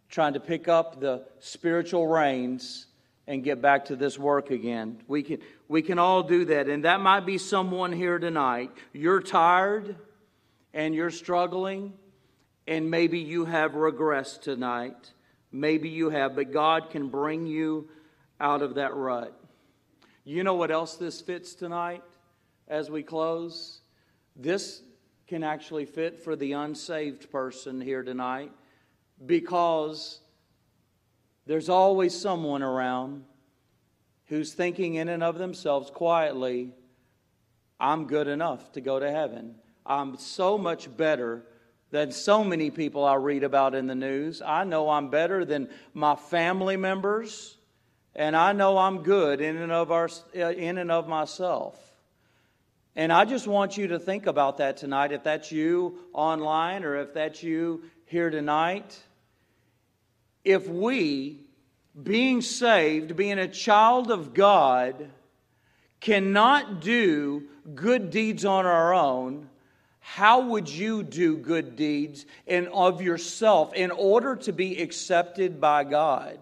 trying 0.09 0.35
to 0.35 0.41
pick 0.41 0.69
up 0.69 1.01
the 1.01 1.25
spiritual 1.41 2.07
reins 2.07 2.87
and 3.27 3.43
get 3.43 3.61
back 3.61 3.87
to 3.87 3.97
this 3.97 4.19
work 4.19 4.51
again. 4.51 5.03
We 5.09 5.23
can, 5.23 5.39
we 5.69 5.83
can 5.83 5.99
all 5.99 6.23
do 6.23 6.45
that. 6.47 6.69
And 6.69 6.85
that 6.85 7.01
might 7.01 7.27
be 7.27 7.39
someone 7.39 7.93
here 7.93 8.19
tonight. 8.19 8.71
You're 8.93 9.21
tired 9.21 9.97
and 10.73 10.95
you're 10.95 11.11
struggling, 11.11 11.95
and 12.69 12.91
maybe 12.91 13.19
you 13.19 13.47
have 13.47 13.73
regressed 13.73 14.43
tonight. 14.43 15.13
Maybe 15.51 15.89
you 15.89 16.11
have, 16.11 16.37
but 16.37 16.53
God 16.53 16.91
can 16.91 17.09
bring 17.09 17.47
you 17.47 17.89
out 18.39 18.63
of 18.63 18.75
that 18.75 18.95
rut. 18.95 19.33
You 20.25 20.45
know 20.45 20.55
what 20.55 20.71
else 20.71 20.97
this 20.97 21.21
fits 21.21 21.55
tonight 21.55 22.03
as 22.69 22.91
we 22.91 23.03
close? 23.03 23.81
This 24.37 24.83
can 25.27 25.43
actually 25.43 25.87
fit 25.87 26.23
for 26.23 26.37
the 26.37 26.53
unsaved 26.53 27.31
person 27.31 27.81
here 27.81 28.03
tonight 28.03 28.53
because 29.25 30.21
there's 31.47 31.69
always 31.69 32.19
someone 32.19 32.63
around 32.63 33.25
who's 34.27 34.53
thinking 34.53 34.97
in 34.97 35.09
and 35.09 35.23
of 35.23 35.39
themselves 35.39 35.91
quietly, 35.91 36.73
I'm 37.79 38.07
good 38.07 38.27
enough 38.27 38.73
to 38.73 38.81
go 38.81 38.99
to 38.99 39.11
heaven. 39.11 39.55
I'm 39.85 40.17
so 40.17 40.59
much 40.59 40.95
better 40.97 41.45
than 41.91 42.11
so 42.11 42.43
many 42.43 42.71
people 42.71 43.05
I 43.05 43.15
read 43.15 43.45
about 43.45 43.75
in 43.75 43.87
the 43.87 43.95
news. 43.95 44.43
I 44.43 44.65
know 44.65 44.91
I'm 44.91 45.09
better 45.09 45.45
than 45.45 45.69
my 45.95 46.17
family 46.17 46.77
members, 46.77 47.57
and 48.15 48.35
I 48.35 48.53
know 48.53 48.77
I'm 48.77 49.03
good 49.03 49.41
in 49.41 49.57
and 49.57 49.71
of, 49.71 49.93
our, 49.93 50.11
in 50.35 50.79
and 50.79 50.91
of 50.91 51.07
myself. 51.07 51.81
And 52.97 53.13
I 53.13 53.25
just 53.27 53.47
want 53.47 53.77
you 53.77 53.89
to 53.89 53.99
think 53.99 54.27
about 54.27 54.57
that 54.57 54.79
tonight. 54.79 55.13
If 55.13 55.23
that's 55.23 55.53
you 55.53 55.99
online 56.13 56.83
or 56.83 56.97
if 56.97 57.13
that's 57.13 57.43
you 57.43 57.85
here 58.07 58.31
tonight, 58.31 58.99
if 60.47 60.69
we, 60.69 61.41
being 62.01 62.41
saved, 62.41 63.17
being 63.17 63.39
a 63.41 63.49
child 63.49 64.13
of 64.13 64.33
God, 64.33 65.11
cannot 66.01 66.81
do 66.81 67.49
good 67.75 68.11
deeds 68.11 68.45
on 68.45 68.65
our 68.65 68.95
own, 68.95 69.51
how 69.99 70.43
would 70.43 70.69
you 70.69 71.03
do 71.03 71.37
good 71.37 71.75
deeds 71.75 72.27
and 72.47 72.69
of 72.69 73.03
yourself 73.03 73.75
in 73.75 73.91
order 73.91 74.37
to 74.37 74.53
be 74.53 74.81
accepted 74.81 75.61
by 75.61 75.83
God? 75.83 76.39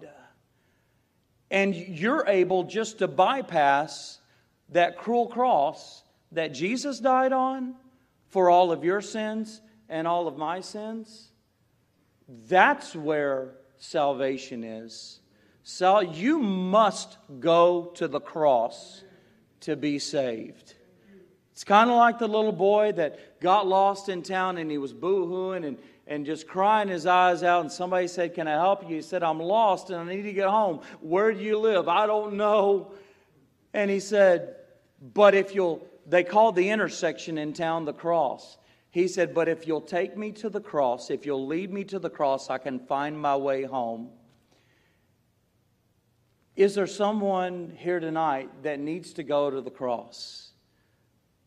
And 1.50 1.74
you're 1.74 2.26
able 2.28 2.64
just 2.64 2.98
to 2.98 3.08
bypass 3.08 4.18
that 4.68 4.98
cruel 4.98 5.28
cross 5.28 6.02
that 6.32 6.48
Jesus 6.48 7.00
died 7.00 7.32
on 7.32 7.74
for 8.28 8.50
all 8.50 8.70
of 8.70 8.84
your 8.84 9.00
sins 9.00 9.62
and 9.88 10.06
all 10.06 10.28
of 10.28 10.36
my 10.36 10.60
sins. 10.60 11.30
That's 12.28 12.94
where 12.94 13.54
salvation 13.78 14.64
is. 14.64 15.20
So 15.62 16.00
you 16.00 16.38
must 16.38 17.16
go 17.40 17.92
to 17.94 18.06
the 18.06 18.20
cross 18.20 19.02
to 19.60 19.76
be 19.76 19.98
saved. 19.98 20.74
It's 21.52 21.64
kind 21.64 21.88
of 21.88 21.96
like 21.96 22.18
the 22.18 22.28
little 22.28 22.52
boy 22.52 22.92
that 22.92 23.40
got 23.40 23.66
lost 23.66 24.08
in 24.08 24.22
town 24.22 24.58
and 24.58 24.70
he 24.70 24.76
was 24.76 24.92
boo 24.92 25.26
hooing 25.26 25.64
and, 25.64 25.78
and 26.06 26.26
just 26.26 26.48
crying 26.48 26.88
his 26.88 27.06
eyes 27.06 27.42
out. 27.42 27.60
And 27.60 27.70
somebody 27.70 28.08
said, 28.08 28.34
Can 28.34 28.48
I 28.48 28.54
help 28.54 28.82
you? 28.82 28.96
He 28.96 29.02
said, 29.02 29.22
I'm 29.22 29.38
lost 29.38 29.90
and 29.90 29.98
I 29.98 30.14
need 30.14 30.22
to 30.22 30.32
get 30.32 30.48
home. 30.48 30.80
Where 31.00 31.32
do 31.32 31.40
you 31.40 31.58
live? 31.58 31.88
I 31.88 32.06
don't 32.06 32.34
know. 32.34 32.92
And 33.72 33.90
he 33.90 34.00
said, 34.00 34.56
But 35.00 35.34
if 35.34 35.54
you'll, 35.54 35.86
they 36.06 36.24
called 36.24 36.56
the 36.56 36.70
intersection 36.70 37.38
in 37.38 37.52
town 37.52 37.84
the 37.84 37.94
cross. 37.94 38.58
He 38.94 39.08
said, 39.08 39.34
But 39.34 39.48
if 39.48 39.66
you'll 39.66 39.80
take 39.80 40.16
me 40.16 40.30
to 40.30 40.48
the 40.48 40.60
cross, 40.60 41.10
if 41.10 41.26
you'll 41.26 41.48
lead 41.48 41.72
me 41.72 41.82
to 41.82 41.98
the 41.98 42.08
cross, 42.08 42.48
I 42.48 42.58
can 42.58 42.78
find 42.78 43.18
my 43.18 43.34
way 43.34 43.64
home. 43.64 44.10
Is 46.54 46.76
there 46.76 46.86
someone 46.86 47.74
here 47.76 47.98
tonight 47.98 48.50
that 48.62 48.78
needs 48.78 49.14
to 49.14 49.24
go 49.24 49.50
to 49.50 49.60
the 49.60 49.70
cross? 49.72 50.52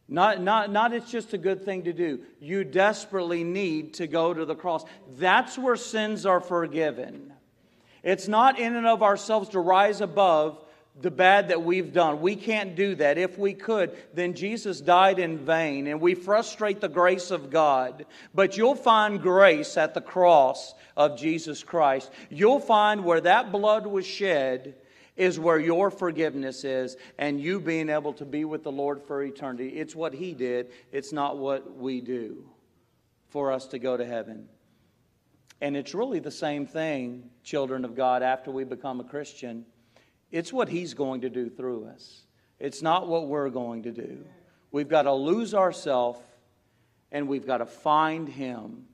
Not, 0.09 0.41
not, 0.41 0.73
not 0.73 0.91
it's 0.91 1.09
just 1.09 1.31
a 1.31 1.37
good 1.37 1.63
thing 1.63 1.85
to 1.85 1.93
do. 1.93 2.19
You 2.41 2.65
desperately 2.65 3.45
need 3.45 3.93
to 3.93 4.07
go 4.07 4.33
to 4.33 4.43
the 4.43 4.53
cross. 4.53 4.83
That's 5.11 5.57
where 5.57 5.77
sins 5.77 6.25
are 6.25 6.41
forgiven. 6.41 7.31
It's 8.03 8.27
not 8.27 8.59
in 8.59 8.75
and 8.75 8.85
of 8.85 9.01
ourselves 9.01 9.47
to 9.49 9.61
rise 9.61 10.01
above 10.01 10.61
the 11.01 11.11
bad 11.11 11.49
that 11.49 11.63
we've 11.63 11.93
done. 11.93 12.21
We 12.21 12.35
can't 12.35 12.75
do 12.75 12.95
that. 12.95 13.17
If 13.17 13.37
we 13.37 13.53
could, 13.53 13.95
then 14.13 14.33
Jesus 14.33 14.81
died 14.81 15.19
in 15.19 15.37
vain 15.37 15.87
and 15.87 16.01
we 16.01 16.15
frustrate 16.15 16.81
the 16.81 16.89
grace 16.89 17.29
of 17.29 17.49
God. 17.49 18.05
But 18.33 18.57
you'll 18.57 18.75
find 18.75 19.21
grace 19.21 19.77
at 19.77 19.93
the 19.93 20.01
cross 20.01 20.73
of 20.95 21.17
Jesus 21.17 21.63
Christ. 21.63 22.11
You'll 22.29 22.59
find 22.59 23.03
where 23.03 23.21
that 23.21 23.51
blood 23.51 23.85
was 23.85 24.05
shed 24.05 24.75
is 25.15 25.39
where 25.39 25.59
your 25.59 25.89
forgiveness 25.89 26.63
is 26.63 26.95
and 27.17 27.41
you 27.41 27.59
being 27.59 27.89
able 27.89 28.13
to 28.13 28.25
be 28.25 28.45
with 28.45 28.63
the 28.63 28.71
Lord 28.71 29.01
for 29.01 29.23
eternity. 29.23 29.69
It's 29.69 29.95
what 29.95 30.13
He 30.13 30.33
did, 30.33 30.71
it's 30.91 31.11
not 31.11 31.37
what 31.37 31.75
we 31.75 32.01
do 32.01 32.47
for 33.29 33.51
us 33.51 33.67
to 33.67 33.79
go 33.79 33.97
to 33.97 34.05
heaven. 34.05 34.47
And 35.59 35.75
it's 35.75 35.95
really 35.95 36.19
the 36.19 36.31
same 36.31 36.67
thing, 36.67 37.31
children 37.43 37.83
of 37.83 37.95
God, 37.95 38.21
after 38.21 38.51
we 38.51 38.63
become 38.63 38.99
a 38.99 39.03
Christian. 39.03 39.65
It's 40.31 40.51
what 40.51 40.69
He's 40.69 40.93
going 40.93 41.21
to 41.21 41.29
do 41.29 41.49
through 41.49 41.85
us. 41.85 42.21
It's 42.59 42.81
not 42.81 43.07
what 43.07 43.27
we're 43.27 43.49
going 43.49 43.83
to 43.83 43.91
do. 43.91 44.25
We've 44.71 44.89
got 44.89 45.03
to 45.03 45.13
lose 45.13 45.53
ourselves 45.53 46.19
and 47.11 47.27
we've 47.27 47.47
got 47.47 47.59
to 47.59 47.65
find 47.65 48.27
Him 48.27 48.85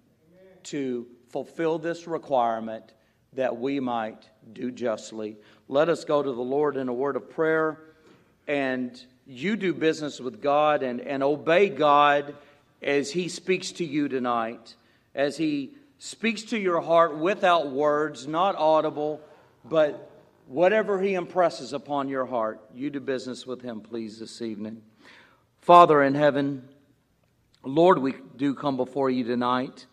to 0.63 1.07
fulfill 1.29 1.79
this 1.79 2.07
requirement 2.07 2.93
that 3.33 3.57
we 3.57 3.79
might 3.79 4.29
do 4.53 4.71
justly. 4.71 5.37
Let 5.67 5.89
us 5.89 6.05
go 6.05 6.21
to 6.21 6.31
the 6.31 6.41
Lord 6.41 6.77
in 6.77 6.87
a 6.87 6.93
word 6.93 7.15
of 7.15 7.29
prayer, 7.29 7.79
and 8.47 9.01
you 9.25 9.55
do 9.55 9.73
business 9.73 10.19
with 10.19 10.41
God 10.41 10.83
and, 10.83 11.01
and 11.01 11.23
obey 11.23 11.69
God 11.69 12.35
as 12.81 13.11
He 13.11 13.27
speaks 13.27 13.71
to 13.73 13.85
you 13.85 14.07
tonight, 14.07 14.75
as 15.15 15.37
He 15.37 15.71
speaks 15.97 16.43
to 16.43 16.59
your 16.59 16.81
heart 16.81 17.17
without 17.17 17.71
words, 17.71 18.27
not 18.27 18.55
audible, 18.55 19.21
but 19.65 20.11
whatever 20.53 21.01
He 21.01 21.15
impresses 21.15 21.73
upon 21.73 22.07
your 22.07 22.25
heart. 22.25 22.61
You 22.73 22.91
do 22.91 22.99
business 22.99 23.47
with 23.47 23.61
Him, 23.61 23.81
please, 23.81 24.19
this 24.19 24.41
evening. 24.41 24.83
Father 25.61 26.03
in 26.03 26.13
heaven, 26.13 26.69
Lord, 27.63 27.97
we 27.97 28.13
do 28.35 28.53
come 28.53 28.77
before 28.77 29.09
you 29.09 29.23
tonight, 29.23 29.87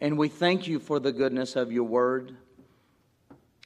and 0.00 0.18
we 0.18 0.28
thank 0.28 0.66
you 0.66 0.80
for 0.80 0.98
the 0.98 1.12
goodness 1.12 1.54
of 1.54 1.70
your 1.70 1.84
word. 1.84 2.36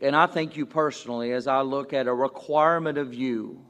And 0.03 0.15
I 0.15 0.27
thank 0.27 0.57
you 0.57 0.67
personally 0.67 1.33
as 1.33 1.47
I 1.47 1.63
look 1.63 1.95
at 1.95 2.07
a 2.07 2.15
requirement 2.15 2.99
of 2.99 3.15
you 3.15 3.65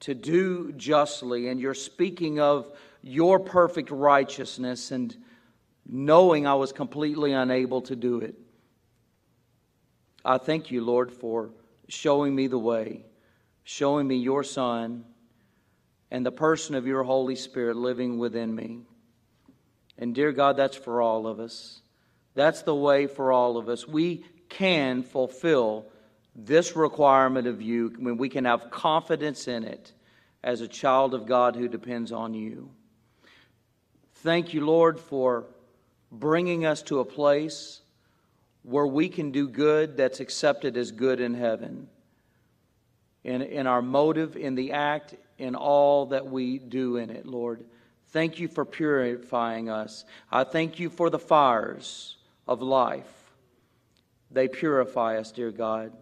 to 0.00 0.14
do 0.14 0.72
justly, 0.72 1.48
and 1.48 1.60
you're 1.60 1.74
speaking 1.74 2.40
of 2.40 2.76
your 3.02 3.38
perfect 3.38 3.90
righteousness 3.92 4.90
and 4.90 5.16
knowing 5.88 6.44
I 6.44 6.54
was 6.54 6.72
completely 6.72 7.32
unable 7.32 7.82
to 7.82 7.94
do 7.94 8.18
it. 8.18 8.34
I 10.26 10.38
thank 10.38 10.72
you, 10.72 10.84
Lord, 10.84 11.12
for 11.12 11.50
showing 11.88 12.34
me 12.34 12.48
the 12.48 12.58
way, 12.58 13.04
showing 13.62 14.08
me 14.08 14.16
your 14.16 14.42
Son 14.42 15.04
and 16.10 16.26
the 16.26 16.32
person 16.32 16.74
of 16.74 16.84
your 16.84 17.04
Holy 17.04 17.36
Spirit 17.36 17.76
living 17.76 18.18
within 18.18 18.52
me. 18.52 18.80
And 19.96 20.16
dear 20.16 20.32
God, 20.32 20.56
that's 20.56 20.76
for 20.76 21.00
all 21.00 21.28
of 21.28 21.38
us. 21.38 21.80
That's 22.34 22.62
the 22.62 22.74
way 22.74 23.06
for 23.06 23.30
all 23.30 23.56
of 23.56 23.68
us. 23.68 23.86
We 23.86 24.24
can 24.48 25.04
fulfill 25.04 25.86
this 26.34 26.74
requirement 26.74 27.46
of 27.46 27.62
you 27.62 27.94
when 27.96 28.16
we 28.16 28.28
can 28.28 28.46
have 28.46 28.72
confidence 28.72 29.46
in 29.46 29.62
it 29.62 29.92
as 30.42 30.60
a 30.60 30.68
child 30.68 31.14
of 31.14 31.26
God 31.26 31.54
who 31.54 31.68
depends 31.68 32.10
on 32.10 32.34
you. 32.34 32.70
Thank 34.16 34.52
you, 34.52 34.66
Lord, 34.66 34.98
for 34.98 35.46
bringing 36.10 36.66
us 36.66 36.82
to 36.82 36.98
a 36.98 37.04
place 37.04 37.80
where 38.66 38.86
we 38.86 39.08
can 39.08 39.30
do 39.30 39.48
good 39.48 39.96
that's 39.96 40.20
accepted 40.20 40.76
as 40.76 40.90
good 40.90 41.20
in 41.20 41.34
heaven. 41.34 41.88
In, 43.22 43.42
in 43.42 43.66
our 43.66 43.80
motive, 43.80 44.36
in 44.36 44.54
the 44.54 44.72
act, 44.72 45.14
in 45.38 45.54
all 45.54 46.06
that 46.06 46.26
we 46.26 46.58
do 46.58 46.96
in 46.96 47.10
it, 47.10 47.26
Lord. 47.26 47.64
Thank 48.08 48.40
you 48.40 48.48
for 48.48 48.64
purifying 48.64 49.68
us. 49.68 50.04
I 50.30 50.44
thank 50.44 50.80
you 50.80 50.90
for 50.90 51.10
the 51.10 51.18
fires 51.18 52.16
of 52.48 52.60
life 52.60 53.16
they 54.30 54.48
purify 54.48 55.18
us, 55.18 55.30
dear 55.30 55.50
God. 55.50 55.92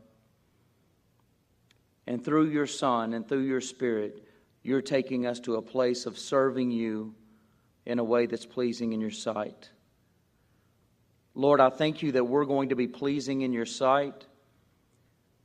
And 2.07 2.25
through 2.25 2.49
your 2.49 2.67
Son 2.67 3.15
and 3.15 3.29
through 3.29 3.43
your 3.43 3.61
Spirit, 3.61 4.27
you're 4.63 4.83
taking 4.83 5.27
us 5.27 5.41
to 5.41 5.57
a 5.57 5.63
place 5.63 6.07
of 6.07 6.19
serving 6.19 6.71
you 6.71 7.15
in 7.87 7.99
a 7.99 8.05
way 8.05 8.27
that's 8.27 8.47
pleasing 8.47 8.93
in 8.93 9.01
your 9.01 9.11
sight. 9.11 9.71
Lord, 11.35 11.61
I 11.61 11.71
thank 11.71 12.03
you 12.03 12.13
that 12.13 12.25
we're 12.25 12.45
going 12.45 12.69
to 12.69 12.77
be 12.77 12.87
pleasing 12.87 13.43
in 13.43 13.53
your 13.53 13.67
sight 13.67 14.27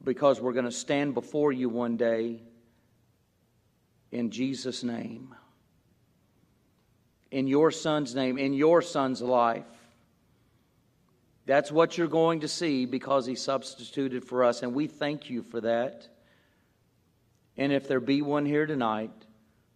because 0.04 0.40
we're 0.40 0.54
going 0.54 0.66
to 0.66 0.72
stand 0.72 1.14
before 1.14 1.52
you 1.52 1.70
one 1.70 1.98
day 1.98 2.42
in 4.12 4.32
Jesus' 4.32 4.84
name, 4.84 5.36
in 7.32 7.48
your 7.48 7.72
Son's 7.72 8.16
name, 8.16 8.38
in 8.38 8.54
your 8.54 8.82
Son's 8.82 9.22
life 9.22 9.66
That's 11.50 11.72
what 11.72 11.98
you're 11.98 12.08
going 12.08 12.42
to 12.42 12.48
see 12.48 12.86
because 12.86 13.26
He 13.26 13.34
substituted 13.34 14.24
for 14.24 14.44
us, 14.44 14.62
and 14.62 14.76
we 14.76 14.86
thank 14.86 15.32
you 15.32 15.42
for 15.42 15.62
that. 15.62 16.08
And 17.58 17.74
if 17.74 17.88
there 17.88 18.00
be 18.00 18.22
one 18.22 18.46
here 18.46 18.68
tonight 18.68 19.10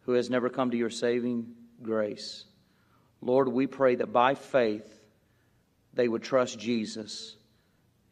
who 0.02 0.12
has 0.12 0.30
never 0.30 0.50
come 0.50 0.70
to 0.70 0.78
your 0.78 0.92
saving 0.92 1.48
grace, 1.82 2.46
Lord, 3.22 3.48
we 3.48 3.66
pray 3.66 3.96
that 3.96 4.14
by 4.14 4.36
faith 4.36 5.03
they 5.94 6.08
would 6.08 6.24
trust 6.24 6.60
Jesus 6.60 7.36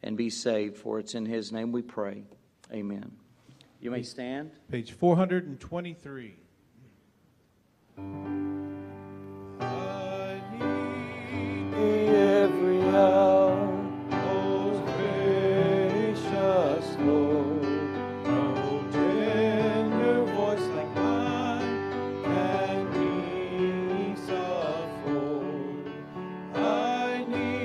and 0.02 0.16
be 0.16 0.30
saved. 0.30 0.76
For 0.76 0.98
it's 0.98 1.14
in 1.14 1.26
His 1.26 1.52
name 1.52 1.72
we 1.72 1.82
pray. 1.82 2.24
Amen. 2.72 3.12
You 3.80 3.90
may 3.90 4.02
stand. 4.02 4.52
Page 4.70 4.92
423. 4.92 6.36
I 9.60 10.40
need 10.58 11.74
every 12.08 12.82
hour. 12.82 13.31